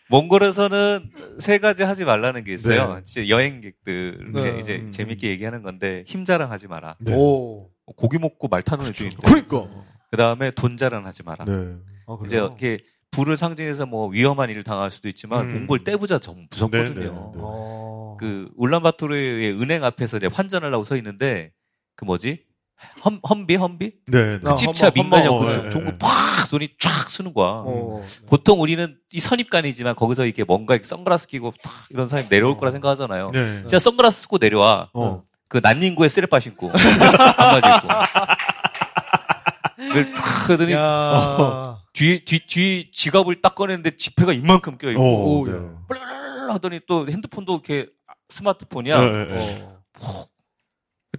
몽골에서는 0.09 1.11
세 1.37 1.59
가지 1.59 1.83
하지 1.83 2.03
말라는 2.03 2.43
게 2.43 2.53
있어요. 2.53 2.95
네. 2.95 3.01
진짜 3.03 3.29
여행객들 3.29 4.31
네. 4.33 4.39
이제, 4.39 4.57
이제 4.59 4.75
음. 4.77 4.87
재밌게 4.91 5.29
얘기하는 5.29 5.61
건데 5.61 6.03
힘 6.07 6.25
자랑하지 6.25 6.67
마라. 6.67 6.95
네. 6.99 7.13
오. 7.15 7.69
고기 7.95 8.17
먹고 8.17 8.47
말 8.47 8.63
타는 8.63 8.87
애도 8.87 9.05
있고. 9.05 9.21
그러니까 9.21 9.67
그 10.09 10.17
다음에 10.17 10.49
돈 10.51 10.77
자랑하지 10.77 11.23
마라. 11.23 11.45
네. 11.45 11.75
아, 12.09 12.17
이제 12.25 12.37
그래요? 12.37 12.45
이렇게 12.47 12.83
불을 13.11 13.37
상징해서 13.37 13.85
뭐 13.85 14.07
위험한 14.07 14.49
일을 14.49 14.63
당할 14.63 14.91
수도 14.91 15.07
있지만 15.07 15.49
음. 15.49 15.59
몽골 15.59 15.83
떼부자 15.83 16.19
정 16.19 16.47
무섭거든요. 16.49 16.93
네, 16.93 16.99
네, 16.99 17.05
네. 17.05 17.11
어. 17.13 18.17
그 18.19 18.49
울란바토르의 18.55 19.53
은행 19.61 19.83
앞에서 19.83 20.17
이제 20.17 20.27
환전을 20.27 20.73
하고 20.73 20.83
서 20.83 20.95
있는데 20.97 21.51
그 21.95 22.05
뭐지 22.05 22.43
험, 23.01 23.19
험비 23.27 23.55
험비 23.55 23.91
네. 24.07 24.39
네. 24.39 24.49
아, 24.49 24.55
집차 24.55 24.89
네, 24.89 25.01
종구 25.69 25.91
네. 25.91 25.97
팍 25.97 26.45
손이 26.47 26.69
쫙 26.79 27.09
쓰는 27.09 27.33
거야. 27.33 27.63
어. 27.65 28.03
보통 28.27 28.61
우리는 28.61 28.97
이 29.11 29.19
선입관이지만 29.19 29.95
거기서 29.95 30.25
이렇게 30.25 30.43
뭔가 30.43 30.75
이렇게 30.75 30.87
선글라스 30.87 31.27
끼고 31.27 31.53
탁 31.61 31.73
이런 31.89 32.07
사람이 32.07 32.29
내려올 32.29 32.57
거라 32.57 32.71
생각하잖아요. 32.71 33.31
네. 33.31 33.59
진짜 33.59 33.79
선글라스 33.79 34.23
쓰고 34.23 34.37
내려와. 34.39 34.89
어. 34.93 35.23
그 35.47 35.59
난닝구에 35.63 36.07
쓰레빠 36.07 36.39
신고 36.39 36.71
반바지 36.71 37.67
입고. 37.77 37.87
그걸 39.87 40.11
탁 40.13 40.49
하더니 40.49 40.73
야. 40.73 41.77
뒤, 41.93 42.23
뒤, 42.25 42.39
뒤 42.45 42.91
지갑을 42.93 43.41
딱 43.41 43.55
꺼냈는데 43.55 43.95
지폐가 43.95 44.33
이만큼 44.33 44.77
껴있고 44.77 45.45
네. 45.47 45.53
야. 45.53 45.55
블블블 45.87 46.51
하더니 46.53 46.79
또 46.87 47.07
핸드폰도 47.07 47.53
이렇게 47.53 47.87
스마트폰이야. 48.29 48.99
네, 48.99 49.11
네, 49.11 49.25
네. 49.27 49.67
어. 50.01 50.25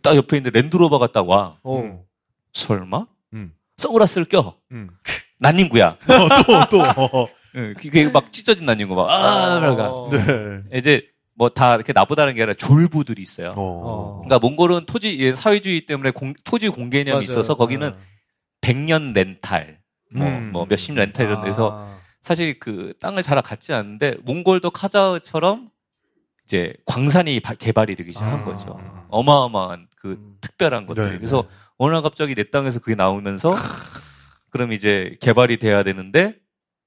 딱 0.02 0.14
옆에 0.16 0.36
있는데 0.38 0.58
랜드로버가 0.61 1.08
딱 1.12 1.28
와. 1.28 1.56
어. 1.62 2.04
설마? 2.52 3.06
음. 3.34 3.52
선글라스를 3.76 4.26
껴. 4.26 4.56
음. 4.72 4.90
난닝구야. 5.38 5.88
어, 6.08 6.68
또, 6.68 6.82
또. 6.82 6.82
어. 7.22 7.28
응, 7.56 7.74
그게 7.78 8.08
막 8.08 8.30
찢어진 8.30 8.66
난닝구 8.66 8.94
막, 8.94 9.08
아, 9.11 9.58
그러가. 9.58 9.90
어. 9.90 10.11
네. 10.11 10.78
이제 10.78 11.02
뭐다 11.34 11.74
이렇게 11.74 11.92
나보다는 11.92 12.34
게 12.34 12.42
아니라 12.42 12.54
졸부들이 12.54 13.20
있어요. 13.22 13.54
어. 13.56 14.18
그러니까 14.20 14.38
몽골은 14.38 14.86
토지, 14.86 15.18
예, 15.18 15.32
사회주의 15.32 15.86
때문에 15.86 16.11
공- 16.12 16.34
토지 16.44 16.68
공개념이 16.68 17.12
맞아요. 17.14 17.22
있어서 17.22 17.54
거기는 17.56 17.90
네. 17.90 17.96
100년 18.61 19.12
렌탈. 19.14 19.80
뭐, 20.12 20.26
음. 20.26 20.50
뭐 20.52 20.66
몇십 20.66 20.94
렌탈 20.94 21.26
이런 21.26 21.44
데서 21.44 21.70
아. 21.72 22.00
사실 22.22 22.58
그 22.58 22.92
땅을 23.00 23.22
잘 23.22 23.40
갖지 23.42 23.72
않는데 23.72 24.16
몽골도 24.24 24.70
카자흐처럼 24.70 25.70
이제 26.44 26.74
광산이 26.84 27.40
바- 27.40 27.54
개발이 27.54 27.94
되기 27.94 28.11
시작한 28.12 28.40
아. 28.40 28.44
거죠. 28.44 28.78
어마어마한 29.08 29.86
그 29.96 30.12
음. 30.12 30.36
특별한 30.40 30.86
것들. 30.86 31.11
네, 31.12 31.16
그래서 31.18 31.48
어느 31.76 31.92
날 31.92 32.02
갑자기 32.02 32.34
내 32.34 32.50
땅에서 32.50 32.80
그게 32.80 32.94
나오면서 32.94 33.52
그럼 34.50 34.72
이제 34.72 35.16
개발이 35.20 35.58
돼야 35.58 35.82
되는데 35.82 36.36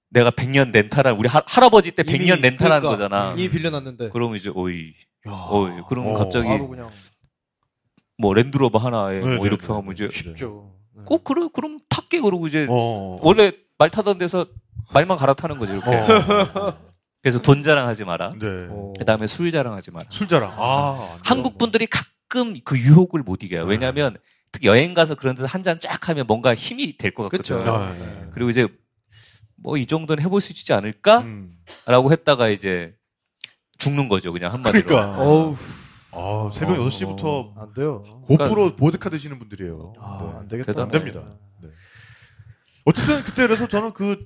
내가 0.10 0.30
100년 0.30 0.72
렌탈한 0.72 1.16
우리 1.18 1.28
하, 1.28 1.42
할아버지 1.48 1.92
때 1.92 2.04
100년 2.04 2.38
이미, 2.38 2.42
렌탈한 2.42 2.82
그러니까, 2.82 2.90
거잖아. 2.90 3.34
이미 3.36 3.50
빌려놨는데. 3.50 4.10
그러면 4.10 4.36
이제 4.38 4.52
어이 4.54 4.94
야. 5.28 5.32
어이 5.32 5.82
그러면 5.90 6.12
어, 6.12 6.18
갑자기 6.20 6.48
뭐 8.18 8.34
랜드로버 8.34 8.78
하나에 8.78 9.16
네, 9.16 9.22
뭐 9.22 9.30
네, 9.38 9.42
이렇게 9.46 9.66
네, 9.66 9.74
하면 9.74 9.94
이제 9.94 10.08
쉽죠. 10.12 10.72
네. 11.04 11.06
꼭 11.06 11.24
그럼 11.24 11.50
그럼 11.52 11.80
탈게 11.90 12.20
그러고 12.22 12.48
이제 12.48 12.66
어. 12.70 13.20
원래 13.22 13.52
말 13.78 13.90
타던 13.90 14.18
데서 14.18 14.46
말만 14.94 15.18
갈아타는 15.18 15.58
거지 15.58 15.72
이렇게. 15.74 15.90
어. 15.96 16.78
그래서 17.22 17.42
돈 17.42 17.64
자랑하지 17.64 18.04
마라. 18.04 18.34
네. 18.40 18.68
어. 18.70 18.94
그다음에 18.98 19.28
술 19.28 19.52
자랑하지 19.52 19.92
마라. 19.92 20.06
술 20.10 20.28
자랑. 20.28 20.54
아. 20.58 21.18
한국 21.24 21.58
분들이 21.58 21.88
가끔 21.88 22.56
그 22.64 22.78
유혹을 22.78 23.24
못 23.24 23.44
이겨요. 23.44 23.64
왜냐하면 23.66 24.18
특히 24.52 24.68
여행 24.68 24.94
가서 24.94 25.16
그런 25.16 25.36
데서 25.36 25.48
한 25.48 25.64
잔 25.64 25.80
쫙 25.80 26.10
하면 26.10 26.28
뭔가 26.28 26.54
힘이 26.54 26.98
될 26.98 27.14
것. 27.14 27.30
같거든요. 27.30 27.94
네. 27.94 28.00
네. 28.00 28.26
그리고 28.34 28.50
이제 28.50 28.68
뭐 29.56 29.78
이 29.78 29.86
정도는 29.86 30.22
해볼 30.24 30.42
수 30.42 30.52
있지 30.52 30.74
않을까라고 30.74 31.28
음. 31.28 32.12
했다가 32.12 32.50
이제 32.50 32.94
죽는 33.78 34.10
거죠 34.10 34.32
그냥 34.34 34.52
한마디로. 34.54 34.86
그러니까. 34.86 35.18
아, 36.16 36.50
새벽 36.54 36.80
어. 36.80 36.88
6시부터 36.90 37.58
안 37.58 37.74
돼요. 37.74 38.04
고프로 38.28 38.76
보드카 38.76 39.10
드시는 39.10 39.40
분들이에요. 39.40 39.94
아, 40.00 40.20
네. 40.22 40.38
안 40.40 40.48
되겠다. 40.48 40.72
대단해. 40.74 40.84
안 40.86 40.92
됩니다. 40.92 41.22
네. 41.62 41.70
어쨌든 42.86 43.24
그때 43.24 43.48
그래서 43.48 43.68
저는 43.68 43.94
그 43.94 44.18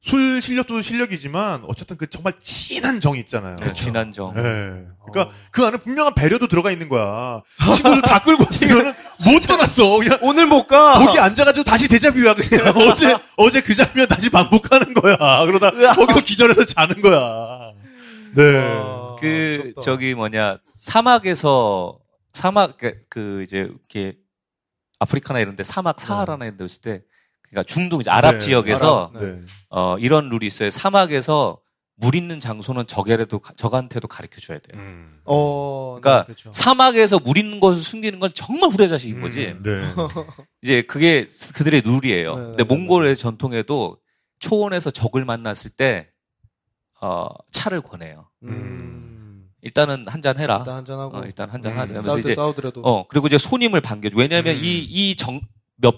술 0.00 0.40
실력도 0.40 0.80
실력이지만 0.80 1.64
어쨌든 1.66 1.96
그 1.96 2.06
정말 2.06 2.32
진한 2.38 3.00
정이 3.00 3.18
있잖아요. 3.20 3.56
그 3.60 3.72
진한 3.72 4.12
정. 4.12 4.32
네. 4.32 4.42
그러니까 4.42 5.22
어. 5.22 5.32
그 5.50 5.66
안에 5.66 5.76
분명한 5.78 6.14
배려도 6.14 6.46
들어가 6.46 6.70
있는 6.70 6.88
거야. 6.88 7.42
친구들 7.74 8.02
다 8.02 8.20
끌고 8.22 8.44
왔으면은 8.44 8.92
못 9.26 9.40
떠났어. 9.46 9.98
그냥 9.98 10.18
오늘 10.22 10.46
못 10.46 10.68
가. 10.68 11.04
거기 11.04 11.18
앉아가지고 11.18 11.64
다시 11.64 11.88
대자뷰야 11.88 12.34
그냥 12.34 12.74
어제 12.78 13.16
어제 13.36 13.60
그 13.60 13.74
장면 13.74 14.06
다시 14.06 14.30
반복하는 14.30 14.94
거야. 14.94 15.16
그러다 15.46 15.72
거기서 15.94 16.20
기절해서 16.20 16.64
자는 16.64 17.02
거야. 17.02 17.72
네. 18.36 18.56
아, 18.56 19.07
그 19.20 19.58
무섭다. 19.60 19.80
저기 19.82 20.14
뭐냐 20.14 20.58
사막에서 20.76 21.98
사막 22.32 22.76
그, 22.76 22.94
그 23.08 23.42
이제 23.42 23.58
이렇게 23.58 24.16
아프리카나 24.98 25.40
이런데 25.40 25.62
사막 25.64 26.00
사하라나 26.00 26.44
이런 26.46 26.56
데 26.56 26.64
있을 26.64 26.80
때 26.80 27.02
그러니까 27.42 27.62
중동 27.72 28.00
이제 28.00 28.10
아랍 28.10 28.32
네, 28.34 28.38
지역에서 28.40 29.10
아랍, 29.14 29.22
네. 29.22 29.40
어 29.70 29.96
이런 29.98 30.28
룰이 30.28 30.46
있어요. 30.46 30.70
사막에서 30.70 31.60
물 32.00 32.14
있는 32.14 32.38
장소는 32.38 32.86
적에라도 32.86 33.40
가- 33.40 33.54
적한테도 33.54 34.06
가르쳐 34.06 34.40
줘야 34.40 34.58
돼요. 34.58 34.80
음. 34.80 35.20
어, 35.24 35.98
그러니까 36.00 36.20
네, 36.20 36.24
그렇죠. 36.26 36.52
사막에서 36.52 37.18
물 37.18 37.38
있는 37.38 37.58
것을 37.58 37.82
숨기는 37.82 38.20
건 38.20 38.30
정말 38.34 38.70
후레자식인 38.70 39.20
거지. 39.20 39.48
음, 39.48 39.62
네. 39.64 39.80
이제 40.62 40.82
그게 40.82 41.26
그들의 41.54 41.80
룰이에요. 41.80 42.36
네, 42.36 42.42
근데 42.56 42.64
네, 42.64 42.64
몽골의 42.64 43.16
전통에도 43.16 43.98
초원에서 44.38 44.90
적을 44.90 45.24
만났을 45.24 45.70
때 45.70 46.08
어, 47.00 47.26
차를 47.52 47.80
권해요. 47.80 48.26
음. 48.44 49.48
일단은 49.62 50.04
한 50.06 50.22
잔 50.22 50.38
해라. 50.38 50.58
일단 50.58 50.74
한 50.76 50.84
잔 50.84 50.98
하고. 50.98 51.18
어, 51.18 51.22
일단 51.24 51.50
한잔 51.50 51.72
음, 51.72 51.78
하자. 51.78 51.98
싸우드 52.00 52.20
이제 52.20 52.34
싸우더라도. 52.34 52.80
어 52.82 53.06
그리고 53.08 53.26
이제 53.26 53.38
손님을 53.38 53.80
반겨줘. 53.80 54.16
왜냐하면 54.16 54.56
음. 54.56 54.60
이이정몇 54.62 55.94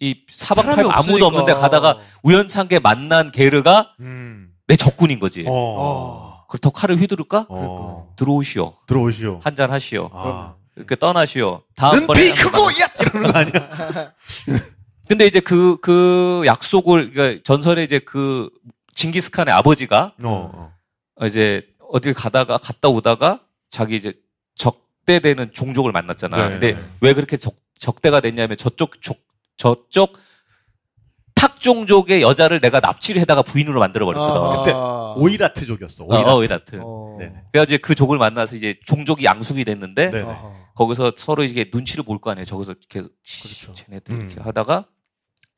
이 0.00 0.14
사방 0.30 0.64
사람이 0.64 0.82
팔방 0.88 0.98
아무도. 0.98 1.26
없는데 1.26 1.52
가다가 1.54 1.98
우연찮게 2.22 2.78
만난 2.80 3.32
게르가 3.32 3.94
음. 4.00 4.52
내 4.66 4.76
적군인 4.76 5.18
거지. 5.18 5.44
어. 5.46 5.52
어. 5.52 6.44
그렇다고 6.48 6.72
칼을 6.74 6.96
휘두를까? 7.00 7.46
어. 7.48 8.12
들어오시오. 8.16 8.74
들어오시오. 8.86 9.40
한 9.42 9.54
잔 9.56 9.70
하시오. 9.70 10.10
아. 10.12 10.54
이렇게 10.76 10.94
떠나시오. 10.96 11.62
다음번에 11.74 12.20
눈빛 12.20 12.42
크고 12.42 12.60
야 12.80 12.86
이러는 13.00 13.32
거 13.32 13.38
아니야? 13.38 14.12
근데 15.08 15.26
이제 15.26 15.40
그, 15.40 15.78
그 15.80 16.42
약속을, 16.46 17.12
그러니까 17.12 17.40
전설에 17.44 17.84
이제 17.84 17.98
그 18.00 18.50
징기스칸의 18.96 19.54
아버지가 19.54 20.14
어. 20.22 20.72
이제 21.24 21.62
어딜 21.88 22.14
가다가, 22.14 22.56
갔다 22.56 22.88
오다가 22.88 23.40
자기 23.70 23.94
이제 23.96 24.14
적대되는 24.56 25.52
종족을 25.52 25.92
만났잖아. 25.92 26.36
네. 26.36 26.58
근데 26.74 26.90
왜 27.00 27.14
그렇게 27.14 27.36
적, 27.36 27.54
적대가 27.78 28.20
됐냐면 28.20 28.56
저쪽, 28.56 29.00
족, 29.00 29.18
저쪽 29.56 30.18
탁 31.34 31.60
종족의 31.60 32.22
여자를 32.22 32.60
내가 32.60 32.80
납치를 32.80 33.20
해다가 33.20 33.42
부인으로 33.42 33.78
만들어 33.78 34.06
버렸거든. 34.06 34.40
아. 34.40 34.56
그때 34.62 35.20
오이라트족이었어. 35.22 36.04
오이라트. 36.04 36.28
어, 36.30 36.36
오이라트. 36.36 36.80
어. 36.82 37.16
네네. 37.18 37.34
그래가지고 37.52 37.82
그 37.82 37.94
족을 37.94 38.16
만나서 38.18 38.56
이제 38.56 38.74
종족이 38.86 39.24
양숙이 39.24 39.64
됐는데 39.64 40.10
네. 40.10 40.22
아하. 40.22 40.52
거기서 40.74 41.12
서로 41.16 41.44
이게 41.44 41.70
눈치를 41.72 42.04
볼 42.04 42.18
거 42.18 42.30
아니에요. 42.30 42.44
저기서 42.46 42.74
계속 42.88 43.10
그렇죠. 43.42 43.72
쟤네들 43.74 44.14
음. 44.14 44.20
이렇게 44.22 44.40
하다가 44.40 44.86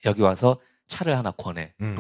여기 0.04 0.22
와서 0.22 0.60
차를 0.88 1.16
하나 1.16 1.30
권해. 1.30 1.72
음. 1.80 1.96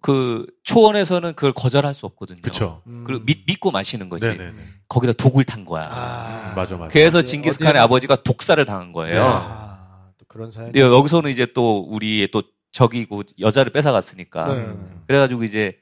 어. 0.00 0.02
그 0.02 0.46
초원에서는 0.64 1.34
그걸 1.34 1.52
거절할 1.52 1.94
수 1.94 2.06
없거든요. 2.06 2.40
그쵸. 2.42 2.82
음. 2.86 3.04
그리고 3.06 3.24
믿, 3.24 3.44
믿고 3.46 3.70
마시는 3.70 4.08
거지. 4.08 4.26
네네네. 4.26 4.52
거기다 4.88 5.12
독을 5.12 5.44
탄 5.44 5.64
거야. 5.64 5.84
아. 5.90 6.50
음, 6.50 6.56
맞아, 6.56 6.76
맞아. 6.76 6.88
그래서 6.92 7.18
어디- 7.18 7.28
징기스칸의 7.30 7.74
어디에는- 7.80 7.84
아버지가 7.84 8.16
독사를 8.22 8.64
당한 8.64 8.92
거예요. 8.92 9.22
아, 9.24 10.10
또 10.18 10.24
그런 10.26 10.50
사연. 10.50 10.66
근데 10.72 10.80
여기서는 10.80 11.30
이제 11.30 11.46
또 11.54 11.80
우리의 11.80 12.28
또 12.32 12.42
적이고 12.72 13.22
여자를 13.40 13.72
뺏어갔으니까. 13.72 14.54
네. 14.54 14.72
그래가지고 15.06 15.44
이제 15.44 15.76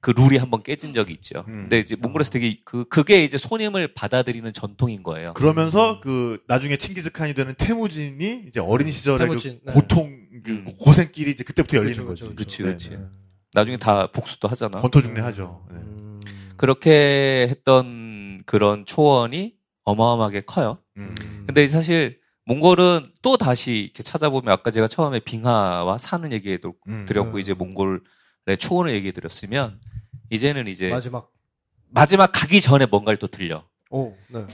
그 0.00 0.10
룰이 0.10 0.36
한번 0.36 0.64
깨진 0.64 0.92
적이 0.94 1.12
있죠. 1.14 1.44
음. 1.46 1.62
근데 1.62 1.78
이제 1.78 1.94
몽골에서 1.94 2.30
되게 2.30 2.58
그 2.64 2.84
그게 2.88 3.22
이제 3.22 3.38
손님을 3.38 3.94
받아들이는 3.94 4.52
전통인 4.52 5.04
거예요. 5.04 5.32
그러면서 5.34 6.00
그 6.00 6.40
나중에 6.48 6.76
칭기즈칸이 6.76 7.34
되는 7.34 7.54
태무진이 7.54 8.44
이제 8.48 8.58
어린 8.58 8.90
시절의 8.90 9.20
태무진, 9.28 9.60
그 9.64 9.70
네. 9.70 9.72
고통 9.72 10.18
그 10.44 10.50
음. 10.50 10.72
고생길이 10.80 11.30
이제 11.30 11.44
그때부터 11.44 11.76
열리는 11.76 11.94
그렇죠, 12.04 12.08
거지. 12.08 12.22
그렇죠, 12.22 12.36
그치, 12.44 12.62
네, 12.64 12.68
그치. 12.72 12.90
네. 12.90 12.98
나중에 13.54 13.76
다 13.76 14.06
복수도 14.08 14.48
하잖아. 14.48 14.78
권토 14.78 15.00
중례 15.00 15.20
하죠. 15.20 15.64
네. 15.70 15.76
음. 15.76 16.20
그렇게 16.56 17.46
했던 17.50 18.42
그런 18.46 18.86
초원이 18.86 19.54
어마어마하게 19.84 20.42
커요. 20.42 20.78
음. 20.96 21.14
근데 21.46 21.66
사실 21.68 22.20
몽골은 22.44 23.12
또 23.22 23.36
다시 23.36 23.78
이렇게 23.78 24.02
찾아보면 24.02 24.52
아까 24.52 24.70
제가 24.70 24.86
처음에 24.86 25.20
빙하와 25.20 25.98
산을 25.98 26.32
얘기해 26.32 26.58
음. 26.88 27.06
드렸고 27.06 27.34
음. 27.34 27.38
이제 27.38 27.54
몽골의 27.54 28.58
초원을 28.58 28.92
얘기해 28.94 29.12
드렸으면 29.12 29.80
이제는 30.30 30.66
이제 30.66 30.88
마지막. 30.88 31.30
마지막 31.90 32.32
가기 32.32 32.60
전에 32.60 32.86
뭔가를 32.86 33.18
또 33.18 33.26
들려. 33.26 33.64
오, 33.90 34.16
네. 34.28 34.46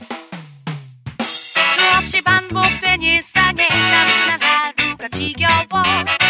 수없이 1.23 2.21
반복된 2.21 3.01
일상에 3.01 3.69
나른한 3.69 4.41
하루가 4.41 5.09
지겨워 5.09 5.83
내 6.05 6.28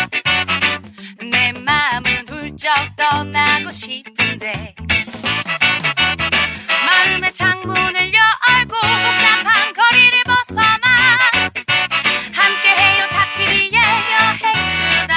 훌쩍 2.58 2.74
떠나고 2.96 3.70
싶은데 3.70 4.74
마음의 6.86 7.32
창문을 7.32 8.12
열고 8.12 8.74
복잡한 8.74 9.72
거리를 9.72 10.24
벗어나 10.24 10.88
함께해요 12.34 13.08
탁피디의 13.10 13.80
여행수다 14.10 15.14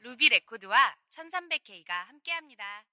루비 0.00 0.28
레코드와 0.28 0.94
1300K가 1.08 1.88
함께합니다. 2.08 2.91